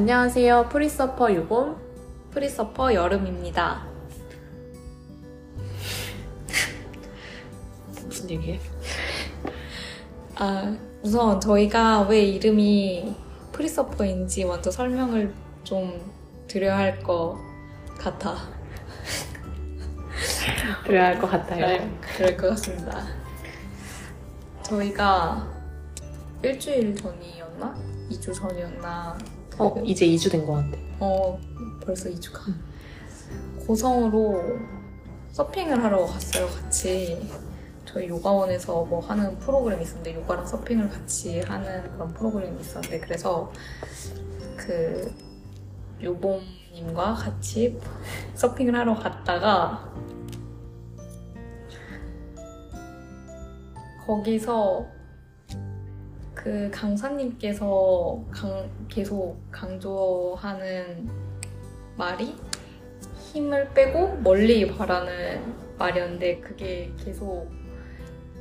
안녕하세요. 0.00 0.68
프리서퍼 0.68 1.32
유봄. 1.32 1.74
프리서퍼 2.30 2.92
여름입니다. 2.92 3.86
무슨 8.04 8.28
얘기해? 8.28 8.60
아, 10.34 10.76
우선 11.02 11.40
저희가 11.40 12.02
왜 12.02 12.22
이름이 12.26 13.16
프리서퍼인지 13.52 14.44
먼저 14.44 14.70
설명을 14.70 15.32
좀 15.64 15.98
드려야 16.46 16.76
할 16.76 17.02
것 17.02 17.38
같아. 17.98 18.36
그래야 20.84 21.06
할 21.06 21.18
것 21.18 21.30
같아요. 21.30 21.66
네, 21.68 21.98
그럴 22.02 22.36
것 22.36 22.50
같습니다. 22.50 23.02
저희가 24.62 25.48
일주일 26.42 26.94
전이었나? 26.94 27.74
2주 28.10 28.34
전이었나? 28.34 29.16
어, 29.58 29.82
이제 29.84 30.06
2주 30.06 30.30
된 30.30 30.46
것 30.46 30.54
같아. 30.54 30.76
어, 31.00 31.38
벌써 31.84 32.08
2주가. 32.10 32.52
고성으로 33.66 34.42
서핑을 35.32 35.82
하러 35.82 36.06
갔어요, 36.06 36.46
같이. 36.48 37.28
저희 37.84 38.08
요가원에서 38.08 38.84
뭐 38.84 39.00
하는 39.00 39.38
프로그램이 39.38 39.82
있었는데, 39.82 40.14
요가랑 40.16 40.46
서핑을 40.46 40.88
같이 40.88 41.40
하는 41.40 41.90
그런 41.92 42.12
프로그램이 42.12 42.60
있었는데, 42.60 43.00
그래서 43.00 43.50
그, 44.56 45.12
요봄님과 46.02 47.14
같이 47.14 47.78
서핑을 48.34 48.74
하러 48.74 48.94
갔다가, 48.94 49.90
거기서 54.06 54.86
그 56.46 56.70
강사님께서 56.72 58.22
강, 58.30 58.70
계속 58.88 59.36
강조하는 59.50 61.10
말이 61.96 62.36
힘을 63.18 63.68
빼고 63.74 64.18
멀리 64.22 64.64
바라는 64.72 65.42
말이었는데 65.76 66.38
그게 66.38 66.92
계속 67.04 67.50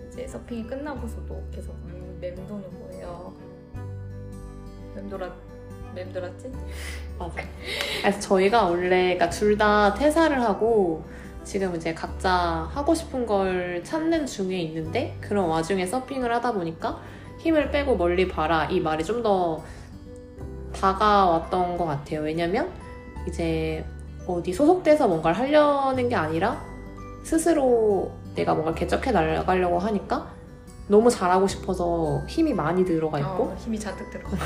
이제 0.07 0.27
서핑이 0.27 0.67
끝나고서도 0.67 1.47
계속 1.51 1.75
맴도는 2.21 2.63
거예요. 2.79 3.33
맴돌았 4.95 5.33
맴돌았지? 5.95 6.51
맞아. 7.17 7.33
그래서 8.03 8.19
저희가 8.19 8.65
원래 8.65 9.15
그러니까 9.15 9.31
둘 9.31 9.57
다 9.57 9.95
퇴사를 9.95 10.39
하고 10.43 11.03
지금 11.43 11.75
이제 11.75 11.95
각자 11.95 12.31
하고 12.71 12.93
싶은 12.93 13.25
걸 13.25 13.83
찾는 13.83 14.27
중에 14.27 14.59
있는데 14.59 15.17
그런 15.19 15.49
와중에 15.49 15.87
서핑을 15.87 16.31
하다 16.35 16.51
보니까 16.53 17.01
힘을 17.39 17.71
빼고 17.71 17.95
멀리 17.97 18.27
봐라 18.27 18.65
이 18.65 18.79
말이 18.79 19.03
좀 19.03 19.21
더 19.23 19.63
다가왔던 20.79 21.77
것 21.77 21.85
같아요. 21.85 22.21
왜냐면 22.21 22.69
이제 23.27 23.83
어디 24.27 24.53
소속돼서 24.53 25.07
뭔가를 25.07 25.37
하려는 25.37 26.09
게 26.09 26.15
아니라 26.15 26.61
스스로 27.23 28.11
내가 28.35 28.53
뭔가 28.53 28.73
개척해 28.73 29.11
나가려고 29.11 29.79
하니까 29.79 30.29
너무 30.87 31.09
잘하고 31.09 31.47
싶어서 31.47 32.21
힘이 32.27 32.53
많이 32.53 32.85
들어가 32.85 33.19
있고 33.19 33.43
어, 33.43 33.55
힘이 33.57 33.79
잔뜩 33.79 34.09
들어가. 34.11 34.37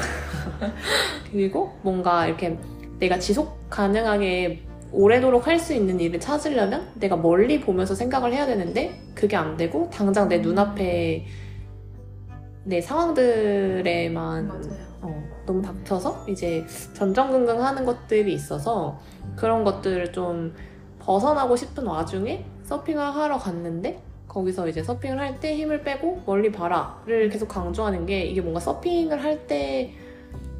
그리고 1.31 1.73
뭔가 1.81 2.27
이렇게 2.27 2.57
내가 2.99 3.19
지속 3.19 3.69
가능하게 3.69 4.65
오래도록 4.91 5.47
할 5.47 5.59
수 5.59 5.73
있는 5.73 5.99
일을 5.99 6.19
찾으려면 6.19 6.91
내가 6.95 7.15
멀리 7.15 7.59
보면서 7.59 7.93
생각을 7.95 8.33
해야 8.33 8.45
되는데 8.45 9.01
그게 9.13 9.35
안 9.35 9.57
되고 9.57 9.89
당장 9.91 10.29
내 10.29 10.37
눈앞에 10.39 11.25
내 12.69 12.79
상황들에만 12.81 14.47
맞아요. 14.47 14.61
어, 15.01 15.23
너무 15.47 15.61
닥쳐서 15.61 16.25
이제 16.29 16.63
전전긍긍 16.93 17.59
하는 17.61 17.83
것들이 17.83 18.31
있어서 18.33 18.99
그런 19.35 19.63
것들을 19.63 20.11
좀 20.13 20.53
벗어나고 20.99 21.55
싶은 21.55 21.87
와중에 21.87 22.45
서핑을 22.63 23.02
하러 23.03 23.39
갔는데 23.39 24.03
거기서 24.27 24.67
이제 24.67 24.83
서핑을 24.83 25.19
할 25.19 25.39
때 25.39 25.55
힘을 25.55 25.81
빼고 25.81 26.21
멀리 26.27 26.52
봐라를 26.52 27.29
계속 27.29 27.47
강조하는 27.47 28.05
게 28.05 28.23
이게 28.25 28.39
뭔가 28.41 28.59
서핑을 28.59 29.23
할 29.23 29.47
때 29.47 29.91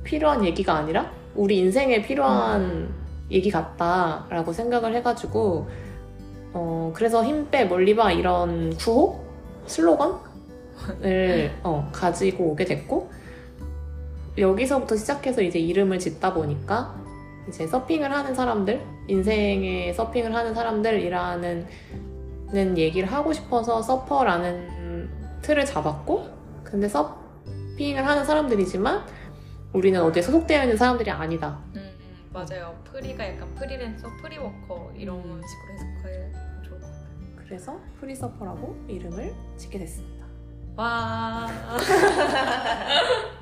필요한 0.04 0.44
얘기가 0.44 0.74
아니라 0.74 1.12
우리 1.36 1.58
인생에 1.60 2.02
필요한 2.02 2.90
얘기 3.30 3.52
같다라고 3.52 4.52
생각을 4.54 4.96
해가지고 4.96 5.68
어 6.54 6.92
그래서 6.96 7.24
힘 7.24 7.52
빼 7.52 7.66
멀리 7.66 7.96
봐 7.96 8.12
이런 8.12 8.76
구호? 8.78 9.20
슬로건 9.68 10.29
을 11.04 11.52
어, 11.64 11.90
가지고 11.92 12.52
오게 12.52 12.66
됐고 12.66 13.12
여기서부터 14.38 14.96
시작해서 14.96 15.42
이제 15.42 15.60
이름을 15.60 16.00
짓다 16.00 16.34
보니까 16.34 16.96
이제 17.48 17.68
서핑을 17.68 18.12
하는 18.12 18.36
사람들 18.36 18.82
인생에 19.08 19.94
서핑을 19.94 20.34
하는 20.34 20.54
사람들이라는 20.54 21.68
는 22.52 22.78
얘기를 22.80 23.12
하고 23.12 23.32
싶어서 23.32 23.82
서퍼라는 23.82 24.80
틀을 25.44 25.66
잡았고 25.66 26.28
근데 26.64 26.88
서핑을 26.88 28.06
하는 28.06 28.26
사람들이지만 28.26 29.06
우리는 29.74 30.02
어디에 30.02 30.22
소속되어 30.22 30.64
있는 30.64 30.76
사람들이 30.76 31.12
아니다 31.12 31.60
음, 31.76 31.78
음, 31.78 32.30
맞아요. 32.34 32.76
free가 32.86 33.28
약간 33.28 33.54
프리랜서, 33.54 34.08
free 34.22 34.51
worker 34.51 34.94
이런 34.96 35.18
음. 35.18 35.42
식으로 35.48 35.74
해석하면 35.74 36.64
좋을 36.64 36.80
것 36.80 36.88
같아요. 36.88 37.36
그래서 37.36 37.80
프리서퍼라고 38.00 38.76
이름을 38.88 39.34
짓게 39.58 39.80
됐습니다 39.80 40.19
와. 40.80 41.46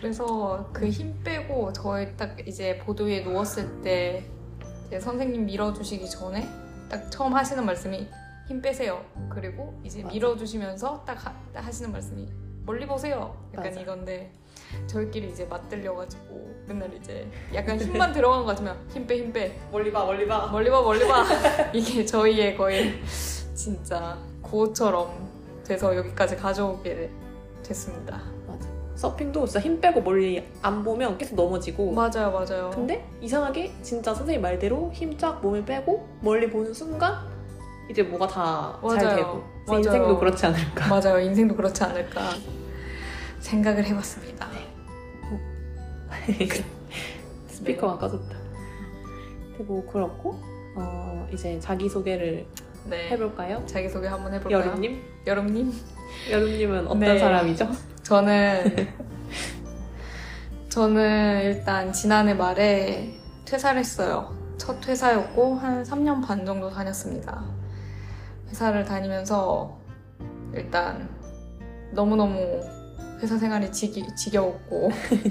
그래서 0.00 0.68
그 0.72 0.90
힘 0.90 1.14
빼고 1.22 1.72
저희 1.72 2.14
딱 2.16 2.36
이제 2.46 2.76
보드 2.78 3.04
위에 3.04 3.20
누웠을 3.20 3.82
때 3.82 4.24
이제 4.88 4.98
선생님 4.98 5.46
밀어주시기 5.46 6.10
전에 6.10 6.48
딱 6.90 7.08
처음 7.10 7.34
하시는 7.34 7.64
말씀이 7.64 8.08
힘 8.48 8.60
빼세요. 8.60 9.04
그리고 9.30 9.80
이제 9.84 10.02
맞아. 10.02 10.12
밀어주시면서 10.12 11.04
딱, 11.06 11.24
하, 11.24 11.32
딱 11.52 11.64
하시는 11.64 11.92
말씀이 11.92 12.28
멀리 12.66 12.84
보세요. 12.86 13.36
약간 13.54 13.66
맞아. 13.70 13.80
이건데 13.80 14.32
저희끼리 14.88 15.30
이제 15.30 15.44
맞들려가지고 15.44 16.64
맨날 16.66 16.92
이제 16.94 17.30
약간 17.54 17.78
힘만 17.80 18.12
들어간 18.12 18.40
것 18.40 18.46
같으면 18.46 18.76
힘 18.92 19.06
빼, 19.06 19.18
힘 19.18 19.32
빼. 19.32 19.56
멀리 19.70 19.92
봐 19.92 20.04
멀리 20.04 20.26
봐 20.26 20.48
멀리 20.50 20.68
봐 20.68 20.82
멀리 20.82 21.06
봐 21.06 21.24
이게 21.72 22.04
저희의 22.04 22.56
거의 22.56 23.00
진짜 23.54 24.18
구호처럼 24.54 25.10
돼서 25.64 25.96
여기까지 25.96 26.36
가져오게 26.36 27.10
됐습니다. 27.64 28.22
맞아. 28.46 28.68
서핑도 28.94 29.46
진짜 29.46 29.58
힘 29.58 29.80
빼고 29.80 30.00
멀리 30.00 30.46
안 30.62 30.84
보면 30.84 31.18
계속 31.18 31.34
넘어지고. 31.34 31.90
맞아요 31.92 32.30
맞아요. 32.30 32.70
근데 32.72 33.04
이상하게 33.20 33.72
진짜 33.82 34.14
선생님 34.14 34.40
말대로 34.40 34.92
힘 34.94 35.18
쫙 35.18 35.40
몸을 35.40 35.64
빼고 35.64 36.06
멀리 36.20 36.48
보는 36.48 36.72
순간 36.72 37.16
이제 37.90 38.04
뭐가 38.04 38.28
다 38.28 38.78
잘. 38.90 39.16
되고. 39.16 39.42
맞아요. 39.66 39.78
인생도 39.78 40.18
그렇지 40.20 40.46
않을까. 40.46 40.88
맞아요. 40.88 41.18
인생도 41.18 41.56
그렇지 41.56 41.82
않을까 41.82 42.30
생각을 43.40 43.84
해봤습니다. 43.84 44.48
스피커가 47.48 47.98
꺼졌다. 47.98 48.36
근데 49.50 49.64
뭐 49.64 49.84
그렇고 49.90 50.38
어, 50.76 51.28
이제 51.32 51.58
자기 51.58 51.88
소개를 51.88 52.46
네 52.86 53.08
해볼까요? 53.10 53.62
자기소개 53.66 54.06
한번 54.06 54.34
해볼까요? 54.34 54.60
여름님? 54.60 55.02
여름님 55.26 55.72
여름님은 56.30 56.86
어떤 56.86 56.98
네. 57.00 57.18
사람이죠? 57.18 57.70
저는 58.02 58.88
저는 60.68 61.42
일단 61.44 61.92
지난해 61.92 62.34
말에 62.34 63.14
퇴사를 63.44 63.78
했어요. 63.78 64.34
첫 64.58 64.80
퇴사였고 64.80 65.56
한 65.56 65.82
3년 65.82 66.24
반 66.26 66.44
정도 66.44 66.68
다녔습니다. 66.70 67.44
회사를 68.48 68.84
다니면서 68.84 69.78
일단 70.52 71.08
너무너무 71.92 72.38
회사 73.20 73.38
생활이 73.38 73.70
지기, 73.72 74.04
지겨웠고 74.14 74.90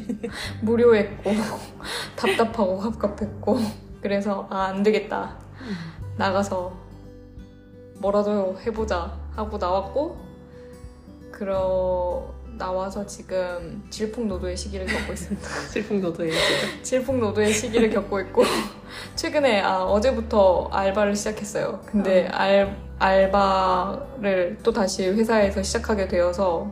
무료했고 0.61 1.31
답답하고 2.15 2.77
갑갑했고 2.79 3.59
그래서 4.01 4.47
아 4.49 4.63
안 4.67 4.81
되겠다 4.81 5.37
나가서 6.17 6.82
뭐라도 8.03 8.59
해보자 8.59 9.17
하고 9.33 9.57
나왔고 9.57 10.17
그러 11.31 12.33
나와서 12.57 13.05
지금 13.05 13.81
질풍노도의 13.89 14.57
시기를 14.57 14.85
겪고 14.85 15.13
있습니다. 15.13 15.47
질풍노도의 15.71 16.31
시죠 16.31 16.83
질풍노도의 16.83 17.53
시기를 17.53 17.89
겪고 17.89 18.19
있고 18.21 18.43
최근에 19.15 19.61
아, 19.61 19.85
어제부터 19.85 20.67
알바를 20.71 21.15
시작했어요. 21.15 21.81
근데 21.85 22.27
알, 22.27 22.77
알바를 22.99 24.59
또 24.63 24.73
다시 24.73 25.07
회사에서 25.07 25.63
시작하게 25.63 26.09
되어서 26.09 26.69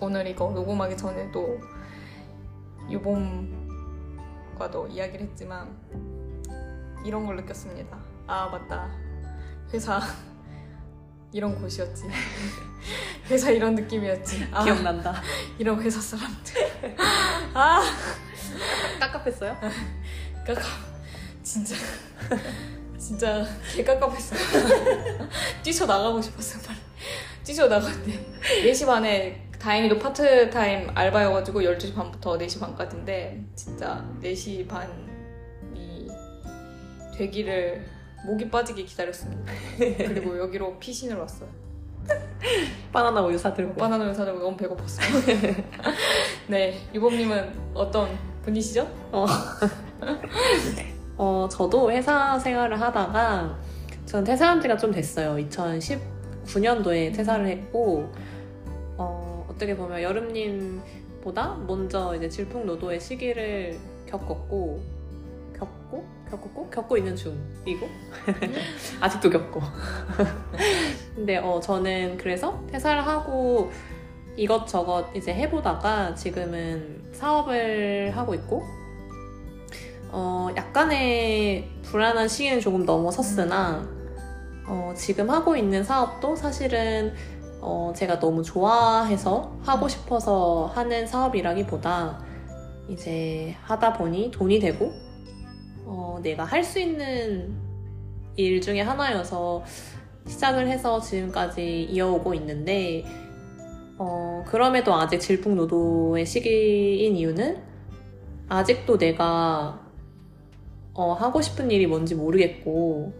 오늘 0.00 0.26
이거 0.28 0.50
녹음하기 0.52 0.96
전에도 0.96 1.58
유봄과도 2.88 3.26
이야기를 4.86 5.26
했지만 5.26 5.76
이런 7.04 7.26
걸 7.26 7.36
느꼈습니다. 7.36 7.98
아 8.28 8.46
맞다. 8.46 9.01
회사 9.72 10.00
이런 11.32 11.60
곳이었지. 11.60 12.04
회사 13.30 13.50
이런 13.50 13.74
느낌이었지. 13.74 14.48
아, 14.52 14.64
기억난다. 14.64 15.22
이런 15.58 15.80
회사 15.80 16.00
사람들. 16.00 16.96
아 17.54 17.82
깝깝했어요? 18.98 19.56
깜깜 20.46 20.64
진짜 21.42 21.76
진짜 22.98 23.44
개 23.74 23.84
깜깜했어요 23.84 24.38
뛰쳐 25.62 25.86
나가고 25.86 26.20
싶었어요 26.20 26.62
빨리 26.66 26.78
뛰쳐 27.44 27.68
나갔는데 27.68 28.40
4시 28.64 28.86
반에 28.86 29.48
다행히도 29.58 29.98
파트타임 29.98 30.90
알바여가지고 30.94 31.60
12시 31.60 31.94
반부터 31.94 32.38
4시 32.38 32.60
반까지인데 32.60 33.44
진짜 33.54 34.04
4시 34.22 34.66
반이 34.66 36.08
되기를 37.16 37.86
목이 38.24 38.50
빠지게 38.50 38.84
기다렸습니다 38.84 39.52
그리고 39.78 40.38
여기로 40.38 40.78
피신을 40.78 41.16
왔어요 41.16 41.48
바나나 42.92 43.22
우유 43.22 43.38
사들고. 43.38 43.74
바나나 43.74 44.12
사들고 44.12 44.40
너무 44.40 44.56
배고팠어요 44.56 45.64
네 46.48 46.80
유범님은 46.92 47.72
어떤 47.74 48.08
분이시죠? 48.42 48.88
어, 51.16 51.48
저도 51.50 51.92
회사 51.92 52.38
생활을 52.38 52.80
하다가 52.80 53.56
저는 54.06 54.24
퇴사한 54.24 54.60
지가 54.60 54.76
좀 54.76 54.90
됐어요. 54.90 55.36
2019년도에 55.36 57.14
퇴사를 57.14 57.46
했고 57.46 58.12
어, 58.96 59.46
어떻게 59.48 59.76
보면 59.76 60.02
여름님보다 60.02 61.58
먼저 61.66 62.14
이제 62.16 62.28
질풍노도의 62.28 63.00
시기를 63.00 63.78
겪었고 64.06 64.82
겪고 65.56 66.04
겪었고 66.32 66.70
겪고 66.70 66.96
있는 66.96 67.14
중이고. 67.14 67.88
아직도 69.00 69.28
겪고. 69.28 69.60
근데 71.14 71.36
어, 71.36 71.60
저는 71.60 72.16
그래서 72.16 72.64
퇴사를 72.70 73.06
하고 73.06 73.70
이것저것 74.34 75.10
이제 75.14 75.34
해보다가 75.34 76.14
지금은 76.14 77.10
사업을 77.12 78.12
하고 78.16 78.34
있고 78.34 78.62
어, 80.08 80.48
약간의 80.56 81.68
불안한 81.82 82.28
시기는 82.28 82.60
조금 82.60 82.86
넘어섰으나 82.86 83.86
어, 84.66 84.94
지금 84.96 85.28
하고 85.28 85.54
있는 85.54 85.84
사업도 85.84 86.34
사실은 86.34 87.12
어, 87.60 87.92
제가 87.94 88.18
너무 88.18 88.42
좋아해서 88.42 89.54
하고 89.62 89.86
싶어서 89.86 90.72
하는 90.74 91.06
사업이라기보다 91.06 92.24
이제 92.88 93.54
하다 93.62 93.92
보니 93.92 94.30
돈이 94.30 94.58
되고 94.60 95.11
어, 95.94 96.18
내가 96.22 96.44
할 96.44 96.64
수 96.64 96.80
있는 96.80 97.54
일 98.36 98.62
중에 98.62 98.80
하나여서 98.80 99.62
시작을 100.26 100.66
해서 100.68 100.98
지금까지 100.98 101.82
이어오고 101.84 102.32
있는데 102.34 103.04
어, 103.98 104.42
그럼에도 104.46 104.94
아직 104.94 105.20
질풍노도의 105.20 106.24
시기인 106.24 107.14
이유는 107.14 107.62
아직도 108.48 108.96
내가 108.96 109.80
어, 110.94 111.12
하고 111.12 111.42
싶은 111.42 111.70
일이 111.70 111.86
뭔지 111.86 112.14
모르겠고 112.14 113.12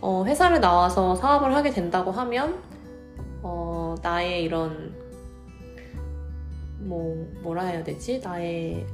어, 0.00 0.24
회사를 0.26 0.60
나와서 0.60 1.14
사업을 1.14 1.54
하게 1.54 1.70
된다고 1.70 2.10
하면 2.10 2.60
어, 3.42 3.94
나의 4.02 4.42
이런 4.42 4.92
뭐 6.80 7.28
뭐라 7.42 7.64
해야 7.66 7.84
되지? 7.84 8.18
나의 8.18 8.84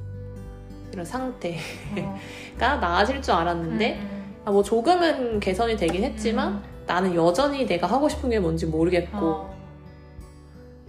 이런 0.94 1.04
상태가 1.04 1.58
어. 2.02 2.18
나아질 2.80 3.20
줄 3.20 3.34
알았는데 3.34 3.98
음, 3.98 4.34
아, 4.44 4.50
뭐 4.52 4.62
조금은 4.62 5.40
개선이 5.40 5.76
되긴 5.76 6.04
했지만 6.04 6.54
음. 6.54 6.62
나는 6.86 7.14
여전히 7.16 7.66
내가 7.66 7.88
하고 7.88 8.08
싶은 8.08 8.30
게 8.30 8.38
뭔지 8.38 8.66
모르겠고 8.66 9.18
어, 9.18 9.56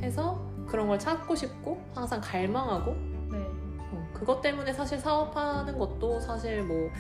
해서 0.01 0.39
그런 0.67 0.87
걸 0.87 0.99
찾고 0.99 1.35
싶고 1.35 1.81
항상 1.95 2.21
갈망하고 2.21 2.91
네. 3.31 3.37
어, 3.91 4.07
그것 4.13 4.41
때문에 4.41 4.71
사실 4.73 4.99
사업하는 4.99 5.77
것도 5.79 6.19
사실 6.19 6.61
뭐 6.61 6.91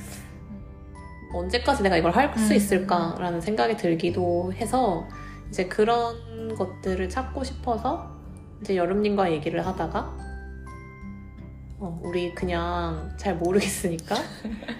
언제까지 1.33 1.83
내가 1.83 1.97
이걸 1.97 2.11
할수 2.11 2.53
음. 2.53 2.55
있을까라는 2.55 3.39
생각이 3.39 3.77
들기도 3.77 4.51
해서 4.53 5.07
이제 5.49 5.67
그런 5.67 6.55
것들을 6.55 7.07
찾고 7.07 7.43
싶어서 7.43 8.09
이제 8.61 8.75
여름님과 8.75 9.31
얘기를 9.31 9.63
하다가 9.63 10.24
어, 11.77 11.99
우리 12.01 12.33
그냥 12.33 13.13
잘 13.17 13.35
모르겠으니까 13.35 14.15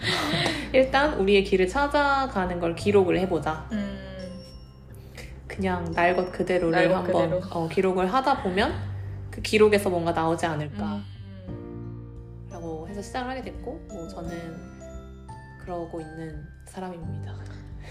일단 0.73 1.19
우리의 1.19 1.43
길을 1.43 1.67
찾아가는 1.67 2.59
걸 2.59 2.75
기록을 2.75 3.19
해보자. 3.19 3.67
음, 3.71 3.99
그냥 5.47 5.91
날 5.93 6.15
것 6.15 6.31
그대로를 6.31 6.71
날것 6.89 6.95
한번 6.97 7.29
그대로. 7.39 7.41
어, 7.51 7.67
기록을 7.67 8.11
하다 8.13 8.43
보면 8.43 8.73
그 9.29 9.41
기록에서 9.41 9.89
뭔가 9.89 10.11
나오지 10.13 10.45
않을까. 10.45 10.95
음. 11.49 12.47
라고 12.49 12.87
해서 12.87 13.01
시작을 13.01 13.29
하게 13.29 13.41
됐고 13.41 13.79
뭐 13.89 14.07
저는 14.07 14.31
그러고 15.61 15.99
있는 15.99 16.45
사람입니다. 16.67 17.33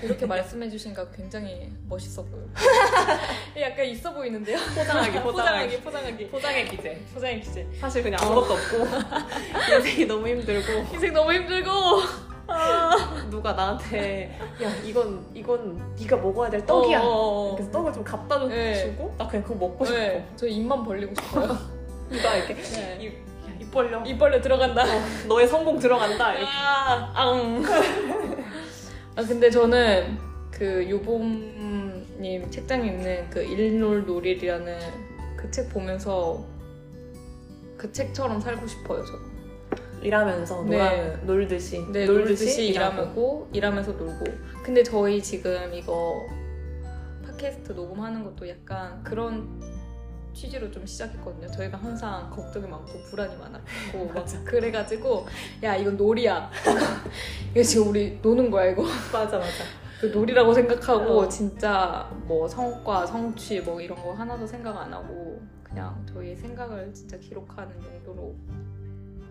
이렇게 0.02 0.26
말씀해 0.26 0.68
주시니까 0.68 1.10
굉장히 1.10 1.72
멋있어 1.88 2.22
보여요. 2.24 2.46
약간 3.58 3.86
있어 3.86 4.12
보이는데요? 4.12 4.58
포장하기, 4.74 5.20
포장하기, 5.22 5.80
포장하기. 5.80 6.28
포장의 6.28 6.68
기재. 6.68 7.00
포장의 7.14 7.40
기재. 7.40 7.66
사실 7.80 8.02
그냥 8.02 8.20
아무것도 8.22 8.52
없고 8.54 8.76
인생이 9.76 10.06
너무 10.06 10.28
힘들고 10.28 10.94
인생 10.94 11.12
너무 11.12 11.32
힘들고. 11.32 11.70
아. 12.46 13.26
누가 13.30 13.52
나한테 13.52 14.38
야 14.62 14.68
이건 14.84 15.24
이건 15.32 15.94
네가 15.98 16.16
먹어야 16.16 16.50
될 16.50 16.64
떡이야. 16.66 17.00
어, 17.00 17.06
어, 17.06 17.52
어. 17.52 17.54
그래서 17.56 17.70
떡을 17.70 17.92
좀 17.92 18.04
갖다 18.04 18.38
주고 18.38 18.48
네. 18.50 19.14
나 19.16 19.26
그냥 19.26 19.42
그거 19.42 19.54
먹고 19.54 19.84
싶어. 19.84 19.98
네, 19.98 20.28
저 20.36 20.46
입만 20.46 20.84
벌리고 20.84 21.14
싶어요. 21.14 21.58
누가 22.10 22.36
이렇게 22.36 22.54
네. 22.54 22.98
입, 23.00 23.18
입 23.60 23.70
벌려. 23.70 24.04
입 24.04 24.18
벌려 24.18 24.40
들어간다. 24.40 24.84
너의 25.26 25.48
성공 25.48 25.78
들어간다. 25.78 26.34
이렇게. 26.34 26.46
아, 26.46 27.12
앙. 27.14 27.62
아 29.16 29.22
근데 29.22 29.50
저는 29.50 30.18
그 30.50 30.84
유봄님 30.88 32.50
책장에 32.50 32.86
있는 32.88 33.30
그 33.30 33.42
일놀놀일이라는 33.42 34.78
그 35.36 35.50
책 35.50 35.68
보면서 35.68 36.42
그 37.76 37.92
책처럼 37.92 38.40
살고 38.40 38.66
싶어요. 38.66 39.04
저는. 39.04 39.34
일하면서 40.02 40.64
네. 40.64 40.76
놀아, 40.76 41.16
놀듯이 41.24 41.84
네, 41.92 42.04
놀듯이 42.06 42.68
일하고 42.68 43.48
일하면서 43.52 43.92
놀고. 43.92 44.24
근데 44.62 44.82
저희 44.82 45.22
지금 45.22 45.72
이거 45.72 46.26
팟캐스트 47.26 47.72
녹음하는 47.72 48.24
것도 48.24 48.48
약간 48.48 49.02
그런 49.02 49.60
취지로 50.34 50.70
좀 50.70 50.84
시작했거든요. 50.84 51.46
저희가 51.48 51.78
항상 51.78 52.28
걱정이 52.30 52.66
많고 52.66 52.98
불안이 53.04 53.36
많았고 53.36 54.06
막. 54.12 54.26
그래가지고 54.44 55.26
야 55.62 55.76
이건 55.76 55.96
놀이야. 55.96 56.50
이거 57.52 57.62
지금 57.62 57.88
우리 57.88 58.18
노는 58.20 58.50
거야 58.50 58.70
이거. 58.70 58.82
맞아 59.12 59.38
맞아. 59.38 59.64
그 60.00 60.06
놀이라고 60.06 60.52
생각하고 60.52 61.20
어. 61.20 61.28
진짜 61.28 62.10
뭐 62.26 62.46
성과, 62.46 63.06
성취 63.06 63.60
뭐 63.60 63.80
이런 63.80 63.96
거 64.02 64.12
하나도 64.12 64.46
생각 64.46 64.76
안 64.76 64.92
하고 64.92 65.40
그냥 65.62 66.04
저희의 66.12 66.36
생각을 66.36 66.92
진짜 66.92 67.16
기록하는 67.16 67.72
용도로 67.82 68.34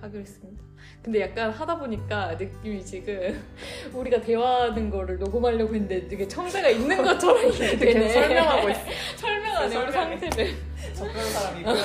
하기로 0.03 0.21
했습니다. 0.21 0.63
근데 1.01 1.21
약간 1.21 1.49
하다 1.49 1.77
보니까 1.79 2.35
느낌이 2.35 2.83
지금 2.83 3.41
우리가 3.93 4.19
대화하는 4.21 4.89
거를 4.89 5.17
녹음하려고 5.17 5.73
했는데 5.73 6.07
되게 6.07 6.27
청자가 6.27 6.67
있는 6.69 7.01
것처럼 7.01 7.39
이렇게 7.51 7.77
되네. 7.77 8.09
설명하고 8.09 8.69
있어. 8.69 8.79
설명하네 9.17 9.75
우리. 9.77 9.91
상태를. 9.91 10.53
저 10.93 11.05
그런 11.07 11.25
사람이고요. 11.25 11.75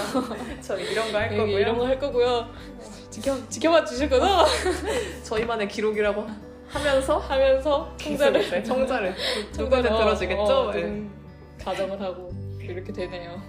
저 0.60 0.78
이런 0.78 1.12
거할 1.12 1.26
여기 1.28 1.36
거고요. 1.38 1.58
이런 1.58 1.78
거 1.78 1.86
할 1.86 1.98
거고요. 1.98 2.48
지켜 3.10 3.48
지켜봐 3.48 3.84
주실 3.84 4.08
거죠? 4.08 4.26
저희만의 5.22 5.68
기록이라고 5.68 6.26
하면서 6.66 7.18
하면서 7.18 7.96
청자를 7.96 8.64
청자를 8.64 9.14
누구한테 9.56 9.88
청자를 9.88 9.90
들어주겠죠? 9.90 10.42
어, 10.42 10.72
네. 10.72 10.80
좀 10.82 11.10
가정을 11.64 12.00
하고 12.00 12.30
이렇게 12.60 12.92
되네요. 12.92 13.40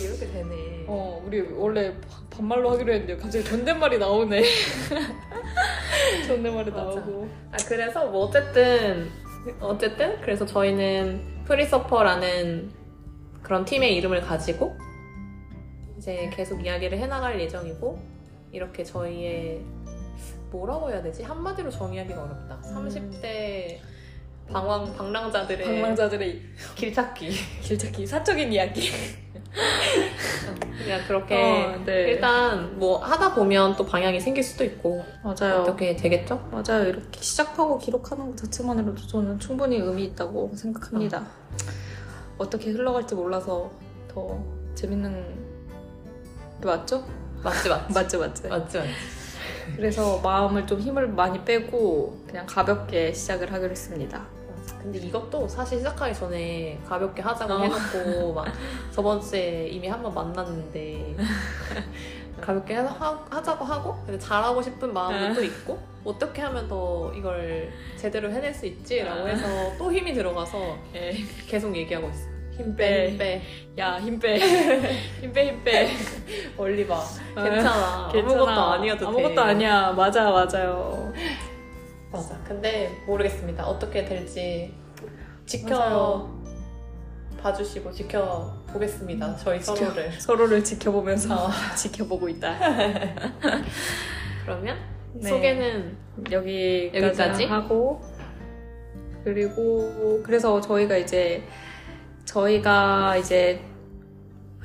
이렇게 0.00 0.26
되네. 0.32 0.79
어, 0.92 1.22
우리 1.24 1.40
원래 1.52 1.92
바- 2.00 2.20
반말로 2.30 2.70
하기로 2.72 2.92
했는데 2.92 3.16
갑자기 3.16 3.44
존댓말이 3.44 3.98
나오네. 3.98 4.42
존댓말이. 6.26 6.70
나오고. 6.72 7.28
아 7.52 7.56
그래서 7.68 8.06
뭐 8.06 8.26
어쨌든 8.26 9.08
어쨌든 9.60 10.20
그래서 10.20 10.44
저희는 10.44 11.44
프리서퍼라는 11.44 12.72
그런 13.42 13.64
팀의 13.64 13.94
이름을 13.96 14.20
가지고 14.22 14.76
이제 15.96 16.28
계속 16.32 16.64
이야기를 16.64 16.98
해나갈 16.98 17.40
예정이고 17.40 17.98
이렇게 18.52 18.82
저희의 18.82 19.60
뭐라고 20.50 20.90
해야 20.90 21.00
되지 21.00 21.22
한마디로 21.22 21.70
정의하기가 21.70 22.20
어렵다. 22.20 22.54
음. 22.64 22.88
30대 22.88 23.78
방황 24.52 24.92
방랑자들의 24.96 25.64
방랑자들의 25.64 26.42
길찾기. 26.74 27.30
길찾기, 27.62 28.06
사적인 28.08 28.52
이야기. 28.52 28.90
그냥 30.78 31.06
그렇게 31.06 31.34
어, 31.34 31.84
네. 31.84 32.02
일단 32.10 32.78
뭐 32.78 32.98
하다 32.98 33.34
보면 33.34 33.76
또 33.76 33.84
방향이 33.84 34.20
생길 34.20 34.42
수도 34.42 34.64
있고 34.64 35.04
맞아요. 35.22 35.62
어떻게 35.62 35.94
되겠죠? 35.96 36.48
맞아요. 36.50 36.88
이렇게 36.88 37.20
시작하고 37.20 37.78
기록하는 37.78 38.26
것 38.30 38.36
자체만으로도 38.36 39.06
저는 39.06 39.38
충분히 39.38 39.76
의미 39.76 40.04
있다고 40.04 40.52
생각합니다. 40.54 41.26
어. 42.38 42.48
떻게 42.48 42.70
흘러갈지 42.70 43.14
몰라서 43.14 43.70
더 44.08 44.42
재밌는 44.74 45.24
게 46.60 46.66
맞죠? 46.66 47.04
맞지 47.42 47.68
맞지 47.68 47.92
맞지 47.94 48.16
맞지. 48.16 48.48
맞지 48.48 48.78
맞지. 48.78 48.90
그래서 49.76 50.18
마음을 50.22 50.66
좀 50.66 50.80
힘을 50.80 51.08
많이 51.08 51.44
빼고 51.44 52.24
그냥 52.26 52.46
가볍게 52.46 53.12
시작을 53.12 53.52
하기로 53.52 53.70
했습니다. 53.70 54.26
근데 54.82 54.98
이것도 54.98 55.46
사실 55.46 55.78
시작하기 55.78 56.14
전에 56.14 56.78
가볍게 56.88 57.20
하자고 57.22 57.52
어. 57.52 57.58
해놓고 57.62 58.32
막 58.32 58.46
저번 58.90 59.20
주에 59.20 59.68
이미 59.68 59.88
한 59.88 60.02
번 60.02 60.14
만났는데 60.14 61.16
가볍게 62.40 62.74
하, 62.74 62.84
하- 62.86 63.26
하자고 63.30 63.64
하고 63.64 63.94
근데 64.06 64.18
잘하고 64.18 64.62
싶은 64.62 64.92
마음도 64.94 65.26
어. 65.32 65.34
또 65.34 65.44
있고 65.44 65.78
어떻게 66.04 66.40
하면 66.40 66.66
더 66.68 67.12
이걸 67.14 67.70
제대로 67.96 68.30
해낼 68.30 68.54
수 68.54 68.64
있지라고 68.66 69.22
어. 69.22 69.26
해서 69.26 69.46
또 69.76 69.92
힘이 69.92 70.14
들어가서 70.14 70.78
예. 70.94 71.12
계속 71.46 71.76
얘기하고 71.76 72.08
있어. 72.08 72.30
힘 72.56 72.76
빼. 72.76 72.88
빼, 72.88 73.08
힘 73.10 73.18
빼. 73.18 73.42
야, 73.78 73.98
힘 73.98 74.18
빼. 74.18 74.36
힘 75.20 75.32
빼, 75.32 75.46
힘 75.48 75.64
빼. 75.64 75.88
멀리 76.56 76.86
봐. 76.86 77.02
괜찮아. 77.34 78.08
괜찮아. 78.12 78.42
아무것도 78.42 78.50
아니어도 78.50 78.98
돼. 79.00 79.06
아무것도 79.06 79.40
아니야. 79.42 79.92
맞아, 79.92 80.30
맞아요. 80.30 81.12
맞아. 82.12 82.36
근데 82.46 82.90
모르겠습니다. 83.06 83.66
어떻게 83.66 84.04
될지 84.04 84.74
지켜. 85.46 86.28
봐주시고 87.42 87.90
지켜 87.92 88.54
보겠습니다. 88.70 89.34
저희 89.36 89.60
지켜- 89.60 89.74
서로를. 89.76 90.12
서로를 90.20 90.62
지켜보면서 90.64 91.46
어. 91.46 91.48
지켜보고 91.76 92.28
있다. 92.28 92.54
그러면 94.44 94.76
네. 95.14 95.28
소개는 95.28 95.96
여기까지, 96.30 97.02
여기까지? 97.06 97.44
하고 97.46 98.00
그리고 99.24 100.22
그래서 100.22 100.60
저희가 100.60 100.96
이제 100.98 101.42
저희가 102.26 103.16
이제 103.16 103.62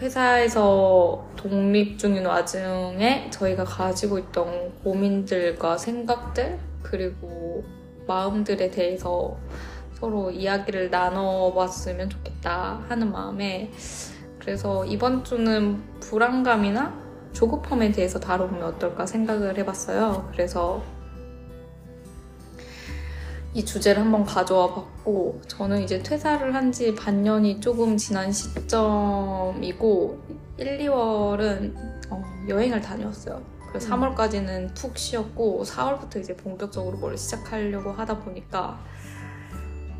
회사에서 0.02 1.26
독립 1.38 1.98
중인 1.98 2.26
와중에 2.26 3.30
저희가 3.30 3.64
가지고 3.64 4.20
있던 4.20 4.74
고민들과 4.84 5.78
생각들 5.78 6.60
그리고 6.90 7.64
마음들에 8.08 8.70
대해서 8.70 9.36
서로 9.94 10.30
이야기를 10.30 10.92
나눠봤으면 10.92 12.10
좋겠다 12.10 12.84
하는 12.88 13.12
마음에 13.12 13.72
그래서 14.40 14.86
이번 14.86 15.24
주는 15.24 15.82
불안감이나 16.00 16.94
조급함에 17.34 17.92
대해서 17.92 18.20
다루면 18.20 18.64
어떨까 18.64 19.06
생각을 19.06 19.58
해봤어요. 19.58 20.30
그래서 20.32 20.84
이 23.54 23.64
주제를 23.66 24.04
한번 24.04 24.24
가져와 24.26 24.74
봤고 24.74 25.42
저는 25.48 25.82
이제 25.84 26.04
퇴사를 26.04 26.54
한 26.54 26.72
지 26.72 26.94
반년이 26.94 27.62
조금 27.62 27.96
지난 27.98 28.32
시점이고 28.32 30.20
1, 30.58 30.78
2월은 30.80 31.74
어, 32.12 32.24
여행을 32.50 32.82
다녀왔어요. 32.82 33.55
음. 33.76 33.80
3월까지는 33.80 34.76
푹 34.76 34.98
쉬었고 34.98 35.64
4월부터 35.64 36.20
이제 36.20 36.36
본격적으로 36.36 36.98
뭘 36.98 37.18
시작하려고 37.18 37.92
하다 37.92 38.20
보니까 38.20 38.80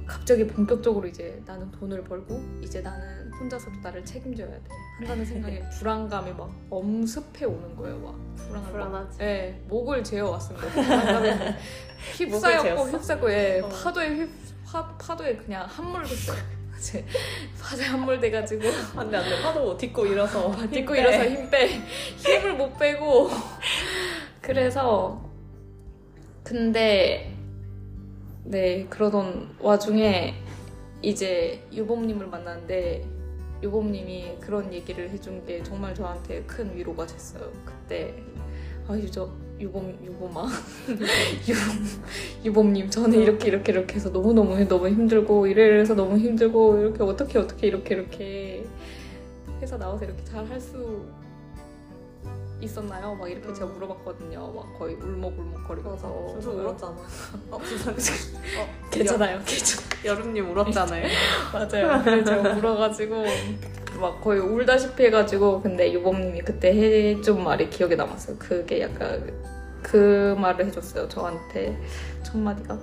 갑자기 0.06 0.46
본격적으로 0.46 1.08
이제 1.08 1.42
나는 1.46 1.72
돈을 1.72 2.04
벌고 2.04 2.40
이제 2.62 2.82
나는 2.82 3.32
혼자서도 3.34 3.80
나를 3.82 4.06
책임져야 4.06 4.48
돼 4.48 4.62
한다는 5.00 5.26
생각에 5.26 5.64
불안감이 5.80 6.32
막 6.34 6.52
엄습해 6.70 7.46
오는 7.46 7.76
거예요. 7.76 7.98
막 8.00 8.16
불안감 8.38 8.62
막 8.64 8.72
불안하지. 8.72 9.18
네, 9.18 9.62
목을 9.68 10.04
재어 10.04 10.30
왔습니다. 10.32 10.68
불안감에 10.68 11.56
휩싸였고? 12.18 12.88
휩싸고 12.90 13.32
예, 13.32 13.62
어. 13.62 13.70
파도에 13.70 14.16
휩 14.16 14.30
파, 14.66 14.96
파도에 14.98 15.38
그냥 15.38 15.66
함몰됐어요. 15.68 16.38
이제 16.78 17.06
파도에 17.62 17.86
함몰돼가지고 17.86 18.64
안돼 18.96 19.18
안돼 19.18 19.42
파도 19.42 19.78
딛고 19.78 20.06
일어서 20.08 20.52
딛고 20.70 20.76
힘 20.76 20.86
빼. 20.96 21.00
일어서 21.02 21.26
힘 21.30 21.50
빼. 21.50 21.68
힘을 22.18 22.54
못 22.56 22.78
빼고 22.78 23.30
그래서 24.42 25.24
근데 26.44 27.36
네 28.44 28.86
그러던 28.90 29.56
와중에 29.60 30.36
이제 31.02 31.64
유범님을 31.74 32.28
만났는데 32.28 33.06
유범님이 33.64 34.38
그런 34.42 34.72
얘기를 34.74 35.10
해준 35.10 35.44
게 35.46 35.64
정말 35.64 35.96
저한테 35.96 36.44
큰 36.44 36.76
위로가 36.76 37.06
됐어요. 37.08 37.52
그때 37.66 38.14
아 38.88 38.96
유저 38.96 39.28
유범 39.60 39.98
유범아. 40.04 40.48
유범 41.48 41.86
유범님 42.44 42.90
저는 42.90 43.22
이렇게 43.22 43.48
이렇게 43.48 43.72
이렇게 43.72 43.96
해서 43.96 44.12
너무 44.12 44.34
너무 44.34 44.58
너무 44.68 44.88
힘들고 44.90 45.48
이래서 45.48 45.96
너무 45.96 46.18
힘들고 46.18 46.78
이렇게 46.80 47.04
어떻게 47.04 47.40
어떻게 47.40 47.68
이렇게 47.68 47.96
이렇게 47.96 48.66
회사 49.62 49.78
나와서 49.78 50.04
이렇게 50.06 50.24
잘 50.26 50.46
할 50.46 50.60
수 50.60 51.06
있었나요? 52.62 53.16
막 53.16 53.30
이렇게 53.30 53.54
제가 53.54 53.68
물어봤거든요. 53.68 54.52
막 54.54 54.78
거의 54.78 54.96
울먹울먹거리면서 54.96 56.08
맞아. 56.08 56.42
저도 56.42 56.62
울었잖아. 56.62 56.96
어, 57.52 57.60
진짜. 57.64 57.92
어, 58.62 58.68
괜찮아요, 58.90 59.40
괜찮. 59.46 59.84
여름님 60.04 60.52
울었잖아요. 60.52 61.08
맞아요. 61.54 62.24
제가 62.24 62.54
울어가지고 62.56 63.24
막 64.00 64.22
거의 64.22 64.40
울다시피 64.40 65.06
해가지고 65.06 65.62
근데 65.62 65.92
유범님이 65.94 66.42
그때 66.42 66.70
해준 66.72 67.44
말이 67.44 67.70
기억에 67.70 67.96
남았어요. 67.96 68.38
그게 68.38 68.82
약간 68.82 69.32
그 69.82 70.36
말을 70.40 70.66
해줬어요. 70.68 71.08
저한테 71.08 71.80
첫 72.24 72.38
마디가 72.38 72.78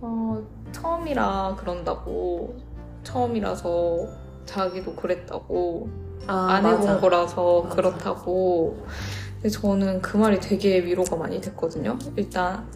어, 0.00 0.46
처음이라 0.72 1.56
그런다고 1.58 2.56
처음이라서 3.02 4.06
자기도 4.46 4.94
그랬다고 4.94 6.07
아, 6.26 6.48
안 6.50 6.66
해본 6.66 6.80
맞아. 6.80 7.00
거라서 7.00 7.62
맞아. 7.62 7.76
그렇다고. 7.76 8.86
근데 9.34 9.48
저는 9.48 10.02
그 10.02 10.16
말이 10.16 10.40
되게 10.40 10.84
위로가 10.84 11.16
많이 11.16 11.40
됐거든요. 11.40 11.98
일단 12.16 12.66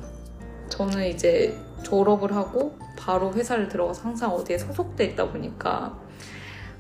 저는 0.69 1.07
이제 1.09 1.59
졸업을 1.83 2.35
하고 2.35 2.77
바로 2.97 3.33
회사를 3.33 3.69
들어가서 3.69 4.03
항상 4.03 4.31
어디에 4.33 4.59
소속돼 4.59 5.05
있다 5.07 5.31
보니까 5.31 5.99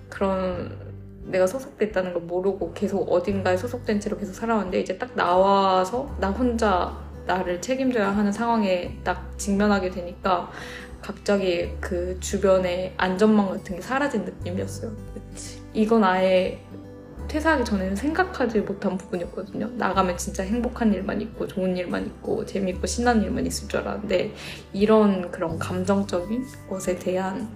그런 0.08 0.78
내가 1.24 1.46
소속돼 1.46 1.86
있다는 1.86 2.12
걸 2.12 2.22
모르고 2.22 2.72
계속 2.74 3.10
어딘가에 3.10 3.56
소속된 3.56 4.00
채로 4.00 4.16
계속 4.16 4.34
살아왔는데 4.34 4.80
이제 4.80 4.98
딱 4.98 5.14
나와서 5.14 6.14
나 6.20 6.30
혼자 6.30 6.96
나를 7.26 7.60
책임져야 7.60 8.16
하는 8.16 8.32
상황에 8.32 8.98
딱 9.04 9.38
직면하게 9.38 9.90
되니까 9.90 10.50
갑자기 11.00 11.76
그 11.80 12.18
주변에 12.20 12.94
안전망 12.96 13.48
같은 13.48 13.76
게 13.76 13.82
사라진 13.82 14.24
느낌이었어요. 14.24 14.92
그치. 15.14 15.61
이건 15.74 16.04
아예 16.04 16.62
퇴사하기 17.28 17.64
전에는 17.64 17.96
생각하지 17.96 18.60
못한 18.60 18.98
부분이었거든요. 18.98 19.68
나가면 19.76 20.18
진짜 20.18 20.42
행복한 20.42 20.92
일만 20.92 21.20
있고 21.22 21.46
좋은 21.46 21.76
일만 21.76 22.04
있고 22.06 22.44
재밌고 22.44 22.86
신나는 22.86 23.22
일만 23.22 23.46
있을 23.46 23.68
줄 23.68 23.80
알았는데 23.80 24.34
이런 24.72 25.30
그런 25.30 25.58
감정적인 25.58 26.44
것에 26.68 26.98
대한 26.98 27.48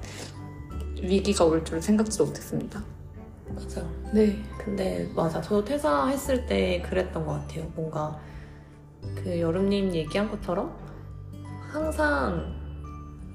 위기가 1.02 1.44
올 1.44 1.62
줄 1.62 1.82
생각지도 1.82 2.24
못했습니다. 2.26 2.82
맞아. 3.54 3.82
네. 4.12 4.38
근데 4.58 5.10
맞아. 5.14 5.40
저도 5.42 5.64
퇴사했을 5.64 6.46
때 6.46 6.82
그랬던 6.88 7.26
것 7.26 7.32
같아요. 7.32 7.70
뭔가 7.74 8.18
그 9.16 9.38
여름님 9.38 9.94
얘기한 9.94 10.30
것처럼 10.30 10.74
항상 11.70 12.55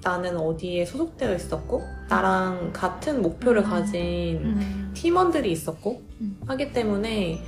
나는 0.04 0.38
어디에 0.38 0.86
소속되어 0.86 1.36
있었고 1.36 1.84
나랑 2.10 2.72
같은 2.74 3.22
목표를 3.22 3.64
음. 3.64 3.70
가진 3.70 4.92
팀원들이 4.94 5.52
있었고 5.52 6.02
음. 6.22 6.40
하기 6.48 6.74
때문에 6.74 7.42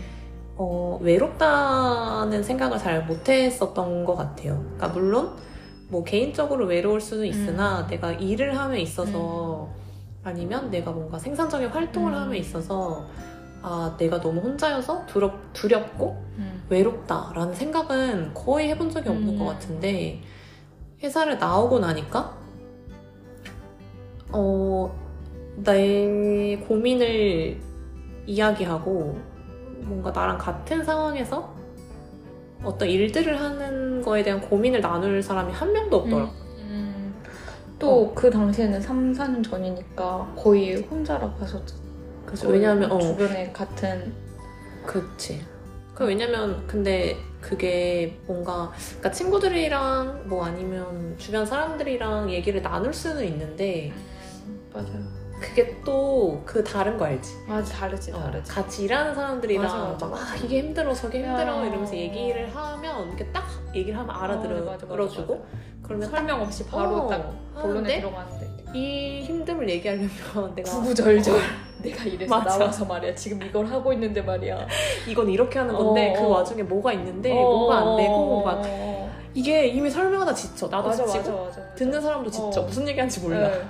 어, 0.56 1.00
외롭다는 1.02 2.44
생각을 2.44 2.78
잘 2.78 3.06
못했었던 3.06 4.06
것 4.06 4.16
같아요. 4.16 4.62
그러니까 4.76 4.88
물론 4.90 5.36
뭐 5.90 6.04
개인적으로 6.04 6.66
외로울 6.66 7.02
수는 7.02 7.26
있으나 7.26 7.82
음. 7.82 7.88
내가 7.88 8.12
일을 8.14 8.58
함에 8.58 8.80
있어서 8.82 9.70
아니면 10.24 10.70
내가 10.70 10.92
뭔가 10.92 11.18
생산적인 11.18 11.70
활동을 11.70 12.14
음. 12.14 12.18
함에 12.18 12.38
있어서 12.38 13.06
아 13.62 13.96
내가 13.98 14.20
너무 14.20 14.42
혼자여서 14.42 15.06
두렵, 15.08 15.54
두렵고 15.54 16.24
음. 16.38 16.64
외롭다라는 16.70 17.54
생각은 17.54 18.34
거의 18.34 18.70
해본 18.70 18.90
적이 18.90 19.10
없는 19.10 19.34
음. 19.34 19.40
것 19.40 19.46
같은데 19.46 20.22
회사를 21.02 21.40
나오고 21.40 21.80
나니까 21.80 22.43
어, 24.34 24.94
내 25.56 26.58
고민을 26.68 27.60
이야기하고 28.26 29.18
뭔가 29.82 30.12
나랑 30.12 30.38
같은 30.38 30.84
상황에서 30.84 31.54
어떤 32.64 32.90
일들을 32.90 33.40
하는 33.40 34.02
거에 34.02 34.24
대한 34.24 34.42
고민을 34.42 34.82
나눌 34.82 35.22
사람이 35.22 35.52
한 35.52 35.72
명도 35.72 35.98
없더라고. 35.98 36.32
음. 36.60 37.14
또그 37.78 38.30
당시에는 38.30 38.82
3, 38.82 39.14
4년 39.14 39.44
전이니까 39.44 40.34
거의 40.36 40.76
혼자라고 40.78 41.42
하셨죠. 41.42 41.76
그죠? 42.26 42.48
왜냐면 42.48 42.92
어, 42.92 43.00
주변에 43.00 43.52
같은 43.52 44.14
그치. 44.86 45.42
그 45.94 46.06
왜냐면 46.06 46.66
근데 46.66 47.18
그게 47.40 48.18
뭔가 48.26 48.72
그러니까 48.88 49.12
친구들이랑 49.12 50.24
뭐 50.26 50.46
아니면 50.46 51.16
주변 51.18 51.46
사람들이랑 51.46 52.32
얘기를 52.32 52.62
나눌 52.62 52.94
수는 52.94 53.26
있는데 53.26 53.94
맞아요. 54.74 55.24
그게 55.40 55.82
또 55.84 56.42
그 56.46 56.64
다른 56.64 56.98
거 56.98 57.06
알지? 57.06 57.36
맞아 57.48 57.74
다르지 57.74 58.12
어, 58.12 58.20
다르지. 58.20 58.50
같이 58.52 58.84
일하는 58.84 59.14
사람들이랑 59.14 59.64
맞아, 59.64 59.78
맞아, 59.78 60.06
막 60.06 60.12
맞아. 60.20 60.34
아, 60.34 60.36
이게 60.38 60.60
힘들어 60.60 60.94
저게 60.94 61.20
힘들어 61.24 61.58
야. 61.58 61.66
이러면서 61.66 61.96
얘기를 61.96 62.56
하면 62.56 63.08
이렇게 63.10 63.26
딱 63.32 63.44
얘기를 63.76 63.98
하면 64.00 64.16
어, 64.16 64.20
알아들어주고. 64.20 65.46
그러면 65.82 66.10
딱 66.10 66.16
설명 66.18 66.42
없이 66.42 66.66
바로 66.66 66.96
어, 66.96 67.08
딱 67.08 67.34
본론에 67.62 68.00
들어가는데 68.00 68.50
이 68.74 69.26
힘듦을 69.28 69.68
얘기하려면 69.70 70.10
내가 70.56 70.72
구구절절 70.72 71.40
내가 71.82 72.04
이래서 72.06 72.36
맞아. 72.38 72.58
나와서 72.58 72.86
말이야 72.86 73.14
지금 73.16 73.42
이걸 73.44 73.66
하고 73.66 73.92
있는데 73.92 74.22
말이야 74.22 74.66
이건 75.08 75.30
이렇게 75.30 75.60
하는 75.60 75.76
건데 75.76 76.12
어, 76.16 76.20
그 76.22 76.26
어. 76.26 76.30
와중에 76.30 76.64
뭐가 76.64 76.94
있는데 76.94 77.32
어, 77.32 77.36
뭐가 77.36 77.78
안 77.80 77.98
되고 77.98 78.14
어, 78.14 78.46
막 78.46 78.62
어, 78.66 79.12
이게 79.34 79.68
이미 79.68 79.90
설명하다 79.90 80.34
지쳐 80.34 80.68
나도 80.68 80.88
맞아, 80.88 81.06
지치고. 81.06 81.50
듣는 81.76 82.02
사람도 82.02 82.32
지쳐 82.32 82.62
어. 82.62 82.64
무슨 82.64 82.88
얘기하는지 82.88 83.20
몰라 83.20 83.50
네. 83.50 83.62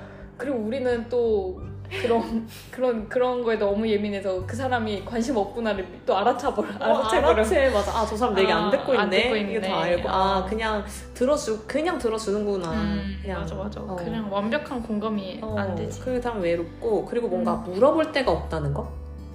그리고 0.43 0.57
우리는 0.57 1.05
또 1.09 1.61
그런 2.01 2.45
그런 2.69 3.07
그런 3.07 3.43
거에 3.43 3.55
너무 3.55 3.87
예민해서 3.87 4.45
그 4.45 4.55
사람이 4.57 5.05
관심 5.05 5.37
없구나를 5.37 5.85
또 6.05 6.17
알아차버려 6.17 6.67
어, 6.79 6.83
알아차버려 6.83 7.27
알아채 7.29 7.69
맞아 7.69 7.91
아 7.97 8.05
저 8.05 8.17
사람 8.17 8.35
내 8.35 8.41
얘기 8.41 8.51
안 8.51 8.63
아, 8.65 8.69
듣고 8.71 8.91
안 8.93 9.05
있네 9.05 9.23
듣고 9.23 9.35
이게 9.37 9.53
있네. 9.55 9.67
다 9.69 9.79
알고 9.79 10.09
아 10.09 10.39
어. 10.39 10.45
그냥 10.45 10.83
들어주 11.13 11.63
그냥 11.65 11.97
들어주는구나 11.97 12.71
음, 12.71 13.19
그냥 13.21 13.39
맞아 13.41 13.55
맞아 13.55 13.79
어. 13.79 13.95
그냥 13.95 14.27
완벽한 14.29 14.81
공감이 14.83 15.39
어, 15.41 15.55
안 15.57 15.75
되지 15.75 16.01
그게 16.01 16.19
참 16.19 16.41
외롭고 16.41 17.05
그리고 17.05 17.29
뭔가 17.29 17.63
음. 17.67 17.71
물어볼 17.73 18.11
데가 18.11 18.31
없다는 18.31 18.73
거 18.73 18.91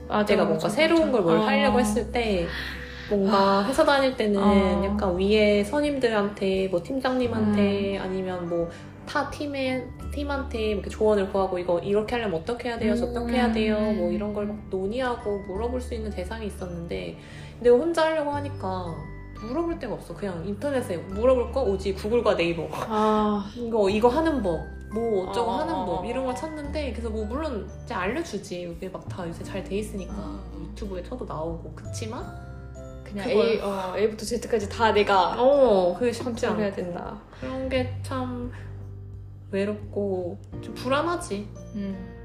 맞아, 0.06 0.26
내가 0.26 0.44
뭔가 0.44 0.64
맞아. 0.64 0.68
새로운 0.68 1.10
걸뭘 1.10 1.38
어. 1.38 1.40
하려고 1.42 1.80
했을 1.80 2.10
때 2.12 2.46
뭔가 3.08 3.64
회사 3.64 3.84
다닐 3.84 4.14
때는 4.16 4.38
어. 4.42 4.82
약간 4.84 5.16
위에 5.16 5.64
선임들한테 5.64 6.68
뭐 6.70 6.82
팀장님한테 6.82 7.96
음. 7.98 8.02
아니면 8.02 8.48
뭐 8.48 8.68
타 9.08 9.30
팀에 9.30 9.84
팀한테 10.12 10.58
이렇게 10.72 10.90
조언을 10.90 11.30
구하고 11.32 11.58
이거 11.58 11.78
이렇게 11.78 12.16
하려면 12.16 12.40
어떻게 12.40 12.68
해야 12.68 12.78
돼요? 12.78 12.92
음. 12.92 12.96
저떻게 12.96 13.32
해야 13.34 13.50
돼요? 13.50 13.78
뭐 13.92 14.10
이런 14.12 14.34
걸 14.34 14.46
막 14.46 14.56
논의하고 14.70 15.38
물어볼 15.46 15.80
수 15.80 15.94
있는 15.94 16.10
대상이 16.10 16.46
있었는데 16.46 17.16
내가 17.60 17.76
혼자 17.76 18.04
하려고 18.06 18.30
하니까 18.32 18.94
물어볼 19.40 19.78
데가 19.78 19.94
없어. 19.94 20.14
그냥 20.14 20.44
인터넷에 20.46 20.96
물어볼 20.96 21.52
거 21.52 21.62
오지 21.62 21.94
구글과 21.94 22.36
네이버 22.36 22.68
아 22.72 23.48
이거 23.56 23.88
이거 23.88 24.08
하는 24.08 24.42
법. 24.42 24.60
뭐 24.90 25.28
어쩌고 25.28 25.50
어, 25.50 25.56
하는 25.58 25.74
어, 25.74 25.84
법 25.84 26.00
어. 26.02 26.04
이런 26.06 26.24
걸 26.24 26.34
찾는데 26.34 26.92
그래서 26.92 27.10
뭐 27.10 27.24
물론 27.26 27.68
이제 27.84 27.92
알려주지 27.92 28.62
이게 28.62 28.88
막 28.88 29.06
다 29.08 29.26
요새 29.28 29.44
잘 29.44 29.62
돼 29.62 29.76
있으니까 29.76 30.14
아. 30.16 30.40
유튜브에 30.62 31.02
쳐도 31.02 31.26
나오고 31.26 31.72
그치만 31.74 32.24
그냥 33.04 33.26
그걸- 33.28 33.46
A 33.46 33.60
어, 33.60 33.92
A부터 33.96 34.24
Z까지 34.24 34.68
다 34.70 34.92
내가 34.92 35.34
어 35.38 35.94
그게 35.98 36.10
쉽지 36.10 36.24
컨트롤해야 36.24 36.66
않고 36.68 36.76
된다 36.76 37.18
그런 37.38 37.68
게 37.68 37.94
참 38.02 38.50
외롭고 39.50 40.38
좀 40.61 40.75
불안하지 40.75 41.49
음. 41.75 42.19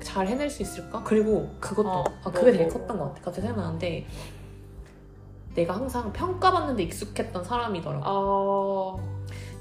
잘 0.00 0.26
해낼 0.26 0.48
수 0.48 0.62
있을까 0.62 1.02
그리고 1.04 1.50
그것도 1.60 1.88
어, 1.88 2.04
아 2.24 2.30
그게 2.30 2.42
뭐, 2.42 2.52
되게 2.52 2.64
뭐. 2.64 2.72
컸던 2.72 2.98
것 2.98 3.04
같아 3.08 3.22
갑자기 3.22 3.46
생각나는데 3.46 4.06
내가 5.54 5.74
항상 5.74 6.12
평가받는 6.12 6.76
데 6.76 6.84
익숙했던 6.84 7.44
사람이더라고 7.44 8.04
아, 8.04 8.96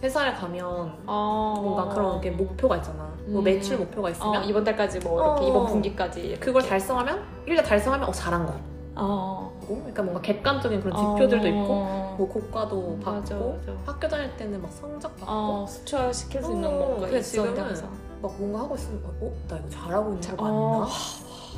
회사에 0.01 0.33
가면 0.33 1.03
아 1.05 1.53
뭔가 1.57 1.89
그런 1.89 2.21
게 2.21 2.31
목표가 2.31 2.77
있잖아 2.77 3.11
뭐 3.25 3.41
음. 3.41 3.43
매출 3.43 3.77
목표가 3.77 4.09
있으면 4.11 4.37
어, 4.37 4.43
이번 4.43 4.63
달까지 4.63 4.99
뭐 4.99 5.21
이렇게 5.21 5.43
어. 5.43 5.47
이번 5.49 5.65
분기까지 5.67 6.21
이렇게. 6.21 6.39
그걸 6.39 6.61
달성하면 6.63 7.23
일단 7.45 7.65
달성하면 7.65 8.07
어 8.07 8.11
잘한 8.11 8.45
거 8.45 8.53
어. 8.95 9.58
고 9.69 9.75
그러니까 9.75 10.01
뭔가 10.01 10.21
객관적인 10.21 10.81
그런 10.81 10.97
지표들도 10.97 11.47
있고 11.47 11.67
어. 11.69 12.15
뭐 12.17 12.27
고과도 12.27 12.97
받고 13.03 13.11
맞아, 13.19 13.35
맞아. 13.35 13.79
학교 13.85 14.07
다닐 14.07 14.35
때는 14.35 14.59
막 14.61 14.71
성적 14.71 15.15
받고 15.17 15.25
어, 15.31 15.65
수출시킬 15.67 16.41
수 16.43 16.51
있는 16.51 16.67
어, 16.67 16.71
뭔가 16.71 17.07
있었는데 17.07 17.21
지금은 17.21 17.59
항상. 17.59 17.91
막 18.21 18.35
뭔가 18.39 18.59
하고 18.61 18.75
있으면 18.75 18.99
어? 19.05 19.31
나 19.47 19.57
이거 19.57 19.69
잘하고 19.69 20.13
있는 20.15 20.35
거 20.37 20.43
어. 20.43 20.47
맞나? 20.79 20.85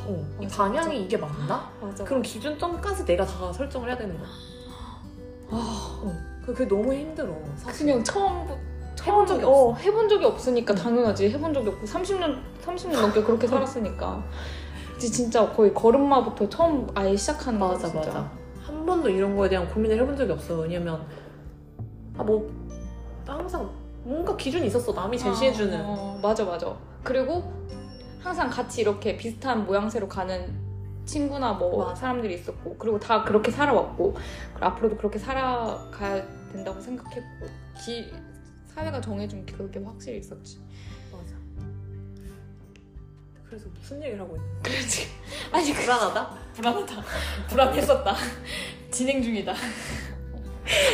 어, 0.08 0.25
이 0.39 0.44
맞아, 0.44 0.58
방향이 0.58 0.88
맞아. 0.88 0.94
이게 0.94 1.18
맞나? 1.18 1.72
맞아. 1.82 2.03
그럼 2.03 2.22
기준점까지 2.22 3.06
내가 3.06 3.26
다 3.26 3.54
설정을 3.54 3.88
해야 3.88 3.97
되는 3.97 4.17
거야 4.17 4.28
아, 5.52 6.00
어. 6.04 6.13
그- 6.45 6.54
그게 6.54 6.67
너무 6.67 6.93
힘들어 6.93 7.34
사실 7.56 7.86
그냥 7.88 8.04
처음부터 8.04 8.58
해본 9.06 9.26
적이 9.26 9.43
어, 9.45 9.50
없어. 9.69 9.82
해본 9.82 10.10
적이 10.10 10.26
없으니까 10.26 10.76
당연하지. 10.76 11.30
해본 11.30 11.54
적이 11.54 11.69
없고 11.69 11.86
30년 11.88 12.41
30년 12.65 13.00
넘게 13.02 13.24
그렇게 13.24 13.47
살았으니까. 13.47 14.24
진짜 15.09 15.49
거의 15.49 15.73
걸음마부터 15.73 16.47
처음 16.49 16.87
아예 16.95 17.15
시작하는 17.15 17.59
거야. 17.59 17.71
맞아 17.71 17.87
진짜. 17.89 18.07
맞아 18.07 18.31
한 18.61 18.85
번도 18.85 19.09
이런 19.09 19.35
거에 19.35 19.49
대한 19.49 19.67
고민을 19.67 19.99
해본 20.01 20.15
적이 20.17 20.31
없어 20.33 20.59
왜냐면 20.59 21.05
아 22.17 22.23
뭐 22.23 22.49
항상 23.25 23.69
뭔가 24.03 24.35
기준이 24.35 24.67
있었어 24.67 24.91
남이 24.93 25.17
제시해주는 25.17 25.81
어, 25.85 25.93
어, 25.93 26.19
맞아 26.21 26.43
맞아. 26.43 26.75
그리고 27.03 27.43
항상 28.19 28.49
같이 28.49 28.81
이렇게 28.81 29.15
비슷한 29.17 29.65
모양새로 29.65 30.07
가는 30.07 30.53
친구나 31.05 31.53
뭐 31.53 31.85
맞아. 31.85 31.95
사람들이 31.95 32.35
있었고 32.35 32.75
그리고 32.77 32.99
다 32.99 33.23
그렇게 33.23 33.51
살아왔고 33.51 34.15
앞으로도 34.59 34.97
그렇게 34.97 35.17
살아가야 35.17 36.23
된다고 36.51 36.79
생각했고 36.81 37.45
기, 37.83 38.11
사회가 38.67 39.01
정해준 39.01 39.45
그게 39.45 39.79
확실히 39.79 40.19
있었지. 40.19 40.59
그래서 43.51 43.67
무슨 43.77 44.01
얘기를 44.01 44.21
하고 44.21 44.37
있는 44.37 44.63
그렇지. 44.63 45.07
아니 45.51 45.73
그 45.73 45.81
불안하다? 45.81 46.37
불안하다. 46.53 47.03
불안했었다. 47.49 48.15
진행 48.89 49.21
중이다. 49.21 49.53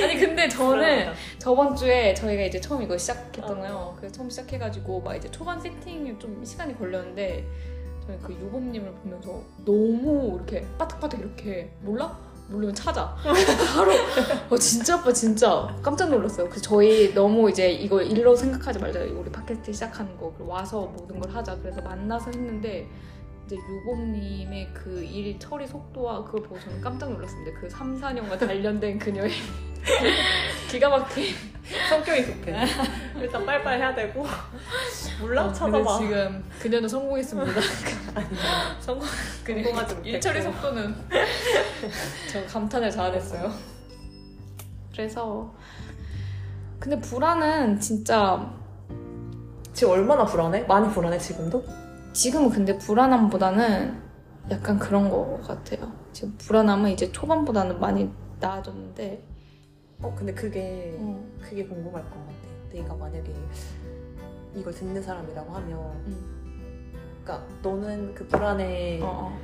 아니 0.01 0.15
근데 0.19 0.49
저는 0.49 0.77
불안하다. 0.79 1.13
저번 1.37 1.75
주에 1.75 2.15
저희가 2.15 2.41
이제 2.41 2.59
처음 2.59 2.81
이거 2.81 2.97
시작했잖아요. 2.97 3.93
그래서 3.97 4.15
처음 4.15 4.27
시작해가지고 4.31 5.01
막 5.01 5.15
이제 5.15 5.29
초반 5.29 5.61
세팅이 5.61 6.17
좀 6.17 6.43
시간이 6.43 6.75
걸렸는데 6.79 7.45
저는 8.01 8.21
그 8.23 8.33
유범님을 8.33 8.91
보면서 8.91 9.43
너무 9.63 10.37
이렇게 10.37 10.65
빠딱빠딱 10.79 11.19
이렇게 11.19 11.71
몰라? 11.81 12.17
모르면 12.49 12.73
찾아. 12.75 13.15
바로 13.75 13.91
어, 14.49 14.57
진짜 14.57 14.95
아빠 14.95 15.11
진짜 15.11 15.75
깜짝 15.81 16.09
놀랐어요. 16.09 16.47
그래서 16.47 16.61
저희 16.61 17.13
너무 17.13 17.49
이제 17.49 17.69
이거 17.71 18.01
일로 18.01 18.35
생각하지 18.35 18.79
말자. 18.79 19.01
우리 19.01 19.29
팟캐스트 19.31 19.73
시작하는 19.73 20.15
거 20.17 20.33
와서 20.39 20.91
모든 20.97 21.19
걸 21.19 21.29
하자. 21.31 21.57
그래서 21.57 21.81
만나서 21.81 22.31
했는데 22.31 22.87
이제 23.45 23.55
유범님의 23.55 24.73
그 24.73 25.03
일 25.03 25.37
처리 25.39 25.65
속도와 25.67 26.23
그걸 26.25 26.43
보고 26.43 26.59
저는 26.59 26.81
깜짝 26.81 27.11
놀랐습니다. 27.11 27.59
그 27.59 27.69
3, 27.69 27.99
4년과 27.99 28.39
단련된 28.39 28.99
그녀의 28.99 29.31
기가 30.69 30.89
막힌 30.89 31.35
성격이 31.89 32.25
급해 32.25 32.65
일단 33.19 33.45
빨리빨리 33.45 33.81
해야 33.81 33.93
되고 33.93 34.25
몰라? 35.19 35.45
어, 35.45 35.53
찾아봐 35.53 35.99
지금 35.99 36.43
그녀는 36.59 36.87
성공했습니다. 36.87 37.51
성공 38.79 39.07
그녀 39.43 39.63
성공하지 39.63 39.95
못했고. 39.95 40.09
일처리 40.09 40.41
속도는 40.41 40.95
저 42.31 42.45
감탄을 42.45 42.91
자아냈어요. 42.91 43.51
그래서 44.91 45.53
근데 46.79 46.99
불안은 46.99 47.79
진짜 47.79 48.53
지금 49.73 49.93
얼마나 49.93 50.25
불안해? 50.25 50.63
많이 50.63 50.89
불안해 50.91 51.17
지금도? 51.17 51.63
지금은 52.13 52.49
근데 52.49 52.77
불안함보다는 52.77 54.01
약간 54.49 54.79
그런 54.79 55.09
거 55.09 55.39
같아요. 55.45 55.91
지금 56.13 56.35
불안함은 56.37 56.91
이제 56.91 57.11
초반보다는 57.11 57.79
많이 57.79 58.09
나아졌는데 58.39 59.23
어 60.01 60.13
근데 60.15 60.33
그게 60.33 60.95
어, 60.99 61.23
그게 61.41 61.65
궁금할 61.65 62.03
것 62.03 62.11
같아 62.11 62.31
내가 62.71 62.93
만약에 62.93 63.33
이걸 64.55 64.73
듣는 64.73 65.01
사람이라고 65.01 65.51
하면 65.51 65.93
그러니까 67.23 67.47
너는 67.63 68.13
그 68.13 68.27
불안에 68.27 68.99
어, 69.01 69.37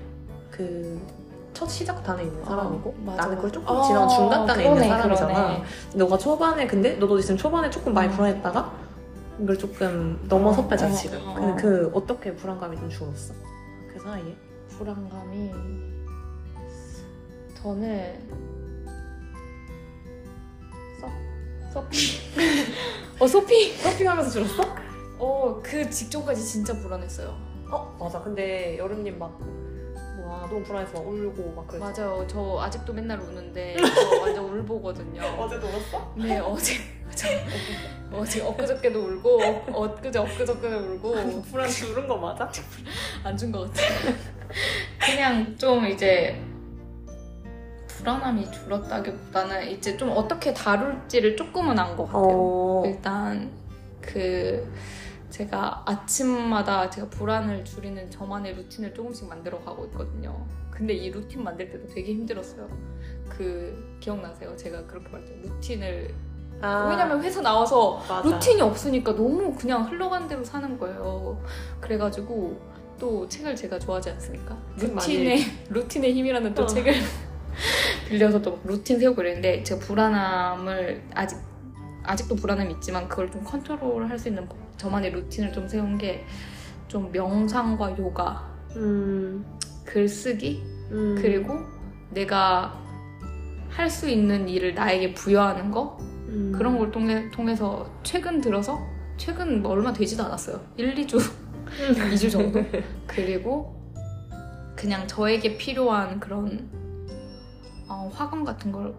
그첫 0.52 1.70
시작 1.70 2.04
단에 2.04 2.24
있는 2.24 2.42
어. 2.44 2.46
사람이고 2.46 2.89
어, 2.89 3.13
나는 3.16 3.36
그걸. 3.36 3.52
조금 3.52 3.76
어, 3.76 3.82
지나온 3.82 4.08
중간 4.10 4.46
단에 4.46 4.63
그러네, 4.63 4.86
있는 4.86 4.98
사람이잖아 4.98 5.34
그러네. 5.34 5.63
너가 5.96 6.18
초반에 6.18 6.68
근데 6.68 6.96
너도 6.98 7.20
지금 7.20 7.38
초반에 7.38 7.70
조금 7.70 7.94
많이 7.94 8.08
음. 8.10 8.16
불안했다가 8.16 8.84
이걸 9.39 9.58
조금 9.58 10.20
어, 10.30 10.92
지금 10.96 11.18
어, 11.28 11.32
어. 11.32 11.34
근데 11.34 11.62
그 11.62 11.92
어떻게 11.96 12.36
불안감이 12.36 12.78
좀 12.78 12.89
줄었어? 12.89 13.34
그 13.92 14.00
사이에? 14.00 14.36
불안감이 14.78 15.52
저는 17.56 18.53
서핑. 21.74 22.00
어 23.20 23.28
서핑? 23.28 23.76
서핑하면서 23.78 24.30
줄었어? 24.30 24.64
어 25.20 25.62
그 25.64 25.90
직전까지 25.90 26.44
진짜 26.46 26.74
불안했어요. 26.78 27.36
어 27.72 27.98
맞아. 28.00 28.22
근데 28.22 28.78
여름님 28.78 29.18
막 29.18 29.40
뭐야 29.40 30.48
너무 30.50 30.64
불안해서 30.64 30.94
막 30.94 31.08
울고 31.08 31.54
막 31.56 31.68
그랬어 31.68 31.86
맞아요. 31.86 32.28
저 32.28 32.60
아직도 32.62 32.94
맨날 32.94 33.20
우는데 33.20 33.78
저 33.80 34.22
완전 34.22 34.46
울보거든요. 34.46 35.22
어제도 35.40 35.68
울었어? 35.68 36.14
네 36.18 36.40
어제. 36.40 36.74
저 37.16 37.28
어제 38.12 38.42
엊그저께도 38.42 39.00
울고 39.00 39.44
어, 39.44 39.84
엊그제 39.86 40.18
엊그저께도 40.20 40.78
울고. 40.78 41.42
불안 41.44 41.70
줄은 41.70 42.08
거 42.08 42.18
맞아? 42.18 42.50
안 43.24 43.38
준 43.38 43.52
것 43.52 43.72
같아요 43.72 44.16
그냥 45.00 45.56
좀 45.58 45.86
이제 45.88 46.42
불안함이 48.08 48.52
줄었다기보다는 48.52 49.72
이제 49.72 49.96
좀 49.96 50.12
어떻게 50.12 50.54
다룰지를 50.54 51.38
조금은 51.38 51.80
안 51.80 51.96
것 51.96 52.06
같아요 52.08 52.36
어 52.38 52.84
일단 52.86 53.50
그 54.02 54.70
제가 55.30 55.84
아침마다 55.86 56.89
제가 56.89 57.08
불안을 57.10 57.63
줄이는 57.63 58.12
저만의 58.12 58.56
루틴을 58.56 58.94
조금씩 58.94 59.28
만들어 59.30 59.60
가고 59.62 59.86
있거든요. 59.86 60.46
근데 60.70 60.94
이 60.94 61.10
루틴 61.12 61.44
만들 61.44 61.70
때도 61.72 61.88
되게 61.88 62.13
힘들었어요. 62.13 62.68
그 63.30 63.98
기억나세요? 64.00 64.56
제가 64.58 64.86
그렇게 64.86 65.08
말했죠. 65.10 65.34
루틴을 65.42 66.13
아, 66.62 66.88
왜냐면 66.89 67.22
회사 67.24 67.42
나와서 67.42 68.04
맞아. 68.08 68.22
루틴이 68.30 68.62
없으니까 68.62 69.16
너무 69.16 69.54
그냥 69.56 69.89
흘러간 69.89 70.28
대로 70.28 70.44
사는 70.44 70.78
거예요. 70.78 71.42
그래가지고 71.80 72.60
또 73.00 73.28
책을 73.28 73.56
제가 73.56 73.80
좋아하지 73.80 74.12
않습니까? 74.12 74.56
루틴의 74.78 75.39
루틴의 75.70 76.13
힘이라는 76.13 76.54
또 76.54 76.63
어. 76.63 76.66
책을 76.68 76.94
빌려서 78.10 78.42
또 78.42 78.60
루틴 78.63 79.00
세우고 79.00 79.16
그랬는데 79.18 79.63
제가 79.63 79.80
불안함을 79.82 81.04
아직 81.13 81.38
아직도 82.04 82.36
불안함이 82.36 82.74
있지만 82.76 83.08
그걸 83.08 83.32
좀 83.32 83.44
컨트롤할 83.44 84.20
수 84.20 84.28
있는 84.28 84.48
저만의 84.78 85.12
루틴을 85.12 85.54
좀 85.54 85.68
세운 85.68 85.98
게 85.98 86.26
좀 86.94 87.12
명상과 87.12 87.98
요가, 87.98 88.48
음, 88.76 89.44
글쓰기 89.84 90.62
음. 90.92 91.16
그리고 91.20 91.60
내가 92.12 92.80
할 93.68 93.89
수 93.89 94.08
있는 94.08 94.48
일을 94.48 94.76
나에게 94.76 95.16
부여하는 95.16 95.72
거 95.72 95.98
음. 96.28 96.54
그런 96.56 96.78
걸 96.78 96.92
통해, 96.92 97.32
통해서 97.32 97.89
최근 98.04 98.39
들어서 98.39 98.80
최근 99.18 99.63
뭐 99.63 99.72
얼마 99.72 99.92
되지도 99.92 100.22
않았어요. 100.22 100.62
1, 100.78 100.94
2주, 100.94 101.20
2주 102.13 102.32
정도. 102.32 102.63
그리고 103.08 103.76
그냥 104.76 105.08
저에게 105.08 105.58
필요한 105.58 106.20
그런 106.20 106.70
어, 107.88 108.10
확언 108.13 108.44
같은 108.43 108.72
걸 108.72 108.93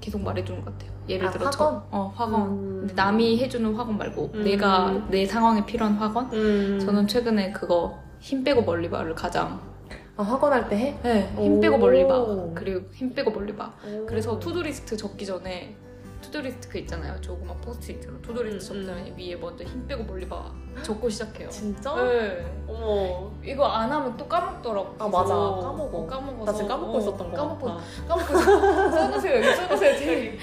계속 0.00 0.20
말해주는 0.22 0.64
것 0.64 0.72
같아요. 0.72 0.92
예를 1.08 1.28
아, 1.28 1.30
들어 1.30 1.50
저, 1.50 1.64
확언? 1.64 1.82
어 1.90 2.12
확언. 2.14 2.42
음. 2.42 2.76
근데 2.80 2.94
남이 2.94 3.38
해주는 3.38 3.74
확언 3.74 3.98
말고 3.98 4.30
음. 4.34 4.44
내가 4.44 5.06
내 5.10 5.26
상황에 5.26 5.64
필요한 5.64 5.94
확언. 5.94 6.32
음. 6.32 6.78
저는 6.80 7.06
최근에 7.08 7.52
그거 7.52 7.98
힘 8.20 8.44
빼고 8.44 8.62
멀리 8.62 8.90
봐를 8.90 9.14
가장 9.14 9.60
아, 10.16 10.22
확언할 10.22 10.68
때 10.68 10.76
해? 10.76 10.98
네, 11.02 11.32
힘 11.36 11.54
오. 11.54 11.60
빼고 11.60 11.78
멀리 11.78 12.06
봐. 12.06 12.26
그리고 12.54 12.88
힘 12.92 13.14
빼고 13.14 13.30
멀리 13.30 13.54
봐. 13.54 13.72
오. 13.86 14.06
그래서 14.06 14.38
to-do 14.38 14.70
list 14.70 14.96
적기 14.96 15.24
전에 15.24 15.76
to-do 16.20 16.47
list 16.47 16.68
그 16.68 16.78
있잖아요. 16.78 17.20
조그만 17.20 17.56
포스트잇으로 17.60 18.20
to-do 18.22 18.50
list 18.50 18.72
음, 18.72 18.84
적기 18.84 18.86
전에 18.86 19.14
위에 19.16 19.36
먼저 19.36 19.64
힘 19.64 19.86
빼고 19.86 20.04
멀리 20.04 20.28
봐 20.28 20.52
적고 20.82 21.08
시작해요. 21.08 21.48
진짜? 21.48 21.94
네. 21.94 22.44
어머. 22.68 23.30
이거 23.44 23.66
안 23.66 23.90
하면 23.90 24.16
또 24.16 24.26
까먹더라고. 24.26 24.94
아, 24.98 25.08
맞아. 25.08 25.32
까먹어. 25.34 25.98
어, 25.98 26.06
까먹어서. 26.06 26.44
나 26.44 26.52
지금 26.52 26.68
까먹고 26.68 26.96
어, 26.96 27.00
있었던 27.00 27.30
거 27.30 27.36
까먹고, 27.36 27.66
같아. 27.66 27.80
까먹고. 28.08 28.38
써놓으세요. 28.90 29.36
여기 29.36 29.56
써놓으세요. 29.56 29.98
되게. 29.98 30.38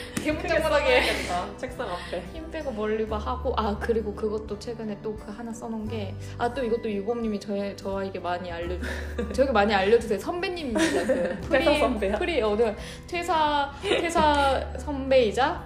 써야겠다. 0.62 1.58
책상 1.58 1.88
앞에. 1.88 2.24
힘 2.34 2.50
빼고 2.52 2.71
멀리 2.71 3.08
봐 3.08 3.17
하고 3.17 3.54
아 3.58 3.78
그리고 3.80 4.13
그것도 4.15 4.58
최근에 4.60 5.00
또 5.02 5.15
그 5.15 5.32
하나 5.32 5.52
써놓은 5.54 5.88
게 5.88 6.13
아 6.38 6.54
또 6.54 6.63
이것도 6.63 6.89
유봄님이 6.91 7.39
저의 7.39 7.76
저에게 7.78 8.19
많이 8.19 8.52
알려 8.52 8.76
저에게 9.34 9.52
많이 9.52 9.74
알려주세요 9.74 10.19
선배님입니다 10.19 11.06
그 11.06 11.39
퇴사 11.50 11.78
선배야? 11.80 12.17
free 12.17 12.41
어 12.41 12.56
네. 12.56 12.76
퇴사 13.08 13.71
퇴사 13.82 14.78
선배이자 14.78 15.63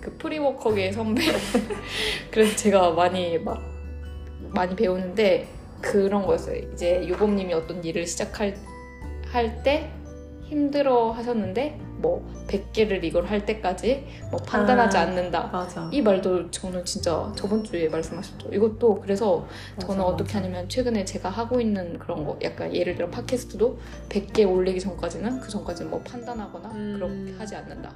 그 0.00 0.16
프리워커계의 0.18 0.92
선배 0.92 1.22
그래서 2.30 2.56
제가 2.56 2.90
많이 2.90 3.38
막 3.38 3.60
많이 4.52 4.74
배우는데 4.76 5.48
그런 5.80 6.26
거였어요 6.26 6.56
이제 6.72 7.06
유범님이 7.06 7.54
어떤 7.54 7.82
일을 7.84 8.06
시작할 8.06 8.56
할 9.32 9.62
때 9.62 9.92
힘들어 10.50 11.12
하셨는데 11.12 11.78
뭐 11.98 12.28
100개를 12.48 13.04
이걸 13.04 13.24
할 13.26 13.46
때까지 13.46 14.04
뭐 14.32 14.40
판단하지 14.40 14.96
아. 14.96 15.02
않는다 15.02 15.46
맞아. 15.46 15.88
이 15.92 16.02
말도 16.02 16.50
저는 16.50 16.84
진짜 16.84 17.32
저번 17.36 17.62
주에 17.62 17.88
말씀하셨죠. 17.88 18.48
이것도 18.52 19.00
그래서 19.00 19.46
저는 19.80 19.98
맞아, 19.98 20.10
어떻게 20.10 20.32
하냐면 20.32 20.68
최근에 20.68 21.04
제가 21.04 21.28
하고 21.30 21.60
있는 21.60 21.96
그런 22.00 22.24
거 22.24 22.36
약간 22.42 22.74
예를 22.74 22.96
들어 22.96 23.08
팟캐스트도 23.10 23.78
100개 24.08 24.50
올리기 24.50 24.80
전까지는 24.80 25.38
그 25.38 25.48
전까지는 25.48 25.88
뭐 25.88 26.00
판단하거나 26.00 26.68
음. 26.72 26.94
그렇게 26.96 27.38
하지 27.38 27.54
않는다. 27.54 27.92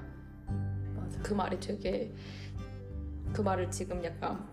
맞아. 0.95 1.19
그 1.25 1.35
말이 1.35 1.59
되게 1.59 2.13
그 3.33 3.41
말을 3.41 3.69
지금 3.73 4.05
약간 4.05 4.47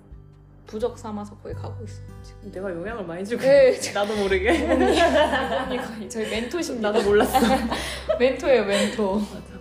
부적 0.68 0.98
삼아서 0.98 1.36
거의 1.38 1.54
가고 1.56 1.84
있어요. 1.84 2.06
지금. 2.24 2.52
내가 2.52 2.70
영향을 2.72 3.06
많이 3.06 3.26
주고 3.26 3.42
네. 3.42 3.78
나도 3.94 4.16
모르게. 4.16 4.66
거의 4.68 6.10
저희 6.10 6.30
멘토십니다. 6.30 6.92
나도 6.92 7.04
몰랐어. 7.04 7.38
멘토예요, 8.20 8.66
멘토. 8.66 9.16
맞아. 9.20 9.60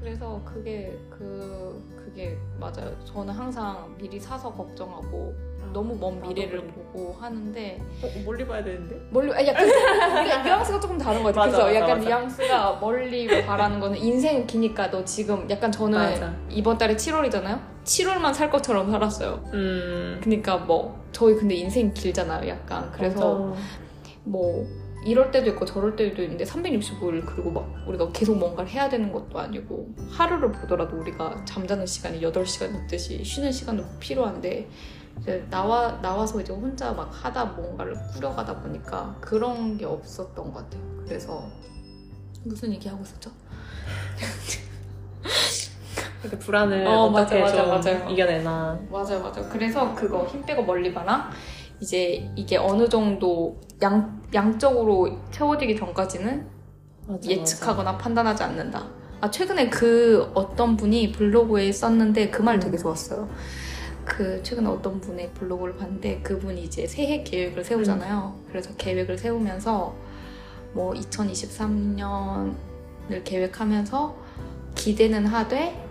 그래서 0.00 0.40
그게 0.44 0.98
그 1.10 1.82
그게 1.96 2.36
맞아요. 2.58 2.94
저는 3.04 3.32
항상 3.32 3.94
미리 3.98 4.18
사서 4.20 4.52
걱정하고 4.52 5.34
너무 5.74 5.94
먼 5.96 6.22
미래를 6.22 6.60
그래. 6.60 6.72
보고 6.72 7.16
하는데 7.20 7.78
어, 8.02 8.08
멀리 8.24 8.46
봐야 8.46 8.62
되는데? 8.64 8.96
멀리 9.10 9.32
아, 9.32 9.44
약간 9.46 9.64
우리가 10.22 10.42
뉘앙스가 10.44 10.80
조금 10.80 10.96
다른 10.96 11.22
것 11.22 11.34
같아요. 11.34 11.50
그래서 11.50 11.66
맞아, 11.66 11.74
약간 11.74 11.98
맞아. 11.98 12.08
뉘앙스가 12.08 12.78
멀리 12.80 13.44
바라는 13.44 13.80
거는 13.80 13.98
인생 13.98 14.46
기니까 14.46 14.90
너 14.90 15.04
지금 15.04 15.46
약간 15.50 15.70
저는 15.70 15.98
맞아. 15.98 16.34
이번 16.48 16.78
달에 16.78 16.94
7월이잖아요. 16.96 17.60
7월만 17.84 18.32
살 18.32 18.48
것처럼 18.50 18.90
살았어요. 18.90 19.44
음. 19.52 20.20
그러니까 20.22 20.56
뭐 20.56 21.04
저희 21.12 21.34
근데 21.34 21.56
인생 21.56 21.92
길잖아요. 21.92 22.48
약간 22.48 22.90
그래서 22.92 23.38
맞아. 23.48 23.60
뭐 24.22 24.64
이럴 25.04 25.30
때도 25.30 25.50
있고 25.50 25.66
저럴 25.66 25.96
때도 25.96 26.22
있는데 26.22 26.44
365일 26.44 27.26
그리고 27.26 27.50
막 27.50 27.68
우리가 27.86 28.08
계속 28.12 28.38
뭔가를 28.38 28.70
해야 28.70 28.88
되는 28.88 29.12
것도 29.12 29.38
아니고 29.38 29.88
하루를 30.08 30.50
보더라도 30.50 30.96
우리가 30.96 31.44
잠자는 31.44 31.84
시간이 31.84 32.20
8시간 32.22 32.74
있듯이 32.84 33.22
쉬는 33.22 33.52
시간도 33.52 33.84
필요한데 34.00 34.66
이제 35.20 35.46
나와 35.50 36.00
나와서 36.02 36.40
이제 36.40 36.52
혼자 36.52 36.92
막 36.92 37.08
하다 37.12 37.44
뭔가를 37.46 37.94
꾸려가다 38.14 38.60
보니까 38.60 39.16
그런 39.20 39.76
게 39.78 39.84
없었던 39.84 40.52
것 40.52 40.54
같아요. 40.54 40.82
그래서 41.06 41.44
무슨 42.44 42.72
얘기 42.72 42.88
하고 42.88 43.02
있었죠? 43.02 43.30
그 46.22 46.38
불안을 46.38 46.86
어, 46.86 47.04
어, 47.04 47.12
떻게 47.12 47.40
맞아, 47.40 47.56
좀 47.56 47.68
맞아, 47.68 47.92
맞아요. 47.92 48.10
이겨내나. 48.10 48.78
맞아요, 48.90 49.20
맞아요. 49.20 49.48
그래서 49.50 49.94
그거 49.94 50.24
힘 50.26 50.42
빼고 50.44 50.64
멀리 50.64 50.92
봐랑 50.92 51.30
이제 51.80 52.30
이게 52.34 52.56
어느 52.56 52.88
정도 52.88 53.60
양 53.82 54.22
양적으로 54.32 55.18
채워지기 55.30 55.76
전까지는 55.76 56.46
맞아, 57.06 57.28
예측하거나 57.28 57.98
판단하지 57.98 58.42
않는다. 58.42 58.86
아, 59.20 59.30
최근에 59.30 59.68
그 59.68 60.30
어떤 60.34 60.76
분이 60.76 61.12
블로그에 61.12 61.70
썼는데 61.72 62.30
그 62.30 62.42
말 62.42 62.58
되게 62.58 62.76
좋았어요. 62.78 63.28
그 64.04 64.42
최근에 64.42 64.68
어떤 64.68 65.00
분의 65.00 65.32
블로그를 65.34 65.76
봤는데 65.76 66.20
그분이 66.22 66.62
이제 66.64 66.86
새해 66.86 67.22
계획을 67.22 67.64
세우잖아요. 67.64 68.34
그래서 68.48 68.74
계획을 68.76 69.16
세우면서 69.18 69.94
뭐 70.72 70.92
2023년을 70.92 72.54
계획하면서 73.24 74.16
기대는 74.74 75.26
하되 75.26 75.82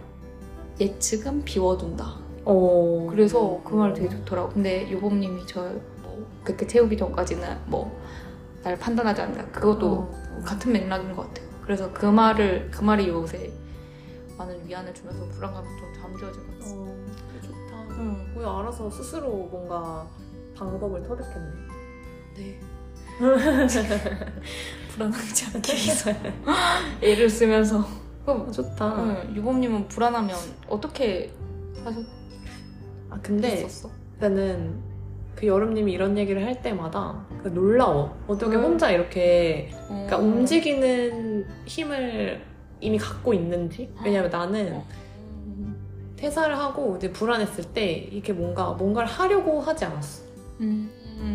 예측은 0.80 1.43
비워둔다. 1.45 2.15
어. 2.45 3.08
그래서 3.10 3.62
그 3.63 3.76
말 3.76 3.93
되게 3.93 4.10
좋더라고. 4.10 4.49
근데 4.49 4.89
유범님이 4.89 5.45
저뭐 5.47 5.82
그렇게 6.43 6.67
채우기 6.67 6.97
전까지는 6.97 7.58
뭐 7.67 7.91
날 8.63 8.78
판단하지 8.80 9.19
않는다. 9.21 9.45
그것도 9.52 9.88
어. 9.91 10.41
같은 10.45 10.71
맥락인 10.71 11.13
것 11.13 11.28
같아요. 11.28 11.49
그래서 11.63 11.91
그 11.91 12.06
말을 12.06 12.69
그 12.71 12.82
말이 12.82 13.10
요새 13.10 13.52
많은 14.38 14.65
위안을 14.65 14.93
주면서 14.93 15.26
불안감이 15.28 15.67
좀 15.67 15.93
잠재워진 16.02 16.41
것 16.43 16.47
같아요. 16.47 16.52
어. 18.43 18.58
우리 18.58 18.60
알아서 18.60 18.89
스스로 18.89 19.29
뭔가 19.49 20.06
방법을 20.56 21.01
터득했네. 21.03 21.49
네. 22.36 22.60
불안하지 24.89 25.45
않게 25.56 25.73
애를 27.01 27.29
쓰면서. 27.29 27.86
그럼 28.25 28.51
좋다. 28.51 29.03
응, 29.03 29.36
유범님은 29.36 29.88
불안하면 29.88 30.36
어떻게 30.67 31.32
하셨었어? 31.84 32.08
아 33.10 33.19
근데 33.21 33.67
나는 34.19 34.82
그 35.36 35.45
여름님이 35.47 35.91
이런 35.91 36.17
얘기를 36.17 36.45
할 36.45 36.62
때마다 36.62 37.25
그 37.41 37.49
놀라워. 37.49 38.15
어떻게 38.27 38.56
음. 38.56 38.63
혼자 38.63 38.91
이렇게 38.91 39.71
그러니까 39.88 40.19
음. 40.19 40.38
움직이는 40.38 41.45
힘을 41.65 42.41
이미 42.79 42.97
갖고 42.97 43.34
있는지. 43.34 43.93
왜냐면 44.03 44.29
나는 44.29 44.73
음. 44.73 44.82
퇴사를 46.23 46.57
하고 46.57 46.95
이제 46.95 47.12
불안했을 47.12 47.65
때 47.65 48.07
이게 48.09 48.31
뭔가 48.31 48.71
뭔가를 48.71 49.09
하려고 49.09 49.59
하지 49.59 49.83
않았어. 49.83 50.23
음. 50.62 50.89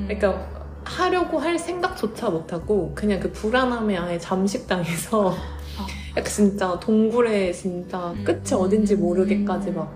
그러니까 0.07 0.49
하려고 0.83 1.39
할 1.39 1.59
생각조차 1.59 2.31
못하고 2.31 2.93
그냥 2.95 3.21
그 3.21 3.31
불안함에 3.31 3.99
아예 3.99 4.19
잠식당해서 4.19 5.35
약간 6.17 6.25
진짜 6.25 6.81
동굴에 6.81 7.53
진짜 7.53 8.15
끝이 8.25 8.53
음. 8.53 8.61
어딘지 8.61 8.97
모르게까지 8.97 9.73
막 9.73 9.95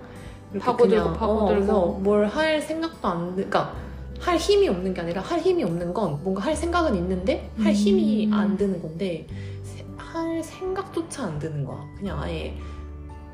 이렇게 0.52 0.66
파고들고 0.66 1.02
그냥, 1.04 1.16
파고들고. 1.18 1.42
어, 1.42 1.48
그래서 1.48 1.86
뭘할 1.86 2.60
생각도 2.60 3.08
안 3.08 3.28
드, 3.30 3.36
그러니까 3.36 3.72
할 4.20 4.36
힘이 4.36 4.68
없는 4.68 4.92
게 4.92 5.00
아니라 5.00 5.22
할 5.22 5.40
힘이 5.40 5.64
없는 5.64 5.94
건 5.94 6.20
뭔가 6.22 6.42
할 6.42 6.54
생각은 6.54 6.94
있는데 6.96 7.50
할 7.58 7.72
힘이 7.72 8.26
음. 8.26 8.34
안 8.34 8.56
드는 8.58 8.82
건데 8.82 9.26
세- 9.62 9.86
할 9.96 10.42
생각조차 10.42 11.24
안 11.24 11.38
드는 11.38 11.64
거야. 11.64 11.82
그냥 11.96 12.20
아예 12.20 12.54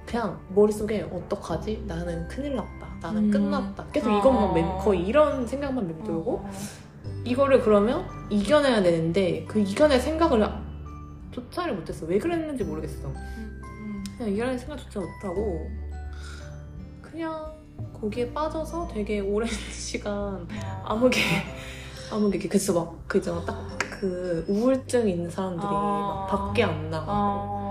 그냥 0.08 0.40
머릿속에 0.54 1.02
어떡하지? 1.02 1.84
나는 1.86 2.26
큰일 2.28 2.56
났다. 2.56 2.88
나는 3.02 3.24
음. 3.24 3.30
끝났다. 3.30 3.84
계속 3.92 4.10
어. 4.10 4.18
이것만 4.18 4.54
맴, 4.54 4.78
거의 4.78 5.06
이런 5.06 5.46
생각만 5.46 5.86
맴돌고 5.86 6.32
어. 6.32 6.50
이거를 7.24 7.60
그러면 7.60 8.08
이겨내야 8.30 8.82
되는데 8.82 9.44
그 9.46 9.58
이겨낼 9.58 10.00
생각을 10.00 10.48
조차를 11.32 11.74
못했어. 11.74 12.06
왜 12.06 12.18
그랬는지 12.18 12.64
모르겠어. 12.64 13.08
음. 13.08 14.02
그냥 14.16 14.32
이겨낼 14.32 14.58
생각조차 14.58 14.98
못하고 14.98 15.68
그냥 17.02 17.52
거기에 18.00 18.32
빠져서 18.32 18.88
되게 18.94 19.20
오랜 19.20 19.46
시간 19.70 20.48
아무게 20.84 21.20
아무게 22.10 22.48
그래서 22.48 22.72
막그 22.72 23.18
있잖아 23.18 23.44
딱그 23.44 24.46
우울증 24.48 25.06
있는 25.06 25.28
사람들이 25.28 25.66
막 25.66 25.74
아. 25.74 26.26
밖에 26.26 26.64
안 26.64 26.88
나가고 26.88 27.12
어. 27.12 27.67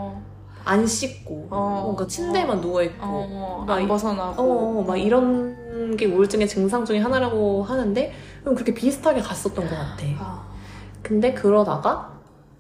안 0.68 0.86
씻고 0.86 1.48
어. 1.50 1.82
뭔가 1.86 2.06
침대에만 2.08 2.62
누워 2.62 2.84
있고 2.84 2.96
어. 3.06 3.64
막안 3.68 3.84
이- 3.84 3.88
벗어나고. 3.88 4.42
어, 4.42 4.84
막 4.84 4.98
이런 4.98 5.96
게 5.96 6.06
우울증의 6.06 6.48
증상 6.48 6.84
중에 6.86 7.00
하나라고 7.00 7.64
하는데 7.64 8.12
그럼 8.42 8.56
그렇게 8.56 8.74
비슷하게 8.74 9.22
갔었던 9.22 9.64
것 9.68 9.70
같아. 9.76 10.04
아. 10.20 10.48
근데 11.02 11.34
그러다가 11.34 12.18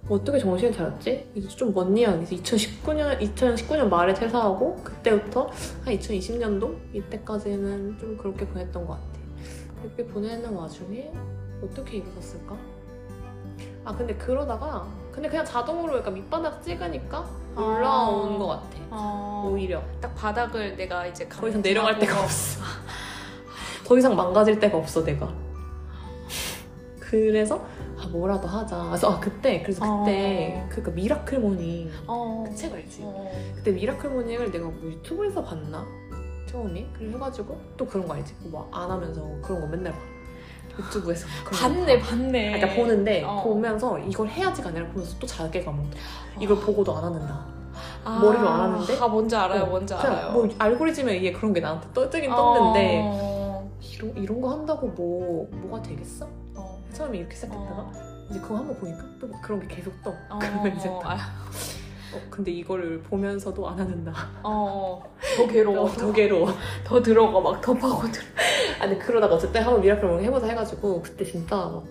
어떻게 0.10 0.40
정신을 0.40 0.72
차렸지? 0.74 1.30
이제 1.36 1.48
좀 1.50 1.74
먼 1.74 1.98
이야기지. 1.98 2.42
2019년 2.42 3.20
2019년 3.20 3.90
말에 3.90 4.14
퇴사하고 4.14 4.76
그때부터 4.84 5.50
한 5.84 5.94
2020년도 5.98 6.76
이때까지는 6.94 7.98
좀 8.00 8.18
그렇게 8.18 8.48
보냈던 8.48 8.86
것 8.88 8.94
같아. 8.94 9.04
그렇게 9.82 10.06
보내는 10.06 10.54
와중에 10.54 11.12
어떻게 11.64 11.98
일어섰을까? 11.98 12.56
아 13.88 13.96
근데 13.96 14.14
그러다가 14.16 14.86
근데 15.14 15.30
그냥 15.30 15.46
자동으로 15.46 15.98
약간 16.00 16.14
밑바닥 16.14 16.62
찍으니까 16.62 17.26
올라온 17.56 18.36
아. 18.36 18.38
것 18.38 18.48
같아. 18.48 18.78
어. 18.92 19.50
오히려 19.50 19.82
딱 20.02 20.14
바닥을 20.14 20.76
내가 20.76 21.08
이제 21.08 21.28
더 21.30 21.48
이상 21.48 21.62
내려갈 21.62 21.98
데가 21.98 22.22
없어. 22.22 22.62
더 23.86 23.98
이상 23.98 24.14
망가질 24.14 24.60
데가 24.60 24.78
없어 24.78 25.06
내가. 25.06 25.34
그래서 27.00 27.66
아 27.98 28.06
뭐라도 28.10 28.46
하자. 28.46 28.84
그래서 28.88 29.10
아 29.10 29.20
그때 29.22 29.62
그래서 29.62 29.80
그때 30.00 30.62
어. 30.62 30.70
그러니까 30.70 30.92
miracle 30.92 31.40
morning 31.40 31.90
어. 32.08 32.44
그 32.46 32.54
책 32.54 32.74
알지? 32.74 33.00
어. 33.04 33.32
그때 33.56 33.72
miracle 33.72 34.10
morning을 34.10 34.52
내가 34.52 34.66
뭐 34.68 34.92
유튜브에서 34.92 35.42
봤나 35.46 35.86
처음에 36.50 36.86
그래 36.98 37.10
해가지고 37.12 37.58
또 37.78 37.86
그런 37.86 38.06
거 38.06 38.16
알지? 38.16 38.34
뭐 38.50 38.68
안 38.74 38.92
하면서 38.92 39.22
그런 39.42 39.62
거 39.62 39.68
맨날 39.68 39.94
봐. 39.94 40.00
유튜브에서 40.80 41.28
봤네 41.52 42.00
봐. 42.00 42.10
봤네. 42.10 42.54
아, 42.54 42.58
그러니까 42.58 42.82
보는데 42.82 43.24
어. 43.24 43.42
보면서 43.44 44.00
이걸 44.00 44.28
해야지가 44.28 44.70
아니라 44.70 44.86
보면서 44.88 45.18
또 45.20 45.28
자괴감 45.28 45.80
온다. 45.80 45.98
이걸 46.40 46.60
보고도 46.60 46.96
안 46.98 47.04
하는다. 47.04 47.46
아. 48.04 48.20
머리로 48.20 48.48
안 48.48 48.60
하는데? 48.72 48.98
아 49.00 49.08
뭔지 49.08 49.36
알아요 49.36 49.64
어, 49.64 49.66
뭔지 49.68 49.94
알아요. 49.94 50.32
뭐 50.32 50.48
알고리즘에 50.58 51.14
의해 51.14 51.32
그런 51.32 51.54
게 51.54 51.60
나한테 51.60 51.88
떠뜨긴 51.94 52.30
떴는데 52.30 53.02
어. 53.04 53.70
이런, 53.94 54.18
이런 54.18 54.42
거 54.42 54.52
한다고 54.52 54.88
뭐 54.88 55.48
뭐가 55.52 55.82
되겠어? 55.82 56.28
어. 56.56 56.80
처음에 56.94 57.18
이렇게 57.20 57.36
시작했다가 57.36 57.82
어. 57.82 57.92
이제 58.30 58.40
그거 58.40 58.58
한번 58.58 58.78
보니까 58.78 59.04
또막 59.20 59.42
그런 59.42 59.60
게 59.68 59.76
계속 59.76 59.94
떠. 60.04 60.12
어. 60.30 60.40
그러면 60.40 60.76
이제 60.78 60.90
딱, 61.02 61.12
아, 61.12 61.18
어, 62.14 62.22
근데 62.30 62.52
이거를 62.52 63.02
보면서도 63.02 63.68
안 63.68 63.80
하는다. 63.80 64.14
어. 64.44 65.04
더 65.38 65.48
괴로워. 65.48 65.82
어, 65.86 65.88
더 65.90 66.12
괴로워. 66.12 66.50
더 66.86 67.02
들어가 67.02 67.40
막 67.40 67.62
더 67.62 67.74
파고들. 67.74 68.22
아니 68.80 68.98
그러다가 69.00 69.36
어쨌든 69.36 69.62
한번 69.62 69.82
miracle 69.82 70.08
morning 70.08 70.26
해보자 70.26 70.48
해가지고 70.48 71.02
그때 71.02 71.26
진짜 71.26 71.56
막 71.56 71.84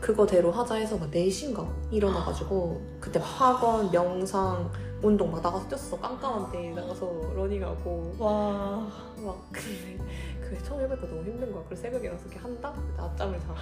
그거대로 0.00 0.52
하자 0.52 0.76
해서 0.76 0.96
막 0.96 1.10
4시인가 1.10 1.66
일어나가지고 1.90 2.80
그때 3.00 3.18
막 3.18 3.24
확언, 3.24 3.90
명상, 3.90 4.70
운동 5.02 5.30
막 5.32 5.42
나가서 5.42 5.66
뛰었어. 5.68 5.98
깜깜한 5.98 6.52
데 6.52 6.70
나가서 6.70 7.32
러닝하고 7.34 8.14
와 8.18 8.88
막 9.24 9.48
근데 9.50 9.98
그게 10.40 10.56
처음 10.62 10.80
해보니까 10.82 11.06
너무 11.08 11.22
힘든 11.24 11.50
거야. 11.52 11.62
그래서 11.66 11.82
새벽에 11.82 12.04
일어나서 12.04 12.26
이렇게 12.26 12.38
한다? 12.40 12.72
낮잠을 12.96 13.38
자. 13.40 13.54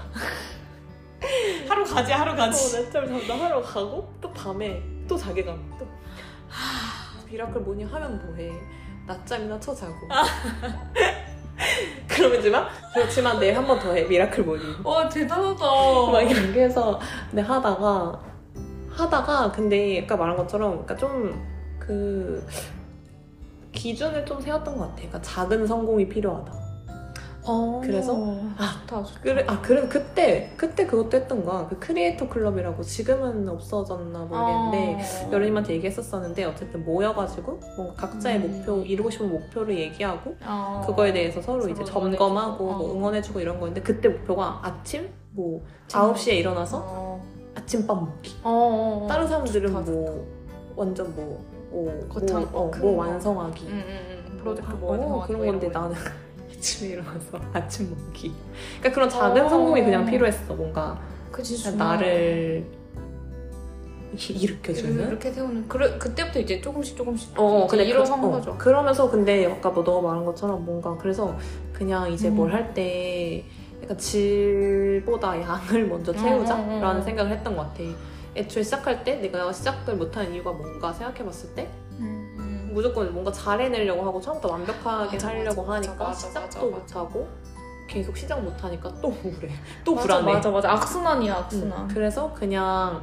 하루 1.69 1.85
가지 1.85 2.13
하루 2.13 2.33
어, 2.33 2.35
낮잠을 2.35 3.09
잔다 3.09 3.35
하러 3.45 3.63
가고 3.63 4.13
또 4.21 4.33
밤에 4.33 4.83
또 5.09 5.17
자괴감 5.17 5.77
또. 5.79 5.87
miracle 7.31 7.61
morning 7.61 7.87
하면 7.93 8.25
뭐해. 8.27 8.53
낮잠이나 9.07 9.59
쳐 9.61 9.75
자고. 9.75 9.95
그러면지만 12.09 12.67
그렇지만 12.95 13.39
내일 13.41 13.57
한 13.57 13.67
번 13.67 13.79
더 13.79 13.93
해 13.95 14.05
miracle 14.05 14.45
morning 14.45 14.77
와 14.85 15.09
대단하다. 15.09 15.65
막 16.13 16.21
이렇게 16.23 16.65
해서 16.65 17.01
근데 17.31 17.43
하다가 17.43 18.21
하다가 18.91 19.53
근데 19.53 20.03
아까 20.03 20.17
말한 20.17 20.37
것처럼 20.37 20.85
그러니까 20.85 20.97
좀 20.97 21.57
그 21.79 22.45
기준을 23.71 24.27
좀 24.27 24.41
세웠던 24.41 24.75
것 24.77 24.81
같아. 24.89 24.97
그러니까 24.97 25.23
작은 25.23 25.65
성공이 25.69 26.09
필요하다 26.09 26.53
어. 27.47 27.81
그래서? 27.83 28.15
아 28.59 28.81
좋다 28.87 29.03
좋다. 29.05 29.21
그래, 29.23 29.45
아, 29.47 29.61
그래, 29.63 29.87
그때, 29.89 30.53
그때 30.57 30.87
그것도 30.87 31.17
했던 31.17 31.45
거야. 31.45 31.67
그 31.69 31.79
크리에이터 31.79 32.29
클럽이라고 32.29 32.83
지금은 32.83 33.49
없어졌나 33.49 34.19
모르겠는데, 34.25 35.03
어. 35.29 35.33
여러님한테 35.33 35.75
얘기했었었는데, 35.75 36.45
어쨌든 36.45 36.85
모여가지고, 36.85 37.61
뭔가 37.77 37.95
각자의 37.95 38.39
음. 38.39 38.53
목표, 38.67 38.83
이루고 38.83 39.11
싶은 39.11 39.31
목표를 39.31 39.79
얘기하고, 39.79 40.37
어. 40.45 40.83
그거에 40.87 41.13
대해서 41.13 41.41
서로, 41.41 41.69
이제 41.69 41.85
점검하고, 41.85 42.65
응원해주고. 42.65 42.65
뭐 42.65 42.91
어. 42.91 42.95
응원해주고 42.97 43.41
이런 43.41 43.61
거였는데, 43.61 43.83
그때 43.83 44.09
목표가 44.09 44.61
아침? 44.63 45.09
뭐, 45.31 45.61
음. 45.61 45.67
9시에 45.89 46.35
일어나서 46.35 46.83
어. 46.85 47.23
아침밥 47.55 47.97
먹기. 48.03 48.33
어. 48.43 49.03
어. 49.05 49.07
다른 49.09 49.27
사람들은 49.29 49.73
좋다, 49.73 49.93
뭐, 49.93 50.27
완전 50.77 51.15
뭐, 51.15 51.45
뭐, 51.71 52.09
거창, 52.09 52.47
뭐, 52.51 52.63
어, 52.67 52.71
큰뭐 52.71 52.93
거. 52.97 52.99
완성하기. 52.99 53.67
응, 53.69 53.85
응, 53.89 53.99
응. 54.31 54.37
프로젝트 54.39 54.71
뭐 54.75 54.91
어, 54.91 54.93
완성하기 54.93 55.27
그런 55.33 55.43
뭐 55.43 55.53
건데 55.53 55.71
거. 55.73 55.79
나는 55.81 55.97
아침에 56.57 56.91
일어나서 56.91 57.41
아침 57.53 57.91
먹기. 57.91 58.33
그러니까 58.79 58.93
그런 58.93 59.09
작은 59.09 59.45
어. 59.45 59.49
성공이 59.49 59.83
그냥 59.85 60.07
필요했어. 60.07 60.55
뭔가 60.55 60.99
그치 61.31 61.57
그냥 61.63 61.79
정말. 61.79 61.97
나를 61.97 62.67
일- 64.15 64.43
일으켜주는. 64.43 65.09
이렇게 65.09 65.31
세우는 65.33 65.69
그래 65.69 65.99
그때부터 65.99 66.39
이제 66.41 66.61
조금씩 66.61 66.97
조금씩 66.97 67.33
어, 67.39 67.65
이제 67.67 67.77
근데 67.77 67.91
일어선 67.91 68.21
그, 68.21 68.27
어, 68.27 68.31
거죠. 68.31 68.57
그러면서 68.57 69.11
근데 69.11 69.45
아까 69.47 69.71
뭐 69.71 69.83
너가 69.83 70.09
말한 70.09 70.25
것처럼 70.25 70.65
뭔가 70.65 70.97
그래서 70.97 71.37
그냥 71.73 72.11
이제 72.11 72.29
음. 72.29 72.37
뭘할때 72.37 73.45
약간 73.83 73.99
질보다 73.99 75.39
양을 75.41 75.87
먼저 75.89 76.13
채우자라는 76.15 76.83
음, 76.83 76.83
음, 76.83 76.97
음. 76.97 77.03
생각을 77.03 77.31
했던 77.33 77.57
것 77.57 77.63
같아. 77.69 77.83
애초에 78.35 78.63
시작할 78.63 79.03
때 79.05 79.17
내가 79.17 79.53
시작을 79.53 79.95
못한 79.97 80.33
이유가 80.33 80.53
뭔가 80.53 80.93
생각해봤을 80.93 81.55
때 81.55 81.63
음, 81.65 81.69
음. 81.69 81.86
무조건 82.77 83.11
뭔가 83.11 83.33
잘해내려고 83.33 84.03
하고 84.05 84.21
처음부터 84.21 84.53
완벽하게 84.53 85.17
맞아, 85.17 85.29
하려고 85.29 85.63
맞아, 85.65 85.89
하니까 85.89 86.05
맞아, 86.09 86.13
시작도. 86.29 86.71
못하고 86.71 87.27
계속 87.89 88.15
시작 88.15 88.43
못하니까 88.43 88.93
또 89.01 89.09
우울해. 89.09 89.49
또 89.83 89.95
불안해. 89.95 90.31
맞아 90.35 90.51
맞아 90.51 90.73
악순환이야 90.73 91.33
음, 91.39 91.43
악순환. 91.43 91.89
그래서 91.89 92.31
그냥 92.35 93.03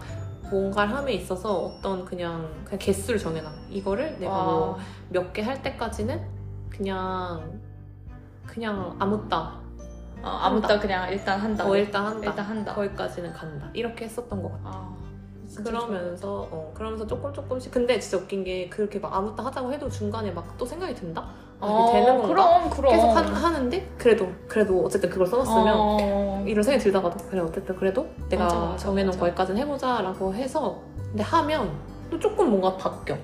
뭔가를 0.52 0.96
함에 0.96 1.14
있어서 1.14 1.52
어떤 1.58 2.06
그냥 2.06 2.48
그냥 2.66 2.78
개수를 2.78 3.18
정해놔. 3.20 3.50
이거를 3.72 4.20
내가 4.20 4.32
와. 4.32 4.78
뭐몇 5.12 5.34
개 5.34 5.42
할 5.42 5.60
때까지는 5.64 6.22
그냥 6.70 7.60
그냥 8.46 8.96
아무따 9.00 9.60
어, 10.22 10.28
아무튼 10.28 10.80
그냥 10.80 11.12
일단 11.12 11.40
한다. 11.40 11.66
어 11.68 11.76
일단 11.76 12.06
한다. 12.06 12.28
일단 12.30 12.46
한다. 12.46 12.74
거기까지는 12.76 13.34
간다. 13.34 13.72
이렇게 13.74 14.06
했었던 14.06 14.44
것 14.44 14.52
같아. 14.52 14.78
아, 14.78 14.96
그러면서 15.62 16.48
어 16.52 16.72
그러면서 16.74 17.06
조금 17.06 17.34
조금씩 17.34 17.72
근데 17.72 18.00
진짜 18.00 18.18
웃긴 18.18 18.44
게 18.44 18.70
그렇게 18.70 19.00
막 19.00 19.14
아무 19.14 19.36
따 19.36 19.44
하자고 19.46 19.72
해도 19.74 19.90
중간에 19.90 20.32
막 20.32 20.44
또 20.58 20.66
생각이 20.66 20.94
든다. 20.96 21.26
아, 21.60 21.68
좋아. 21.68 21.90
이게 21.90 22.00
되는 22.00 22.10
어, 22.10 22.22
건가? 22.22 22.28
그럼 22.28 22.70
그럼 22.70 22.92
계속 22.92 23.08
하, 23.10 23.22
하는데 23.22 23.90
그래도 23.98 24.28
그래도 24.48 24.84
어쨌든 24.86 25.10
그걸 25.10 25.28
써놨으면 25.28 25.76
어. 25.78 26.44
이런 26.48 26.64
생각이 26.64 26.84
들다가도 26.84 27.18
그래 27.30 27.42
어쨌든 27.42 27.76
그래도 27.76 28.08
내가 28.30 28.44
맞아, 28.46 28.60
맞아, 28.60 28.78
정해놓은 28.78 29.12
맞아. 29.12 29.20
거기까지는 29.20 29.62
해보자라고 29.62 30.34
해서 30.34 30.82
근데 31.10 31.24
하면 31.24 31.72
또 32.10 32.20
조금 32.20 32.50
뭔가 32.50 32.76
바뀌어 32.78 33.18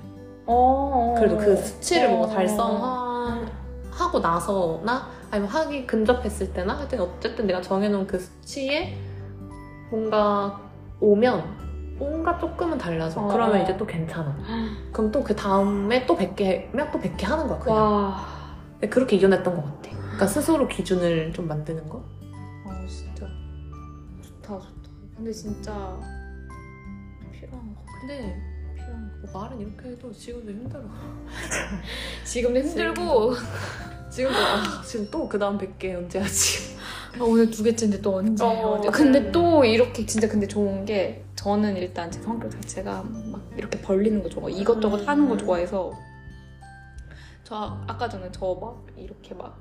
어. 0.46 1.16
그래도 1.18 1.38
그 1.38 1.56
수치를 1.56 2.08
어. 2.08 2.12
뭔가 2.12 2.34
달성하고 2.36 4.20
나서나 4.22 5.08
아니면 5.32 5.50
하기 5.52 5.86
근접했을 5.86 6.54
때나 6.54 6.78
하여튼 6.78 7.02
어쨌든 7.02 7.46
내가 7.46 7.62
정해놓은 7.62 8.08
그 8.08 8.18
수치에 8.20 8.98
뭔가 9.92 10.60
오면 11.00 11.69
뭔가 12.00 12.38
조금은 12.40 12.78
달라져 12.78 13.22
어. 13.22 13.28
그러면 13.28 13.62
이제 13.64 13.76
또 13.78 13.86
괜찮아 13.86 14.36
그럼 14.92 15.12
또 15.12 15.24
그 15.24 15.36
다음에 15.36 16.06
또 16.06 16.18
100개면 16.18 16.92
또 16.92 17.00
100개 17.00 17.24
하는 17.26 17.48
거야 17.48 17.60
그냥 17.60 17.78
와. 17.78 18.26
근데 18.74 18.90
그렇게 18.90 19.18
이겨냈던 19.18 19.56
것 19.56 19.64
같아 19.64 19.98
그러니까 19.98 20.28
스스로 20.28 20.68
기준을 20.68 21.34
좀 21.34 21.48
만드는 21.48 21.88
거어 21.90 22.02
진짜 22.88 23.28
좋다 24.24 24.54
좋다. 24.60 24.90
근데 25.18 25.32
진짜 25.32 25.72
필요한 27.32 27.76
거. 27.76 27.82
근데 28.00 28.42
필요한 28.76 29.12
거. 29.22 29.32
뭐 29.32 29.42
말은 29.42 29.60
이렇게 29.60 29.90
해도 29.90 30.12
지금도 30.12 30.50
힘들어 30.52 30.82
지금도 32.26 32.60
힘들고 32.62 33.34
지금도 34.10 34.38
아, 34.38 34.82
지금 34.86 35.08
또 35.12 35.28
그 35.30 35.38
다음 35.38 35.58
100개 35.58 35.96
언제 35.96 36.20
하지 36.20 36.76
아, 37.20 37.24
오늘 37.24 37.50
두 37.52 37.64
개째인데 37.64 38.02
또 38.02 38.16
언제? 38.16 38.44
어, 38.44 38.76
언제? 38.76 38.90
근데 38.90 39.32
또 39.32 39.64
이렇게 39.66 40.06
진짜 40.06 40.28
근데 40.28 40.48
좋은 40.48 40.86
게 40.86 41.24
저는 41.40 41.78
일단 41.78 42.12
제 42.12 42.22
성격 42.22 42.52
자체가 42.52 43.02
막 43.32 43.42
이렇게 43.56 43.80
벌리는 43.82 44.22
거 44.22 44.28
좋아. 44.28 44.50
이것저것 44.50 45.00
음. 45.02 45.08
하는 45.08 45.30
거 45.30 45.38
좋아해서 45.38 45.94
저 47.46 47.56
아- 47.56 47.84
아까 47.88 48.10
전에 48.10 48.30
저 48.32 48.54
막 48.60 48.86
이렇게 48.98 49.34
막 49.34 49.58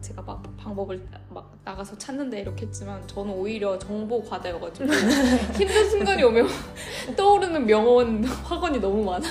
제가 0.00 0.22
막 0.22 0.40
방법을 0.56 1.04
막 1.30 1.52
나가서 1.64 1.98
찾는데 1.98 2.40
이렇게 2.42 2.66
했지만 2.66 3.04
저는 3.08 3.32
오히려 3.34 3.76
정보 3.76 4.22
과다여가지고 4.22 4.86
힘든 5.58 5.90
순간이 5.90 6.22
오면 6.22 6.46
떠오르는 7.16 7.66
명언 7.66 8.22
학원이 8.24 8.78
너무 8.78 9.02
많아. 9.04 9.26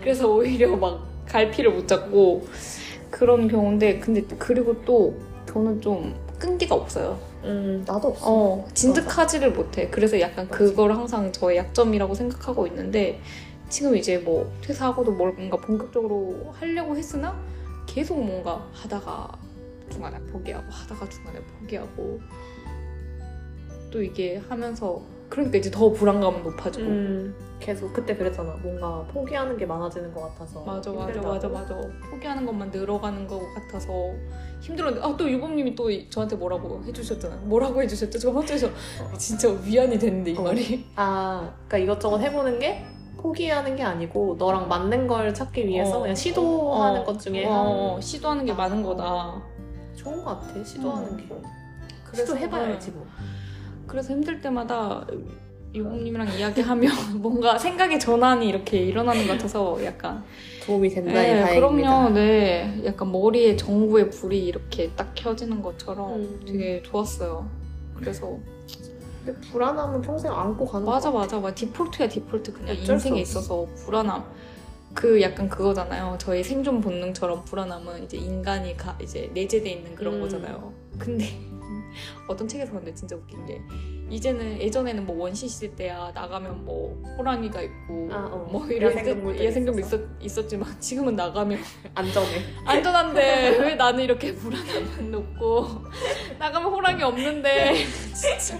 그래서 0.00 0.28
오히려 0.32 0.74
막 0.76 1.06
갈피를 1.26 1.72
못 1.72 1.86
잡고 1.86 2.46
그런 3.10 3.48
경우인데 3.48 3.98
근데 3.98 4.22
그리고 4.38 4.82
또 4.86 5.14
저는 5.46 5.82
좀 5.82 6.14
끈기가 6.38 6.74
없어요. 6.74 7.18
음 7.44 7.84
나도 7.86 8.08
없어. 8.08 8.24
어, 8.26 8.68
진득하지를 8.74 9.52
못해. 9.52 9.88
그래서 9.90 10.18
약간 10.20 10.46
맞아. 10.46 10.58
그걸 10.58 10.92
항상 10.92 11.32
저의 11.32 11.56
약점이라고 11.58 12.14
생각하고 12.14 12.66
있는데 12.68 13.20
지금 13.68 13.96
이제 13.96 14.18
뭐 14.18 14.52
퇴사하고도 14.60 15.12
뭔가 15.12 15.56
본격적으로 15.56 16.52
하려고 16.52 16.96
했으나 16.96 17.36
계속 17.86 18.22
뭔가 18.22 18.68
하다가 18.72 19.28
중간에 19.90 20.18
포기하고 20.26 20.70
하다가 20.70 21.08
중간에 21.08 21.40
포기하고 21.40 22.20
또 23.90 24.02
이게 24.02 24.40
하면서 24.48 25.02
그러니까 25.32 25.56
이제 25.56 25.70
더 25.70 25.90
불안감은 25.90 26.42
높아지고 26.42 26.86
음 26.86 27.34
계속 27.58 27.90
그때 27.94 28.14
그랬잖아. 28.14 28.54
뭔가 28.62 29.02
포기하는 29.14 29.56
게 29.56 29.64
많아지는 29.64 30.12
것 30.12 30.20
같아서. 30.20 30.62
맞아 30.62 30.92
맞아 30.92 31.06
힘들다고. 31.06 31.28
맞아 31.28 31.48
맞아 31.48 31.80
포기하는 32.10 32.44
것만 32.44 32.70
늘어가는 32.70 33.26
것 33.26 33.40
같아서 33.54 33.90
힘들었는데 34.60 35.06
아 35.06 35.16
또 35.16 35.30
유범님이 35.30 35.74
또 35.74 35.88
저한테 36.10 36.36
뭐라고 36.36 36.82
해주셨잖아요 36.86 37.40
뭐라고 37.46 37.82
해주셨죠 37.82 38.18
저번 38.18 38.44
주에서 38.44 38.68
진짜 39.16 39.48
위안이 39.64 39.98
됐는데 39.98 40.32
이 40.32 40.36
어. 40.36 40.42
말이 40.42 40.84
아, 40.96 41.50
그러니까 41.66 41.78
이것저것 41.78 42.18
해보는 42.18 42.58
게 42.58 42.84
포기하는 43.16 43.74
게 43.74 43.82
아니고 43.82 44.36
너랑 44.38 44.68
맞는 44.68 45.06
걸 45.06 45.32
찾기 45.32 45.66
위해서 45.66 45.98
어. 45.98 46.00
그냥 46.02 46.14
시도하는 46.14 47.00
어, 47.00 47.04
것 47.04 47.18
중에 47.18 47.46
어, 47.46 47.94
한 47.94 48.00
시도하는 48.02 48.44
게 48.44 48.52
많은 48.52 48.82
거다 48.82 49.40
좋은 49.94 50.22
것 50.22 50.40
같아. 50.40 50.62
시도하는 50.62 51.08
음. 51.12 51.16
게. 51.16 51.24
그래서 52.04 52.34
시도해봐야 52.34 52.66
알지 52.66 52.90
뭐. 52.90 53.06
그래서 53.92 54.14
힘들 54.14 54.40
때마다 54.40 55.06
유범님이랑 55.74 56.28
이야기하면 56.38 56.90
뭔가 57.20 57.58
생각의 57.58 58.00
전환이 58.00 58.48
이렇게 58.48 58.78
일어나는 58.78 59.26
것 59.26 59.34
같아서 59.34 59.84
약간 59.84 60.24
도움이 60.64 60.88
된다니 60.88 61.14
네, 61.14 61.40
다행입니다. 61.42 61.90
그럼요. 62.00 62.14
네. 62.14 62.82
약간 62.86 63.12
머리에 63.12 63.54
전구의 63.54 64.08
불이 64.10 64.46
이렇게 64.46 64.90
딱 64.96 65.12
켜지는 65.14 65.60
것처럼 65.60 66.14
음. 66.14 66.40
되게 66.46 66.82
좋았어요. 66.82 67.46
그래서 67.94 68.38
근데 69.24 69.38
불안함은 69.50 70.00
평생 70.00 70.32
안고 70.32 70.64
가는 70.64 70.86
맞아 70.86 71.10
거 71.12 71.18
맞아 71.18 71.38
맞아. 71.38 71.54
디폴트야 71.54 72.08
디폴트. 72.08 72.54
그냥 72.54 72.74
인생에. 72.74 73.20
있어서 73.20 73.66
불안함. 73.84 74.24
그 74.94 75.20
약간 75.20 75.48
그거잖아요. 75.50 76.16
저희 76.18 76.42
생존 76.42 76.80
본능처럼 76.80 77.44
불안함은 77.44 78.04
이제 78.04 78.16
인간이 78.16 78.74
가, 78.76 78.96
이제 79.02 79.30
내재돼 79.34 79.70
있는 79.70 79.94
그런 79.94 80.14
음. 80.14 80.20
거잖아요. 80.22 80.72
근데 80.98 81.26
어떤 82.28 82.46
책에서 82.48 82.72
근데 82.72 82.92
진짜 82.94 83.16
웃긴 83.16 83.44
게 83.46 83.60
이제는 84.10 84.60
예전에는 84.60 85.06
뭐 85.06 85.16
원시 85.22 85.48
시대 85.48 85.74
때야 85.74 86.12
나가면 86.14 86.64
뭐 86.64 87.02
호랑이가 87.16 87.62
있고 87.62 88.08
아, 88.12 88.28
어. 88.30 88.48
뭐 88.50 88.66
이런 88.66 88.92
예생동물. 89.38 89.80
있었, 89.80 90.00
있었지만 90.20 90.68
지금은 90.80 91.16
나가면 91.16 91.58
안전해. 91.94 92.42
안전한데 92.66 93.58
왜 93.58 93.74
나는 93.74 94.04
이렇게 94.04 94.34
불안함은 94.34 95.10
높고 95.10 95.66
나가면 96.38 96.70
호랑이 96.72 97.02
없는데 97.02 97.84
진짜 98.14 98.58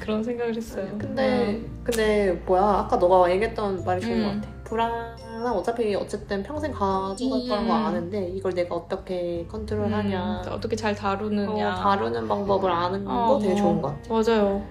그런 0.00 0.22
생각을 0.22 0.54
했어요. 0.54 0.86
근데 0.98 1.60
근데 1.82 2.32
뭐야 2.44 2.62
아까 2.62 2.96
너가 2.96 3.30
얘기했던 3.30 3.84
말이 3.84 4.00
좋은 4.00 4.18
음. 4.18 4.22
것 4.40 4.46
같아. 4.46 4.62
불안 4.64 5.16
은 5.46 5.52
어차피 5.52 5.94
어쨌든 5.94 6.42
평생 6.42 6.72
가져갈 6.72 7.40
음. 7.40 7.48
거란 7.48 7.68
거 7.68 7.74
아는데 7.74 8.28
이걸 8.30 8.52
내가 8.52 8.74
어떻게 8.74 9.46
컨트롤하냐, 9.48 10.42
음, 10.42 10.52
어떻게 10.52 10.74
잘 10.74 10.94
다루느냐. 10.94 11.72
어, 11.72 11.74
다루는 11.76 12.26
방법을 12.26 12.70
아는 12.70 13.06
어, 13.06 13.28
거 13.28 13.38
되게 13.38 13.52
어. 13.52 13.56
좋은 13.56 13.80
것 13.80 13.88
같아. 13.88 14.12
맞아요. 14.12 14.66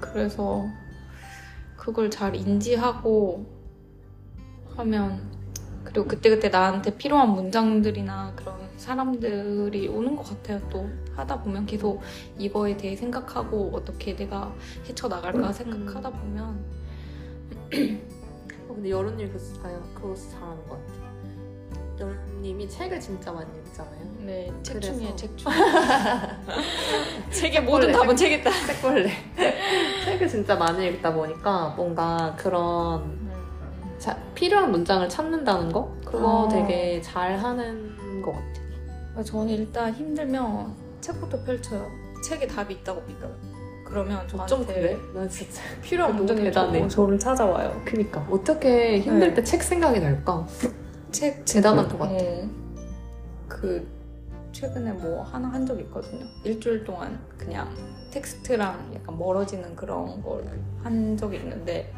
그래서 0.00 0.64
그걸 1.76 2.10
잘 2.10 2.36
인지하고 2.36 3.46
하면 4.76 5.30
그리고 5.84 6.06
그때그때 6.06 6.48
나한테 6.48 6.96
필요한 6.96 7.30
문장들이나 7.30 8.32
그런 8.36 8.54
사람들이 8.76 9.88
오는 9.88 10.14
것 10.16 10.24
같아요. 10.24 10.60
또 10.70 10.88
하다 11.16 11.42
보면 11.42 11.66
계속 11.66 12.00
이거에 12.38 12.76
대해 12.76 12.94
생각하고 12.96 13.70
어떻게 13.72 14.14
내가 14.14 14.52
헤쳐나갈까 14.88 15.52
생각하다 15.52 16.10
보면 16.10 16.64
어, 18.72 18.74
근데 18.74 18.88
여론님 18.90 19.30
그거 19.30 19.38
잘- 19.62 19.80
그거 19.94 20.14
잘하는 20.14 20.56
것 20.66 20.70
같아. 20.86 21.02
여론님이 22.00 22.68
책을 22.68 22.98
진짜 22.98 23.30
많이 23.30 23.46
읽잖아요. 23.58 24.00
네, 24.20 24.50
책 24.62 24.74
그래서. 24.80 24.94
중에 24.98 25.14
책 25.14 25.36
중. 25.36 25.52
책의 27.30 27.62
모든 27.64 27.92
답은 27.92 28.16
책 28.16 28.32
있다. 28.32 28.50
책벌레. 28.66 29.12
책을 30.06 30.26
진짜 30.28 30.56
많이 30.56 30.86
읽다 30.88 31.12
보니까 31.12 31.74
뭔가 31.76 32.34
그런 32.38 33.20
자- 33.98 34.18
필요한 34.34 34.70
문장을 34.70 35.06
찾는다는 35.08 35.70
거 35.70 35.94
그거 36.04 36.44
어. 36.44 36.48
되게 36.48 37.00
잘하는 37.02 38.22
것 38.22 38.32
같아. 38.32 39.22
저는 39.22 39.48
일단 39.50 39.92
힘들면 39.92 40.74
책부터 41.02 41.44
펼쳐요. 41.44 41.90
책에 42.26 42.46
답이 42.46 42.72
있다고 42.74 43.02
믿어요. 43.02 43.51
그러면 43.92 44.26
좀 44.26 44.40
저한테 44.46 44.74
그래? 44.74 44.98
난 45.14 45.28
진짜 45.28 45.60
필요한 45.82 46.12
너무 46.12 46.20
문장이 46.24 46.44
대단해. 46.44 46.72
대단해. 46.72 46.88
저를 46.88 47.18
찾아와요. 47.18 47.82
그니까 47.84 48.26
어떻게 48.30 49.00
힘들 49.00 49.28
네. 49.28 49.34
때책 49.34 49.62
생각이 49.62 50.00
날까? 50.00 50.46
책 51.10 51.44
대단한 51.44 51.86
것 51.88 51.98
같아. 51.98 52.14
어, 52.14 52.48
그 53.46 53.86
최근에 54.52 54.92
뭐 54.92 55.22
하나 55.22 55.48
한 55.48 55.66
적이 55.66 55.82
있거든요. 55.82 56.24
일주일 56.44 56.84
동안 56.84 57.18
그냥 57.36 57.68
텍스트랑 58.10 58.92
약간 58.94 59.18
멀어지는 59.18 59.76
그런 59.76 60.22
걸 60.22 60.42
한 60.82 61.16
적이 61.16 61.36
있는데 61.36 61.92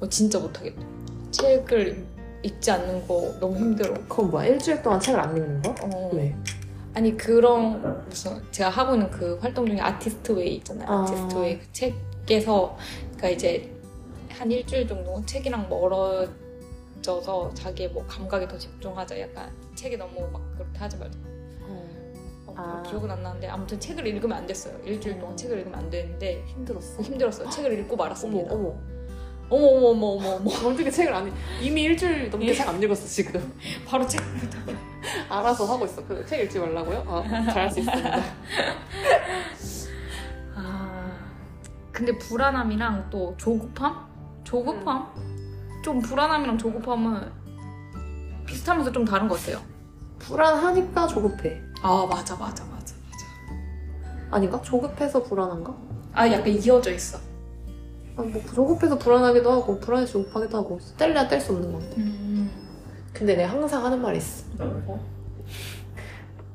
어, 0.00 0.08
진짜 0.08 0.38
못하겠다. 0.38 0.82
책을 1.30 2.04
읽지 2.42 2.70
않는 2.70 3.06
거 3.08 3.34
너무 3.40 3.56
힘들어. 3.56 3.94
그건 4.08 4.30
뭐야? 4.30 4.46
일주일 4.48 4.82
동안 4.82 5.00
책을 5.00 5.18
안 5.18 5.34
읽는 5.36 5.62
거? 5.62 5.74
어, 5.82 6.10
왜? 6.12 6.34
아니 6.98 7.16
그런 7.16 8.04
무슨 8.08 8.42
제가 8.50 8.70
하고 8.70 8.94
있는 8.94 9.08
그 9.08 9.38
활동 9.40 9.64
중에 9.64 9.78
Artist 9.78 10.32
Way 10.32 10.56
있잖아요. 10.56 10.90
아. 10.90 11.02
Artist 11.02 11.36
Way 11.36 11.56
그 11.56 11.72
책에서 11.72 12.76
그러니까 13.16 13.28
이제 13.28 13.72
한 14.30 14.50
일주일 14.50 14.88
정도 14.88 15.24
책이랑 15.24 15.68
멀어져서 15.68 17.54
자기의 17.54 17.90
뭐 17.90 18.04
감각에 18.08 18.48
더 18.48 18.58
집중하자. 18.58 19.20
약간 19.20 19.48
책에 19.76 19.96
너무 19.96 20.28
막 20.32 20.42
그렇게 20.56 20.76
하지 20.76 20.96
말자. 20.96 21.16
어, 21.60 22.54
아. 22.56 22.82
기억은 22.82 23.08
안 23.08 23.22
나는데 23.22 23.46
아무튼 23.46 23.78
책을 23.78 24.04
읽으면 24.04 24.38
안 24.38 24.44
됐어요. 24.44 24.76
일주일 24.84 25.20
동안 25.20 25.34
음. 25.34 25.36
책을 25.36 25.58
읽으면 25.58 25.78
안 25.78 25.88
되는데 25.88 26.42
힘들었어. 26.48 27.00
힘들었어요. 27.00 27.48
책을 27.48 27.78
읽고 27.78 27.94
말았습니다. 27.94 28.52
어머 28.52 28.74
어머. 29.50 29.66
어머 29.68 29.88
어머 29.88 30.06
어머 30.16 30.28
어머. 30.34 30.50
어떻게 30.50 30.90
책을 30.90 31.14
안 31.14 31.28
읽? 31.28 31.34
이미 31.62 31.82
일주일 31.84 32.28
넘게 32.28 32.48
예. 32.48 32.54
책안 32.54 32.82
읽었어 32.82 33.06
지금. 33.06 33.52
바로 33.86 34.04
책. 34.04 34.20
알아서 35.28 35.64
하고 35.66 35.84
있어. 35.84 36.04
그 36.06 36.24
책 36.26 36.40
읽지 36.44 36.58
말라고요? 36.58 37.04
아, 37.06 37.22
잘할 37.52 37.70
수 37.70 37.80
있습니다. 37.80 38.16
아 40.56 41.10
근데 41.92 42.16
불안함이랑 42.18 43.08
또 43.10 43.34
조급함? 43.36 43.96
조급함? 44.44 45.06
좀 45.82 46.00
불안함이랑 46.00 46.58
조급함은 46.58 47.30
비슷하면서 48.46 48.92
좀 48.92 49.04
다른 49.04 49.28
것 49.28 49.38
같아요. 49.40 49.60
불안하니까 50.18 51.06
조급해. 51.06 51.60
아 51.82 52.06
맞아 52.08 52.34
맞아 52.36 52.64
맞아 52.64 52.94
맞아. 53.10 53.26
아닌가? 54.30 54.60
조급해서 54.62 55.22
불안한가? 55.22 55.74
아 56.14 56.26
약간 56.30 56.48
이어져 56.48 56.92
있어. 56.92 57.18
아, 58.16 58.22
뭐 58.22 58.42
조급해서 58.54 58.98
불안하기도 58.98 59.50
하고 59.50 59.78
불안해서 59.78 60.12
조급하기도 60.12 60.58
하고 60.58 60.80
뗄래야 60.96 61.28
뗄 61.28 61.40
수 61.40 61.52
없는 61.52 61.72
것 61.72 61.78
같아. 61.80 61.96
음. 61.98 62.50
근데 63.18 63.34
내가 63.34 63.50
항상 63.52 63.84
하는 63.84 64.00
말이 64.00 64.18
있어. 64.18 64.44
뭐? 64.56 65.00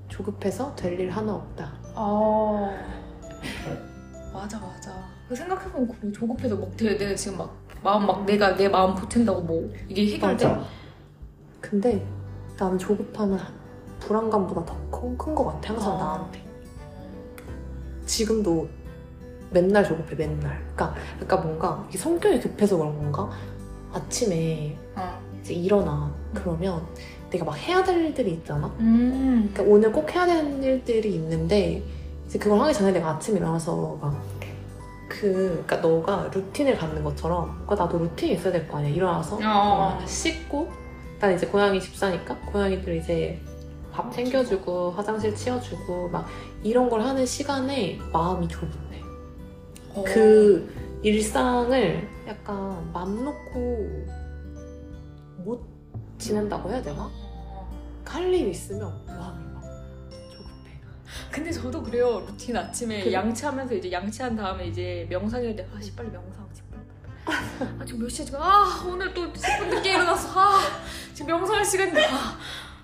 조급해서 0.07 0.73
될 0.75 0.99
일 0.99 1.09
하나 1.09 1.33
없다. 1.35 1.71
아 1.95 2.69
맞아 4.33 4.59
맞아. 4.59 5.03
그 5.27 5.35
생각해보면 5.35 5.87
그래 5.99 6.11
조급해서 6.11 6.55
막 6.55 6.69
내, 6.77 6.97
내가 6.97 7.15
지금 7.15 7.37
막 7.39 7.53
마음 7.83 8.05
막 8.07 8.23
내가 8.25 8.55
내 8.55 8.69
마음 8.69 8.95
보탠다고 8.95 9.41
뭐 9.41 9.69
이게 9.89 10.05
해결돼? 10.13 10.47
맞아. 10.47 10.63
근데 11.59 12.05
나는 12.57 12.77
조급함은 12.77 13.37
불안감보다 13.99 14.65
더 14.65 14.83
큰 14.91 15.17
것 15.35 15.45
같아. 15.45 15.73
항상 15.73 15.93
아. 15.95 15.97
나한테. 15.97 16.43
지금도 18.05 18.69
맨날 19.51 19.83
조급해 19.83 20.15
맨날. 20.15 20.57
그러니까, 20.75 20.93
그러니까 21.15 21.37
뭔가 21.37 21.85
이게 21.89 21.97
성격이 21.97 22.39
급해서 22.39 22.77
그런 22.77 22.95
건가? 22.97 23.29
아침에 23.93 24.77
어. 24.95 25.19
이제 25.41 25.53
일어나 25.53 26.13
그러면 26.33 26.85
내가 27.29 27.45
막 27.45 27.57
해야 27.57 27.83
될 27.83 28.05
일들이 28.05 28.31
있잖아. 28.33 28.67
음. 28.79 29.49
그러니까 29.53 29.73
오늘 29.73 29.91
꼭 29.91 30.13
해야 30.13 30.25
되는 30.25 30.61
일들이 30.61 31.15
있는데 31.15 31.83
이제 32.27 32.37
그걸 32.39 32.59
하기 32.59 32.73
전에 32.73 32.91
내가 32.91 33.11
아침에 33.11 33.37
일어나서 33.39 33.97
막 34.01 34.43
그 35.23 35.31
그러니까 35.31 35.77
너가 35.77 36.29
루틴을 36.33 36.75
갖는 36.77 37.03
것처럼 37.03 37.61
그러니까 37.65 37.75
나도 37.75 37.99
루틴이 37.99 38.33
있어야 38.33 38.51
될 38.51 38.67
거 38.67 38.77
아니야 38.79 38.89
일어나서 38.89 39.35
어. 39.37 39.99
어, 40.01 40.05
씻고 40.05 40.69
난 41.19 41.35
이제 41.35 41.45
고양이 41.45 41.79
집사니까 41.79 42.35
고양이들 42.51 42.97
이제 42.97 43.39
밥 43.91 44.11
챙겨주고 44.11 44.91
화장실 44.91 45.35
치워주고 45.35 46.09
막 46.09 46.27
이런 46.63 46.89
걸 46.89 47.01
하는 47.01 47.25
시간에 47.25 47.99
마음이 48.11 48.47
좁은데 48.47 49.01
어. 49.93 50.03
그 50.05 50.99
일상을 51.03 52.07
약간 52.27 52.91
맘 52.91 53.23
놓고 53.23 53.87
못 55.45 55.72
지낸다고 56.17 56.69
해야 56.71 56.81
되나? 56.81 57.09
할 58.05 58.31
일이 58.31 58.51
있으면 58.51 58.93
마음이 59.07 59.43
막 59.53 59.63
조급해. 60.31 60.79
근데 61.31 61.51
저도 61.51 61.81
그래요. 61.81 62.19
루틴 62.27 62.55
아침에 62.55 63.01
그래? 63.05 63.13
양치하면서 63.13 63.73
이제 63.75 63.91
양치한 63.91 64.35
다음에 64.35 64.67
이제 64.67 65.07
명상해야 65.09 65.55
돼. 65.55 65.67
아씨 65.75 65.91
빨리 65.95 66.09
명상. 66.09 66.43
아 67.25 67.85
지금 67.85 68.01
몇 68.01 68.09
시야 68.09 68.25
지금? 68.25 68.39
아 68.41 68.83
오늘 68.85 69.13
또 69.13 69.31
10분 69.31 69.67
늦게 69.73 69.93
일어났어. 69.93 70.29
아 70.39 70.59
지금 71.13 71.27
명상할 71.37 71.63
시간인데. 71.63 72.05
아, 72.05 72.37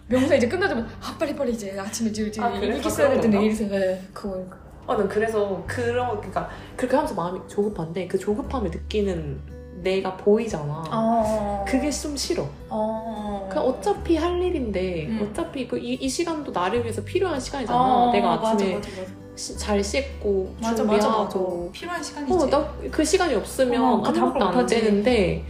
명상 0.07 0.37
이제 0.37 0.47
끝나자면 0.47 0.87
아 1.01 1.15
빨리 1.19 1.35
빨리 1.35 1.51
이제 1.51 1.77
아침에 1.77 2.09
이제 2.09 2.23
이제 2.27 2.41
아, 2.41 2.49
그래? 2.49 2.67
일기 2.67 2.87
아, 2.87 2.89
써야 2.89 3.09
될 3.09 3.19
텐데 3.21 3.37
건가? 3.37 3.45
일기 3.51 3.55
써야 3.55 3.69
돼. 3.69 4.07
그거 4.13 4.45
아, 4.87 4.95
난 4.95 5.07
그래서 5.09 5.63
그런 5.67 6.15
그러니까 6.17 6.49
그렇게 6.77 6.95
하면서 6.95 7.13
마음이 7.13 7.41
조급한데 7.47 8.07
그 8.07 8.17
조급함을 8.17 8.71
느끼는 8.71 9.39
내가 9.81 10.15
보이잖아. 10.17 10.83
어. 10.91 11.65
그게 11.67 11.89
좀 11.89 12.15
싫어. 12.17 12.47
어. 12.69 13.47
그 13.51 13.59
어차피 13.59 14.15
할 14.17 14.41
일인데 14.41 15.07
음. 15.07 15.29
어차피 15.31 15.67
그 15.67 15.77
이 15.77 15.93
이 16.01 16.09
시간도 16.09 16.51
나를 16.51 16.83
위해서 16.83 17.03
필요한 17.03 17.39
시간이잖아. 17.39 17.79
어, 17.79 18.11
내가 18.11 18.35
맞아, 18.35 18.49
아침에 18.51 18.75
맞아, 18.75 18.89
맞아. 18.89 19.11
시- 19.35 19.57
잘 19.57 19.83
씻고 19.83 20.55
맞아 20.61 20.83
맞아 20.83 21.07
맞아. 21.07 21.29
준비하고. 21.29 21.71
필요한 21.71 22.03
시간이지. 22.03 22.33
어, 22.33 22.45
나 22.49 22.73
그 22.91 23.03
시간이 23.05 23.35
없으면 23.35 23.81
어, 23.83 24.01
그 24.01 24.09
아무것도 24.09 24.45
안. 24.59 24.65
되는데 24.67 25.45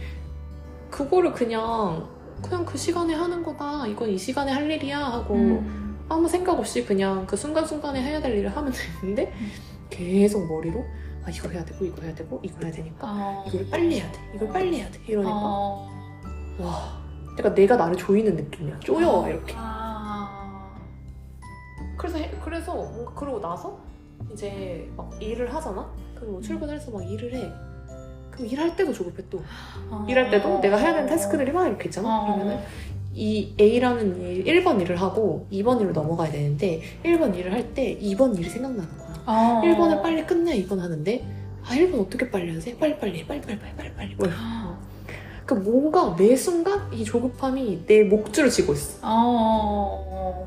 그거를 0.90 1.32
그냥 1.32 2.06
그냥 2.42 2.64
그 2.64 2.78
시간에 2.78 3.14
하는 3.14 3.42
거다. 3.42 3.86
이건 3.86 4.08
이 4.10 4.16
시간에 4.18 4.52
할 4.52 4.70
일이야 4.70 4.98
하고 4.98 5.34
음. 5.34 5.98
아무 6.08 6.28
생각 6.28 6.58
없이 6.58 6.84
그냥 6.84 7.26
그 7.26 7.36
순간순간에 7.36 8.00
해야 8.02 8.20
될 8.20 8.36
일을 8.38 8.54
하면 8.56 8.72
되는데 9.00 9.32
음. 9.40 9.50
계속 9.90 10.46
머리로 10.46 10.84
아 11.30 11.32
이거 11.32 11.48
해야 11.48 11.64
되고 11.64 11.84
이거 11.84 12.02
해야 12.02 12.12
되고 12.14 12.40
이거 12.42 12.56
해야 12.62 12.72
되니까. 12.72 13.06
어. 13.08 13.44
이걸 13.46 13.70
빨리 13.70 14.00
해야 14.00 14.10
돼. 14.10 14.18
이걸 14.34 14.48
빨리 14.48 14.76
해야 14.80 14.90
돼. 14.90 14.98
이러니까. 15.06 15.30
어. 15.32 15.88
와. 16.58 17.00
약간 17.38 17.54
내가 17.54 17.76
나를 17.76 17.96
조이는 17.96 18.34
느낌이야. 18.34 18.80
쪼여 18.80 19.28
이렇게. 19.28 19.54
아. 19.56 20.68
그래서 21.96 22.18
해- 22.18 22.30
그래서 22.44 22.74
뭔가 22.74 23.12
그러고 23.14 23.40
나서 23.40 23.78
이제 24.32 24.90
막 24.96 25.10
일을 25.22 25.54
하잖아? 25.54 25.88
그럼 26.16 26.32
뭐 26.32 26.40
출근해서 26.40 26.90
막 26.90 27.02
일을 27.08 27.32
해. 27.34 27.48
그럼 28.32 28.46
일할 28.48 28.74
때도 28.74 28.92
조급해 28.92 29.22
또. 29.30 29.40
어. 29.90 30.04
일할 30.08 30.30
때도 30.30 30.60
내가 30.60 30.76
해야 30.78 30.92
되는 30.94 31.08
타스크들이 31.08 31.52
막 31.52 31.66
이렇게 31.68 31.84
있잖아? 31.86 32.22
어. 32.22 32.24
그러면은 32.26 32.58
이 33.14 33.54
A라는 33.60 34.20
일 34.20 34.44
1번 34.64 34.80
일을 34.80 34.96
하고 35.00 35.46
2번 35.52 35.80
일로 35.80 35.92
넘어가야 35.92 36.30
되는데 36.30 36.80
1번 37.04 37.34
일을 37.36 37.52
할 37.52 37.74
때 37.74 37.98
2번 37.98 38.36
일이 38.38 38.48
생각나는 38.48 38.88
거야 38.98 39.09
어. 39.30 39.62
1번을 39.64 40.02
빨리 40.02 40.26
끝내 40.26 40.60
2번 40.64 40.78
하는데 40.78 41.24
아 41.64 41.74
1번 41.74 42.00
어떻게 42.00 42.28
빨리 42.28 42.52
하지? 42.52 42.76
빨리 42.76 42.98
빨리 42.98 43.20
해, 43.20 43.26
빨리 43.26 43.40
빨리 43.40 43.58
빨리 43.58 43.76
빨리 43.76 43.94
빨리 43.94 44.14
뭐그 44.16 45.54
뭔가 45.54 46.16
매 46.16 46.34
순간 46.34 46.92
이 46.92 47.04
조급함이 47.04 47.84
내 47.86 48.02
목줄을 48.02 48.50
쥐고 48.50 48.72
있어 48.72 48.98
어. 49.02 50.46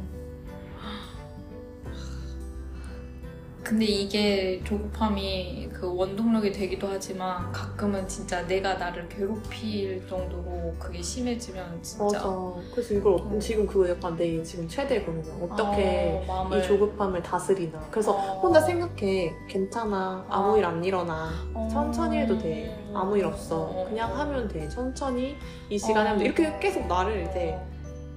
근데 3.64 3.86
이게 3.86 4.62
조급함이 4.66 5.70
그 5.72 5.96
원동력이 5.96 6.52
되기도 6.52 6.88
하지만 6.90 7.50
가끔은 7.54 8.06
진짜 8.10 8.46
내가 8.46 8.74
나를 8.74 9.08
괴롭힐 9.08 10.06
정도로 10.08 10.74
그게 10.78 11.02
심해지면 11.02 11.82
진짜 11.82 12.04
맞아. 12.04 12.54
그래서 12.74 12.94
이걸 12.94 13.14
어- 13.14 13.24
음. 13.24 13.40
지금 13.40 13.66
그거 13.66 13.90
약간 13.90 14.18
내 14.18 14.44
지금 14.44 14.68
최대 14.68 15.02
고민이야. 15.02 15.34
어떻게 15.42 16.24
어, 16.28 16.50
마음을- 16.50 16.60
이 16.62 16.68
조급함을 16.68 17.24
다스리나. 17.24 17.88
그래서 17.90 18.12
어. 18.12 18.40
혼자 18.42 18.60
생각해. 18.60 19.34
괜찮아. 19.48 20.26
아무 20.30 20.54
어. 20.54 20.58
일안 20.58 20.84
일어나. 20.84 21.32
어. 21.54 21.68
천천히 21.72 22.18
해도 22.18 22.38
돼. 22.38 22.78
아무 22.94 23.18
일 23.18 23.26
없어. 23.26 23.86
그냥 23.88 24.14
하면 24.20 24.48
돼. 24.50 24.68
천천히 24.68 25.38
이 25.70 25.80
시간에 25.80 26.10
하면 26.10 26.20
돼. 26.20 26.26
이렇게 26.26 26.60
계속 26.60 26.86
나를 26.86 27.22
이제 27.30 27.58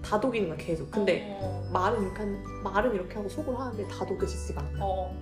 다독이는 0.03 0.49
거야 0.49 0.59
계속. 0.59 0.91
근데 0.91 1.39
어. 1.41 1.69
말은 1.73 2.03
이렇게 2.03 2.19
한, 2.19 2.43
말은 2.65 2.95
이렇게 2.95 3.15
하고 3.15 3.29
속으로 3.29 3.57
하는데 3.59 3.87
다독여지지가 3.87 4.61
않아. 4.61 4.85
어. 4.85 5.15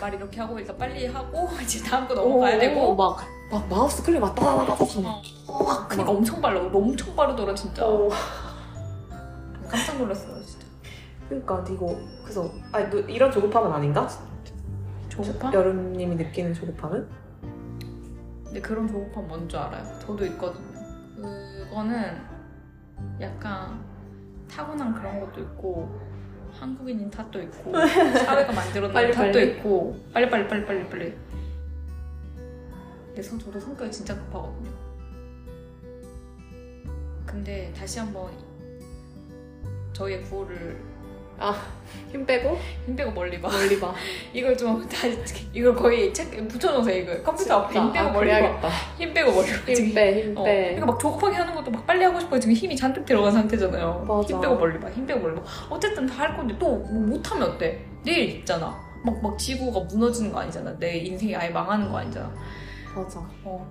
말 0.00 0.14
이렇게 0.14 0.40
하고 0.40 0.58
일단 0.58 0.76
빨리 0.76 1.06
하고 1.06 1.48
이제 1.62 1.82
다음 1.82 2.06
거 2.06 2.14
넘어가야 2.14 2.58
되고 2.58 2.94
막, 2.94 3.18
막 3.50 3.68
마우스 3.68 4.02
클릭 4.02 4.20
막 4.20 4.34
따다다다다 4.34 4.84
어. 5.48 5.86
그러니까 5.88 6.10
엄청 6.10 6.40
빨라 6.40 6.60
엄청 6.60 7.14
빠르더라 7.16 7.54
진짜 7.54 7.86
어. 7.86 8.08
깜짝 9.68 9.98
놀랐어요 9.98 10.42
진짜 10.44 10.66
그러니까 11.28 11.64
이거 11.70 11.96
그래서 12.22 12.50
아니 12.72 12.88
너 12.90 12.98
이런 13.00 13.30
조급함은 13.30 13.70
아닌가? 13.72 14.08
조급함? 15.08 15.52
여름님이 15.52 16.16
느끼는 16.16 16.54
조급함은? 16.54 17.08
근데 18.44 18.60
그런 18.60 18.86
조급함 18.88 19.26
뭔 19.28 19.48
줄 19.48 19.58
알아요? 19.58 19.98
저도 19.98 20.24
있거든요. 20.26 20.78
그거는 21.16 22.16
약간 23.20 23.84
타고난 24.50 24.94
그런 24.94 25.20
것도 25.20 25.40
있고 25.40 25.88
한국인인 26.58 27.10
탓도 27.10 27.40
있고 27.42 27.72
사회가 27.76 28.52
만들어낸 28.52 28.92
빨리, 28.92 29.12
탓도 29.12 29.32
빨리. 29.32 29.50
있고 29.52 29.96
빨리 30.12 30.28
빨리 30.30 30.48
빨리 30.48 30.64
빨리 30.66 30.88
빨리. 30.88 31.14
근데 33.06 33.22
성- 33.22 33.38
저도 33.38 33.58
성격이 33.60 33.90
진짜 33.90 34.14
급하거든요. 34.14 34.70
근데 37.26 37.72
다시 37.76 37.98
한번 37.98 38.30
저희의 39.92 40.22
구호를 40.24 40.76
힘 42.10 42.24
빼고 42.26 42.58
힘 42.86 42.96
빼고 42.96 43.10
멀리 43.12 43.40
봐. 43.40 43.48
멀리 43.48 43.78
봐. 43.78 43.94
이걸 44.32 44.56
좀 44.56 44.84
다시 44.88 45.18
이걸 45.52 45.74
거의 45.74 46.12
책 46.12 46.30
붙여놓으세요 46.48 47.02
이거 47.02 47.22
컴퓨터 47.22 47.58
앞에 47.60 47.78
힘 47.78 47.92
빼고 47.92 48.08
아, 48.08 48.12
멀리 48.12 48.30
봐. 48.30 48.36
그래야겠다. 48.38 48.68
힘 48.98 49.14
빼고 49.14 49.32
멀리 49.32 49.46
봐. 49.50 49.72
힘 49.72 49.94
빼, 49.94 50.22
힘 50.22 50.36
어, 50.38 50.44
빼. 50.44 50.62
그러니까 50.64 50.86
막 50.86 50.98
조급하게 50.98 51.36
하는 51.36 51.54
것도 51.54 51.70
막 51.70 51.86
빨리 51.86 52.04
하고 52.04 52.18
싶어 52.20 52.38
지금 52.38 52.54
힘이 52.54 52.76
잔뜩 52.76 53.04
들어간 53.04 53.32
상태잖아요. 53.32 54.04
맞아. 54.08 54.28
힘 54.28 54.40
빼고 54.40 54.56
멀리 54.56 54.80
봐, 54.80 54.88
힘 54.90 55.06
빼고 55.06 55.20
멀리 55.20 55.34
봐. 55.36 55.42
어쨌든 55.70 56.06
다 56.06 56.18
할 56.24 56.36
건데 56.36 56.54
또뭐 56.58 56.84
못하면 56.92 57.50
어때? 57.52 57.78
내일 58.04 58.30
있잖아. 58.38 58.76
막, 59.04 59.22
막 59.22 59.38
지구가 59.38 59.80
무너지는 59.80 60.32
거 60.32 60.40
아니잖아. 60.40 60.74
내 60.78 60.96
인생이 60.98 61.34
아예 61.36 61.48
망하는 61.50 61.88
거 61.90 61.98
아니잖아. 61.98 62.28
맞아. 62.96 63.20
어. 63.44 63.64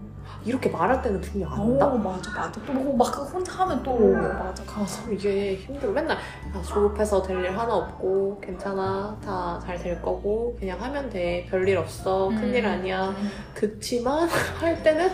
이렇게 0.48 0.70
말할 0.70 1.02
때는 1.02 1.20
분명 1.20 1.52
안 1.52 1.60
어, 1.60 1.64
한다. 1.64 1.88
맞아, 1.90 2.32
맞아. 2.32 2.62
또막 2.66 3.34
혼자 3.34 3.52
하면 3.52 3.84
또 3.84 3.92
오. 3.92 4.14
맞아. 4.14 4.64
가서 4.64 5.12
이게 5.12 5.56
힘들어. 5.56 5.92
맨날 5.92 6.18
아, 6.54 6.62
조급해서 6.62 7.22
될 7.22 7.38
일 7.44 7.52
하나 7.58 7.76
없고 7.76 8.40
괜찮아. 8.42 9.18
다 9.24 9.60
잘 9.62 9.78
될 9.78 10.02
거고 10.02 10.56
그냥 10.58 10.82
하면 10.82 11.10
돼. 11.10 11.46
별일 11.50 11.78
없어. 11.78 12.30
음. 12.30 12.36
큰일 12.36 12.66
아니야. 12.66 13.14
그치만 13.54 14.28
할 14.60 14.82
때는 14.82 15.10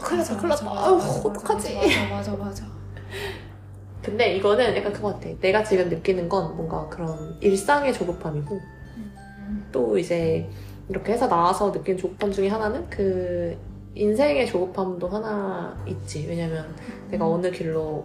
큰일 0.00 0.18
났다. 0.18 0.36
큰일 0.36 0.48
났다. 0.48 0.70
아유 0.70 0.94
어떡하지? 1.24 1.74
맞아, 2.10 2.32
맞아, 2.32 2.44
맞아. 2.44 2.64
근데 4.02 4.34
이거는 4.34 4.76
약간 4.76 4.92
그거 4.92 5.12
같아. 5.12 5.28
내가 5.40 5.62
지금 5.62 5.88
느끼는 5.88 6.28
건 6.28 6.56
뭔가 6.56 6.88
그런 6.88 7.36
일상의 7.40 7.92
조급함이고 7.92 8.54
음. 8.96 9.68
또 9.70 9.96
이제 9.96 10.50
이렇게 10.88 11.12
해서 11.12 11.28
나와서 11.28 11.70
느낀 11.70 11.96
조급함 11.96 12.32
중에 12.32 12.48
하나는 12.48 12.84
그 12.90 13.56
인생의 13.94 14.46
조급함도 14.46 15.08
하나 15.08 15.76
있지. 15.86 16.26
왜냐면 16.28 16.74
내가 17.10 17.26
어느 17.28 17.50
길로 17.50 18.04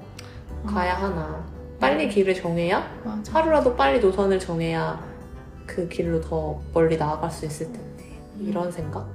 가야 0.65 0.95
하나. 0.95 1.45
빨리 1.79 2.09
길을 2.09 2.33
정해야 2.33 2.89
맞아. 3.03 3.33
하루라도 3.33 3.75
빨리 3.75 3.99
노선을 3.99 4.39
정해야 4.39 4.99
그 5.67 5.87
길로 5.87 6.19
더 6.19 6.59
멀리 6.73 6.97
나아갈 6.97 7.29
수 7.29 7.45
있을 7.45 7.71
텐데. 7.71 8.05
이런 8.39 8.71
생각? 8.71 9.07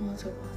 맞아 0.00 0.26
맞아 0.28 0.53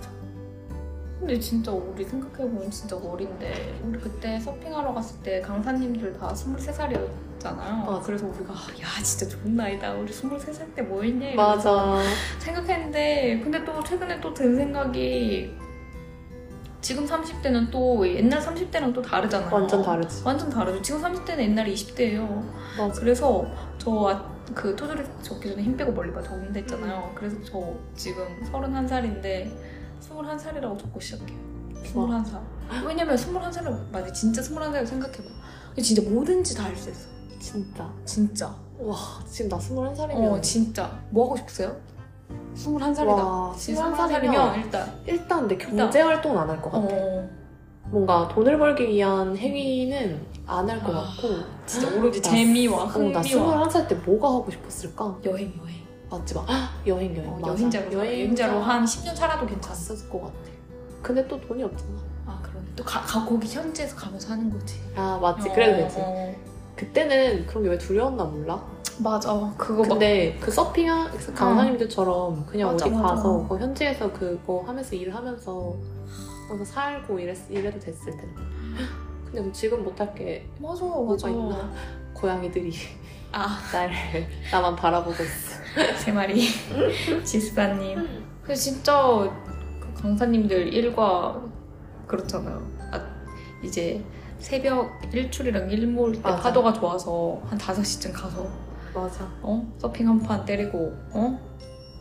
근데 1.20 1.40
진짜 1.40 1.72
우리 1.72 2.04
생각해보면 2.06 2.70
진짜 2.70 2.96
어린데 2.96 3.80
우리 3.84 4.00
그때 4.00 4.40
서핑하러 4.40 4.94
갔을 4.94 5.22
때 5.24 5.42
강사님들 5.42 6.14
다 6.18 6.30
23살이었잖아요 6.34 7.86
맞아. 7.86 8.02
그래서 8.06 8.28
우리가 8.28 8.54
아, 8.54 8.68
야 8.82 9.04
진짜 9.04 9.28
좋은 9.28 9.56
나이다 9.56 9.94
우리 9.96 10.12
23살 10.12 10.76
때 10.76 10.82
뭐 10.84 11.02
했냐 11.02 11.36
맞아. 11.36 12.00
생각했는데 12.40 13.42
근데 13.44 13.64
또 13.66 13.84
최근에 13.84 14.22
또 14.22 14.34
든 14.34 14.56
생각이 14.56 15.52
지금 16.82 17.06
30대는 17.06 17.72
또 17.72 18.08
옛날 18.08 18.40
30대랑 18.40 18.94
또 18.94 19.02
다르잖아요 19.02 19.54
완전 19.54 19.82
다르지. 19.84 20.22
완전 20.24 20.50
다르죠 20.52 20.82
지금 20.84 21.02
30대는 21.02 21.40
옛날 21.40 21.66
20대예요 21.68 22.44
맞아. 22.78 23.00
그래서 23.02 23.46
저 23.80 24.38
그 24.56 24.74
토조리 24.78 25.04
적기 25.22 25.50
전에 25.50 25.62
힘 25.62 25.76
빼고 25.76 25.92
멀리 25.92 26.10
봐 26.14 26.24
적는다 26.24 26.58
했잖아요. 26.62 27.12
그래서 27.14 27.36
저 27.44 27.74
지금 27.98 28.24
31살인데 28.50 29.52
21살이라고 30.02 30.78
적고 30.80 31.00
시작해요. 31.00 31.38
21살. 31.84 32.40
왜냐면 32.86 33.16
21살을 33.16 33.92
맞아 33.92 34.12
진짜 34.12 34.42
21살을 34.42 34.86
생각해봐. 34.86 35.24
진짜 35.82 36.02
뭐든지 36.10 36.56
다 36.56 36.64
할 36.64 36.76
수 36.76 36.90
있어. 36.90 37.08
진짜. 37.40 37.90
진짜. 38.06 38.56
와, 38.80 38.96
지금 39.30 39.50
나 39.50 39.58
21살이면 39.58 40.32
어 40.32 40.42
진짜. 40.42 41.00
뭐 41.10 41.26
하고 41.26 41.38
싶으세요? 41.38 41.76
21살이다. 42.56 43.08
와, 43.08 43.54
21살이면 43.56 44.56
일단 44.58 45.02
일단 45.06 45.48
내 45.48 45.58
경제 45.58 46.02
활동은 46.02 46.38
안 46.38 46.50
할 46.50 46.62
것 46.62 46.72
같아. 46.72 46.88
어, 46.94 47.30
뭔가 47.90 48.28
돈을 48.28 48.58
벌기 48.58 48.88
위한 48.88 49.36
행위는 49.38 50.26
안 50.46 50.70
할것 50.70 50.94
아, 50.94 51.02
같고. 51.04 51.28
진짜 51.66 51.88
오로지 51.96 52.22
나- 52.22 52.30
재미와 52.32 52.84
어, 52.84 52.86
나 52.88 52.92
흥미와 52.92 53.22
21살 53.68 53.88
때 53.88 53.96
뭐가 53.96 54.28
하고 54.28 54.52
싶었을까? 54.52 55.18
여행 55.26 55.54
여행. 55.64 55.87
맞지 56.10 56.36
마. 56.36 56.46
여행 56.86 57.16
여행. 57.18 57.30
어, 57.34 57.38
맞아. 57.40 57.54
여행자로 57.54 57.94
여행자로 57.94 58.60
한 58.62 58.86
10년 58.86 59.16
살아도 59.16 59.46
괜찮아. 59.46 59.74
갔을 59.74 60.10
것 60.10 60.22
같아. 60.22 60.34
근데 61.02 61.28
또 61.28 61.40
돈이 61.42 61.64
없잖아. 61.64 61.92
아 62.26 62.40
그러네. 62.42 62.66
또 62.76 62.84
가, 62.84 63.02
가 63.02 63.26
거기 63.26 63.48
현지에서 63.48 63.96
가면서 63.96 64.32
하는 64.34 64.50
거지. 64.50 64.80
아 64.96 65.18
맞지. 65.22 65.50
그래도 65.50 65.74
어, 65.74 65.88
되지. 65.88 65.96
어. 66.00 66.36
그때는 66.76 67.46
그런 67.46 67.64
게 67.64 67.70
왜 67.70 67.78
두려웠나 67.78 68.24
몰라. 68.24 68.62
맞아. 69.00 69.54
그거 69.58 69.82
막 69.84 69.90
근데 69.90 70.38
그 70.40 70.50
서핑한 70.52 71.12
그 71.12 71.34
강사님들처럼 71.34 72.46
그냥 72.48 72.72
맞아, 72.72 72.86
어디 72.86 72.96
맞아. 72.96 73.16
가서 73.16 73.46
그 73.48 73.58
현지에서 73.60 74.12
그거 74.12 74.64
하면서 74.66 74.96
일하면서 74.96 75.76
거기서 76.50 76.66
살고 76.74 77.20
이랬, 77.20 77.38
이래도 77.50 77.78
됐을 77.80 78.12
텐데. 78.12 78.42
근데 79.26 79.42
뭐 79.42 79.52
지금 79.52 79.84
못할 79.84 80.14
게 80.16 80.48
맞아 80.60 80.84
뭐가 80.86 81.12
맞아. 81.12 81.30
있나? 81.30 81.70
고양이들이 82.14 82.72
아 83.34 83.60
날 83.72 83.92
나만 84.52 84.76
바라보고 84.76 85.12
있어. 85.22 85.62
세 85.98 86.12
마리 86.12 86.48
지스타님. 87.24 88.26
그 88.44 88.56
진짜 88.56 89.30
그 89.80 89.94
강사님들 90.02 90.74
일과 90.74 91.42
그렇잖아요. 92.08 92.62
아, 92.92 93.02
이제 93.64 94.04
새벽 94.40 94.92
일출이랑 95.14 95.70
일몰 95.72 96.14
때 96.14 96.20
맞아. 96.22 96.42
파도가 96.44 96.74
좋아서 96.74 97.42
한 97.46 97.58
5시쯤 97.58 98.14
가서 98.14 98.48
맞아. 98.94 99.28
어? 99.42 99.74
서핑 99.78 100.08
한 100.08 100.20
판 100.22 100.46
때리고 100.46 100.94
어? 101.12 101.40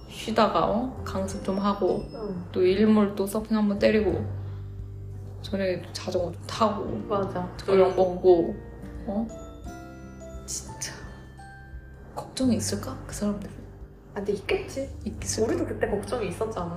쉬다가 0.09 0.66
어? 0.66 1.03
강습 1.05 1.45
좀 1.45 1.59
하고 1.59 2.05
응. 2.14 2.45
또 2.53 2.62
일몰 2.64 3.14
또 3.16 3.27
서핑 3.27 3.57
한 3.57 3.68
번 3.68 3.79
때리고 3.79 4.24
저녁에 5.43 5.83
또 5.83 5.93
자전거 5.93 6.33
좀 6.33 6.43
타고 6.47 6.85
맞아. 7.09 7.49
저녁 7.57 7.95
먹고 7.97 8.55
어? 9.07 9.27
진짜 10.47 10.93
걱정이 12.14 12.57
있을까? 12.57 12.97
그 13.07 13.14
사람들 13.14 13.49
아, 13.51 13.53
근데 14.17 14.33
있겠지. 14.33 14.89
있겠어 15.05 15.45
우리도 15.45 15.67
그때 15.67 15.87
걱정이 15.89 16.29
있었잖아. 16.29 16.75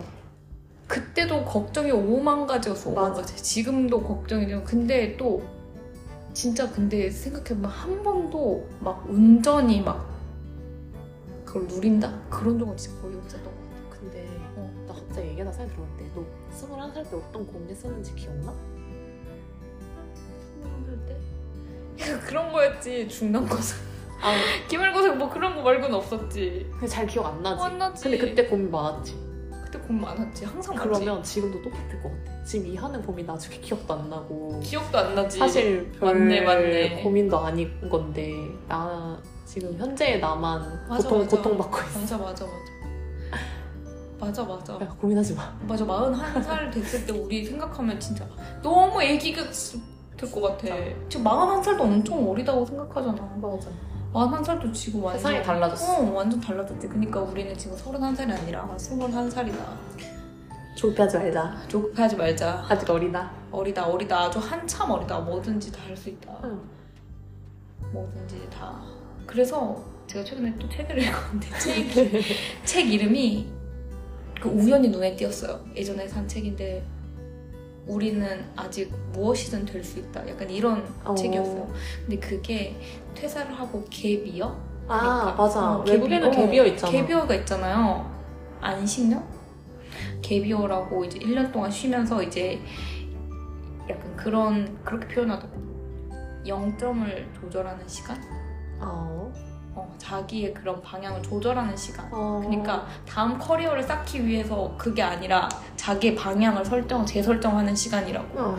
그때도 0.88 1.46
걱정이 1.46 1.90
오만 1.92 2.46
가지였어 2.46 2.90
오만 2.90 3.10
맞아. 3.12 3.22
가지 3.22 3.38
지금도 3.38 4.02
걱정이죠 4.02 4.64
근데 4.64 5.16
또 5.18 5.44
진짜 6.34 6.70
근데 6.72 7.10
생각해보면 7.12 7.70
한 7.70 8.02
번도 8.04 8.68
막 8.80 9.08
운전이 9.08 9.82
막 9.82 10.10
그걸 11.46 11.68
누린다? 11.68 12.12
그런 12.30 12.58
적은 12.58 12.76
진짜 12.76 13.00
거의 13.02 13.16
없었던 13.18 13.44
것 13.44 13.52
같아 13.52 14.00
근데 14.02 14.28
어. 14.56 14.86
나 14.88 14.94
갑자기 14.96 15.28
얘기하다 15.30 15.52
생각이 15.52 15.76
들었는데 15.76 16.12
너 16.16 16.26
21살 16.52 17.10
때 17.10 17.16
어떤 17.16 17.48
공지 17.48 17.76
썼는지 17.76 18.16
기억나? 18.16 18.54
스물 20.62 21.00
때? 21.08 21.18
그런 22.26 22.52
거였지 22.52 23.08
중간고사 23.08 23.76
아, 24.22 24.34
기말고사 24.68 25.14
뭐 25.14 25.30
그런 25.30 25.56
거 25.56 25.62
말고는 25.62 25.94
없었지 25.96 26.68
근데 26.72 26.88
잘 26.88 27.08
기억 27.08 27.26
안 27.28 27.42
나지? 27.42 27.64
안 27.64 27.78
나지 27.78 28.04
근데 28.04 28.18
그때 28.18 28.46
고민 28.46 28.70
많았지. 28.72 29.16
그때 29.64 29.80
고민 29.80 30.02
많았지 30.02 30.46
항상 30.46 30.76
많지 30.76 30.90
그러면 30.90 31.24
지금도 31.24 31.62
똑같을 31.62 32.02
것 32.02 32.10
같아. 32.10 32.44
지금 32.44 32.68
이 32.68 32.76
하는 32.76 33.02
고민 33.02 33.26
나중에 33.26 33.58
기억도 33.60 33.94
안 33.94 34.10
나고. 34.10 34.60
기억도 34.64 34.98
안 34.98 35.16
나지 35.16 35.38
사실 35.40 35.92
별 36.00 36.14
맞네, 36.20 36.42
맞네. 36.42 37.04
고민도 37.04 37.38
아닌 37.38 37.90
건데 37.90 38.34
나 38.68 39.18
지금 39.46 39.76
현재의 39.78 40.20
나만 40.20 40.88
맞아, 40.90 41.04
고통 41.08 41.20
맞아. 41.20 41.38
고통 41.38 41.58
받고 41.58 41.78
있어. 41.82 42.00
맞아 42.00 42.18
맞아 42.18 42.46
맞아 42.46 44.44
맞아 44.44 44.44
맞아 44.44 44.74
야, 44.86 44.90
고민하지 45.00 45.34
마. 45.34 45.56
맞아 45.68 45.86
41살 45.86 46.74
됐을 46.74 47.06
때 47.06 47.14
우리 47.14 47.46
생각하면 47.46 47.98
진짜 48.00 48.28
너무 48.62 49.02
애기가 49.02 49.44
될 50.18 50.30
것 50.32 50.42
같아 50.42 50.68
지금 51.08 51.24
41살도 51.24 51.80
엄청 51.80 52.30
어리다고 52.30 52.66
생각하잖아 52.66 53.14
맞아. 53.42 53.70
41살도 54.14 54.74
지금 54.74 55.04
완전 55.04 55.20
세상이 55.22 55.44
달라졌어. 55.44 56.00
어 56.00 56.12
완전 56.14 56.40
달라졌지 56.40 56.88
그러니까 56.88 57.20
우리는 57.22 57.56
지금 57.58 57.78
31살이 57.78 58.32
아니라 58.32 58.68
21살이다 58.78 59.56
조급해하지 60.76 61.18
말자. 61.18 61.58
조급하지 61.68 62.16
말자 62.16 62.66
아직 62.70 62.90
어리다. 62.90 63.32
어리다 63.52 63.86
어리다 63.88 64.20
아주 64.26 64.40
한참 64.40 64.92
어리다 64.92 65.20
뭐든지 65.20 65.72
다 65.72 65.80
할 65.88 65.96
수 65.98 66.10
있다 66.10 66.38
응. 66.44 66.60
뭐든지 67.92 68.48
다 68.52 68.80
그래서 69.26 69.84
제가 70.08 70.24
최근에 70.24 70.56
또 70.60 70.70
책을 70.70 70.98
읽었는데 71.02 71.48
책, 71.60 72.24
책 72.64 72.92
이름이 72.94 73.48
그 74.40 74.50
우연히 74.50 74.88
눈에 74.90 75.16
띄었어요 75.16 75.60
예전에 75.76 76.08
산 76.08 76.28
책인데 76.28 76.86
우리는 77.88 78.46
아직 78.56 78.92
무엇이든 79.14 79.66
될 79.66 79.84
수 79.84 80.00
있다 80.00 80.28
약간 80.30 80.50
이런 80.50 80.86
어. 81.04 81.16
책이었어요 81.16 81.68
근데 82.06 82.20
그게 82.20 82.80
퇴사를 83.16 83.52
하고 83.58 83.84
갭이어 83.90 84.44
아 84.88 85.00
그러니까. 85.00 85.34
맞아. 85.44 85.76
어, 85.78 85.84
외국에는 85.88 86.32
갭이- 86.32 86.38
어, 86.38 86.52
갭이어 86.52 86.68
있잖아. 86.68 86.92
갭이어가 86.94 87.40
있잖아요. 87.42 88.12
안식년? 88.60 89.24
갭이어라고 90.22 91.06
이제 91.06 91.20
1년 91.20 91.52
동안 91.52 91.70
쉬면서 91.70 92.24
이제 92.24 92.60
약간 93.88 94.16
그런 94.16 94.84
그렇게 94.84 95.08
표현하더라고. 95.08 95.60
0점을 96.46 97.34
조절하는 97.40 97.88
시간? 97.88 98.20
어. 98.82 99.32
어, 100.00 100.02
자기의 100.02 100.54
그런 100.54 100.82
방향을 100.82 101.22
조절하는 101.22 101.76
시간. 101.76 102.08
어. 102.12 102.42
그러니까 102.44 102.88
다음 103.08 103.38
커리어를 103.38 103.84
쌓기 103.84 104.26
위해서 104.26 104.74
그게 104.78 105.02
아니라 105.04 105.48
자기의 105.76 106.16
방향을 106.16 106.64
설정, 106.66 107.06
재설정하는 107.06 107.76
시간이라고. 107.76 108.40
어. 108.40 108.58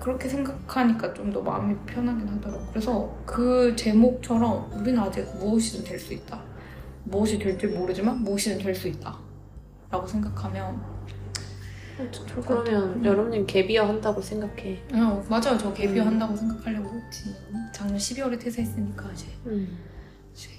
그렇게 0.00 0.28
생각하니까 0.28 1.12
좀 1.14 1.32
더 1.32 1.40
마음이 1.40 1.74
편하긴 1.86 2.28
하더라고. 2.28 2.64
그래서 2.70 3.10
그 3.26 3.74
제목처럼 3.74 4.70
우리는 4.74 4.98
아직 5.02 5.26
무엇이든 5.38 5.84
될 5.84 5.98
수 5.98 6.12
있다. 6.12 6.40
무엇이 7.04 7.38
될지 7.38 7.66
모르지만 7.66 8.22
무엇이든 8.22 8.58
될 8.58 8.74
수 8.74 8.86
있다. 8.88 9.16
라고 9.90 10.06
생각하면 10.06 10.80
좋을 12.10 12.42
것 12.42 12.58
같아요. 12.58 12.64
그러면 12.64 12.82
음. 12.98 13.04
여러분님 13.04 13.46
갭이어 13.46 13.82
한다고 13.86 14.20
생각해. 14.20 14.82
어, 14.94 15.24
맞아요. 15.28 15.56
저 15.58 15.72
개비어 15.72 16.02
음. 16.02 16.08
한다고 16.08 16.34
생각하려고 16.34 16.90
했지. 16.90 17.34
작년 17.72 17.96
12월에 17.96 18.40
퇴사했으니까 18.40 19.12
이제, 19.12 19.26
음. 19.46 19.78
이제 20.34 20.50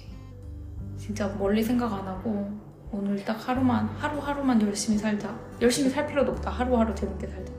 진짜 0.96 1.28
멀리 1.38 1.62
생각 1.62 1.92
안 1.92 2.06
하고 2.06 2.50
오늘 2.90 3.22
딱 3.24 3.36
하루만 3.48 3.86
하루하루만 3.86 4.62
열심히 4.62 4.96
살자. 4.98 5.38
열심히 5.60 5.90
살 5.90 6.06
필요도 6.06 6.32
없다. 6.32 6.50
하루하루 6.50 6.94
재밌게 6.94 7.26
살자. 7.26 7.52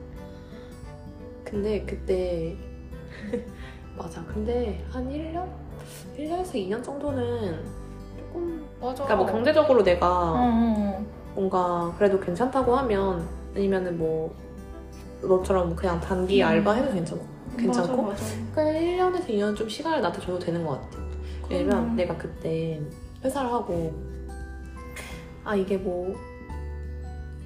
근데 1.44 1.84
그때 1.84 2.56
맞아. 3.96 4.24
근데 4.24 4.84
한 4.90 5.08
1년? 5.08 5.48
1년에서 6.16 6.54
2년 6.54 6.82
정도는 6.82 7.64
조금 8.18 8.66
맞아. 8.80 9.04
그러니까 9.04 9.16
뭐 9.16 9.26
경제적으로 9.26 9.82
내가 9.82 10.32
어, 10.32 10.36
어, 10.36 11.06
뭔가 11.34 11.94
그래도 11.96 12.18
괜찮다고 12.18 12.76
하면 12.76 13.37
아니면은 13.58 13.98
뭐 13.98 14.34
너처럼 15.22 15.74
그냥 15.74 16.00
단기 16.00 16.40
음. 16.42 16.46
알바 16.46 16.72
해도 16.74 16.92
괜찮고 16.92 17.24
어. 17.24 17.56
괜찮고 17.56 18.02
맞아, 18.02 18.22
맞아. 18.22 18.24
그러니까 18.54 18.80
1년에서 19.18 19.26
2년 19.28 19.56
좀 19.56 19.68
시간을 19.68 20.00
나한테 20.00 20.20
줘도 20.20 20.38
되는 20.38 20.64
것 20.64 20.80
같아. 20.80 20.98
왜냐면 21.50 21.82
그럼. 21.82 21.96
내가 21.96 22.16
그때 22.16 22.80
회사를 23.24 23.50
하고 23.50 23.92
아 25.44 25.56
이게 25.56 25.76
뭐 25.76 26.14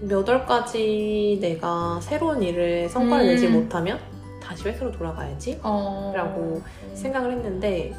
몇 0.04 0.28
월까지 0.28 1.38
내가 1.40 2.00
새로운 2.00 2.42
일을 2.42 2.88
성과를 2.88 3.24
음. 3.24 3.28
내지 3.28 3.46
못하면 3.46 4.00
다시 4.42 4.68
회사로 4.68 4.90
돌아가야지 4.90 5.60
어. 5.62 6.12
라고 6.14 6.60
생각을 6.94 7.30
했는데 7.32 7.94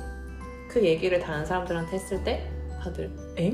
그 0.68 0.84
얘기를 0.84 1.18
다른 1.20 1.46
사람들한테 1.46 1.94
했을 1.94 2.22
때 2.26 2.50
다들 2.82 3.10
엥? 3.38 3.54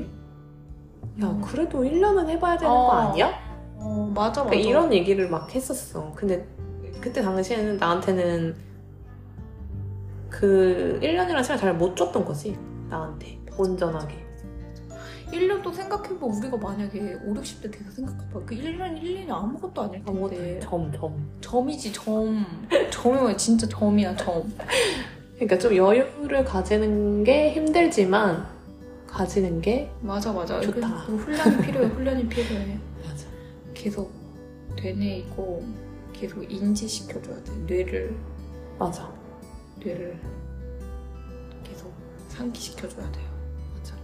야 1.22 1.26
음. 1.28 1.40
그래도 1.40 1.84
1년은 1.84 2.28
해봐야 2.28 2.56
되는 2.58 2.74
어. 2.74 2.86
거 2.86 2.92
아니야? 2.92 3.49
어, 3.80 4.12
맞아, 4.14 4.42
맞아. 4.44 4.50
그러니까 4.50 4.68
이런 4.68 4.92
얘기를 4.92 5.28
막 5.28 5.52
했었어. 5.54 6.12
근데 6.14 6.46
그때 7.00 7.22
당시에는 7.22 7.78
나한테는 7.78 8.54
그 10.28 10.98
1년이라는 11.02 11.42
시간 11.42 11.58
잘 11.58 11.74
못 11.74 11.96
줬던 11.96 12.24
거지. 12.24 12.56
나한테. 12.88 13.38
온전하게. 13.56 14.14
1년도 15.32 15.72
생각해보면 15.72 16.38
우리가 16.38 16.56
만약에 16.56 17.18
5, 17.24 17.34
60대 17.34 17.70
돼서 17.72 17.90
생각해봐. 17.92 18.40
그 18.46 18.54
1년, 18.54 19.00
1년이 19.00 19.30
아무것도 19.30 19.82
아닐 19.82 20.04
텐데. 20.04 20.36
아니야. 20.38 20.60
점, 20.60 20.92
점. 20.92 21.30
점이지, 21.40 21.92
점. 21.92 22.44
점이야, 22.90 23.36
진짜 23.36 23.66
점이야, 23.68 24.16
점. 24.16 24.52
그러니까 25.34 25.58
좀 25.58 25.74
여유를 25.76 26.44
가지는 26.44 27.22
게 27.24 27.52
힘들지만 27.52 28.44
가지는 29.06 29.60
게 29.60 29.90
맞아, 30.00 30.32
맞아. 30.32 30.60
좋다. 30.60 30.86
훈련이 30.88 31.56
필요해, 31.62 31.86
훈련이 31.88 32.28
필요해. 32.28 32.78
계속 33.80 34.12
되뇌이고, 34.76 35.64
계속 36.12 36.42
인지시켜줘야 36.52 37.42
돼. 37.42 37.52
뇌를, 37.66 38.14
맞아. 38.78 39.10
뇌를 39.78 40.20
계속 41.64 41.90
상기시켜줘야 42.28 43.10
돼요. 43.10 43.24
맞아. 43.74 43.94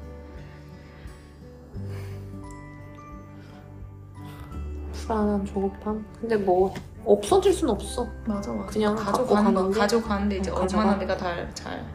불안한 4.95 5.45
조급함. 5.45 6.07
근데 6.23 6.37
뭐 6.39 6.73
없어질 7.05 7.53
순 7.53 7.69
없어. 7.69 8.09
맞아 8.25 8.51
맞아. 8.55 8.71
그냥 8.73 8.97
가져가는 8.97 9.53
거 9.53 9.61
가는데. 9.61 9.79
가져가는데 9.79 10.37
이제 10.39 10.51
어, 10.51 10.55
얼마나 10.55 10.97
가져가. 10.97 10.97
내가 10.97 11.17
잘, 11.19 11.55
잘 11.55 11.87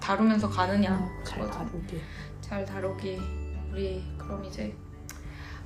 다루면서 0.00 0.50
가느냐. 0.50 1.10
잘 1.24 1.40
그거지. 1.40 1.58
다루기. 1.58 2.00
잘 2.42 2.64
다루기. 2.66 3.18
우리 3.72 4.02
그럼 4.18 4.44
이제 4.44 4.76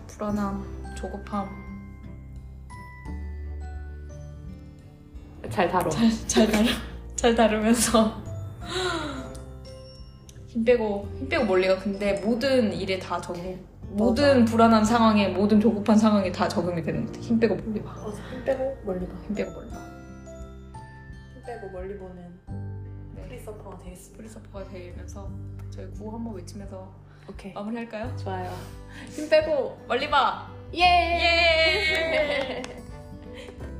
불안함, 0.07 0.64
조급함 0.97 1.49
잘 5.51 5.68
다뤄. 5.70 5.88
잘, 5.90 6.11
잘 6.26 6.51
다루 6.51 6.66
잘 7.14 7.34
다루면서 7.34 8.20
힘 10.49 10.64
빼고 10.64 11.09
힘 11.18 11.28
빼고 11.28 11.44
멀리가 11.44 11.78
근데 11.78 12.20
모든 12.24 12.72
일에 12.72 12.99
다 12.99 13.20
적용. 13.20 13.59
모든 13.90 14.44
불안한 14.44 14.84
상황에 14.84 15.28
모든 15.28 15.61
조급한 15.61 15.97
상황에 15.97 16.32
다 16.32 16.49
적용이 16.49 16.82
되는 16.82 17.07
것 17.07 17.12
같아. 17.12 17.24
힘 17.24 17.38
빼고 17.38 17.57
멀리 17.57 17.82
봐. 17.82 17.92
어, 17.92 18.11
힘 18.32 18.44
빼고 18.44 18.76
멀리 18.84 19.07
봐. 19.07 19.14
힘 19.26 19.34
빼고 19.34 19.53
멀리 19.53 19.70
봐. 19.70 19.76
힘 21.34 21.42
빼고 21.47 21.70
멀리 21.70 21.97
보는 21.97 22.40
네. 23.14 23.22
free 23.28 23.45
surfer가 23.45 23.78
되겠습니다. 23.78 24.16
free 24.16 24.32
surfer가 24.32 24.64
되면서 24.68 25.30
저희 25.70 25.88
구호 25.92 26.16
한 26.16 26.24
번 26.24 26.34
외치면서 26.34 26.92
오케이. 27.28 27.53
마무리할까요? 27.53 28.16
좋아요. 28.16 28.51
힘 29.11 29.28
빼고 29.28 29.78
멀리 29.86 30.11
봐. 30.11 30.51
Yay! 30.73 30.83
Yay! 31.23 32.62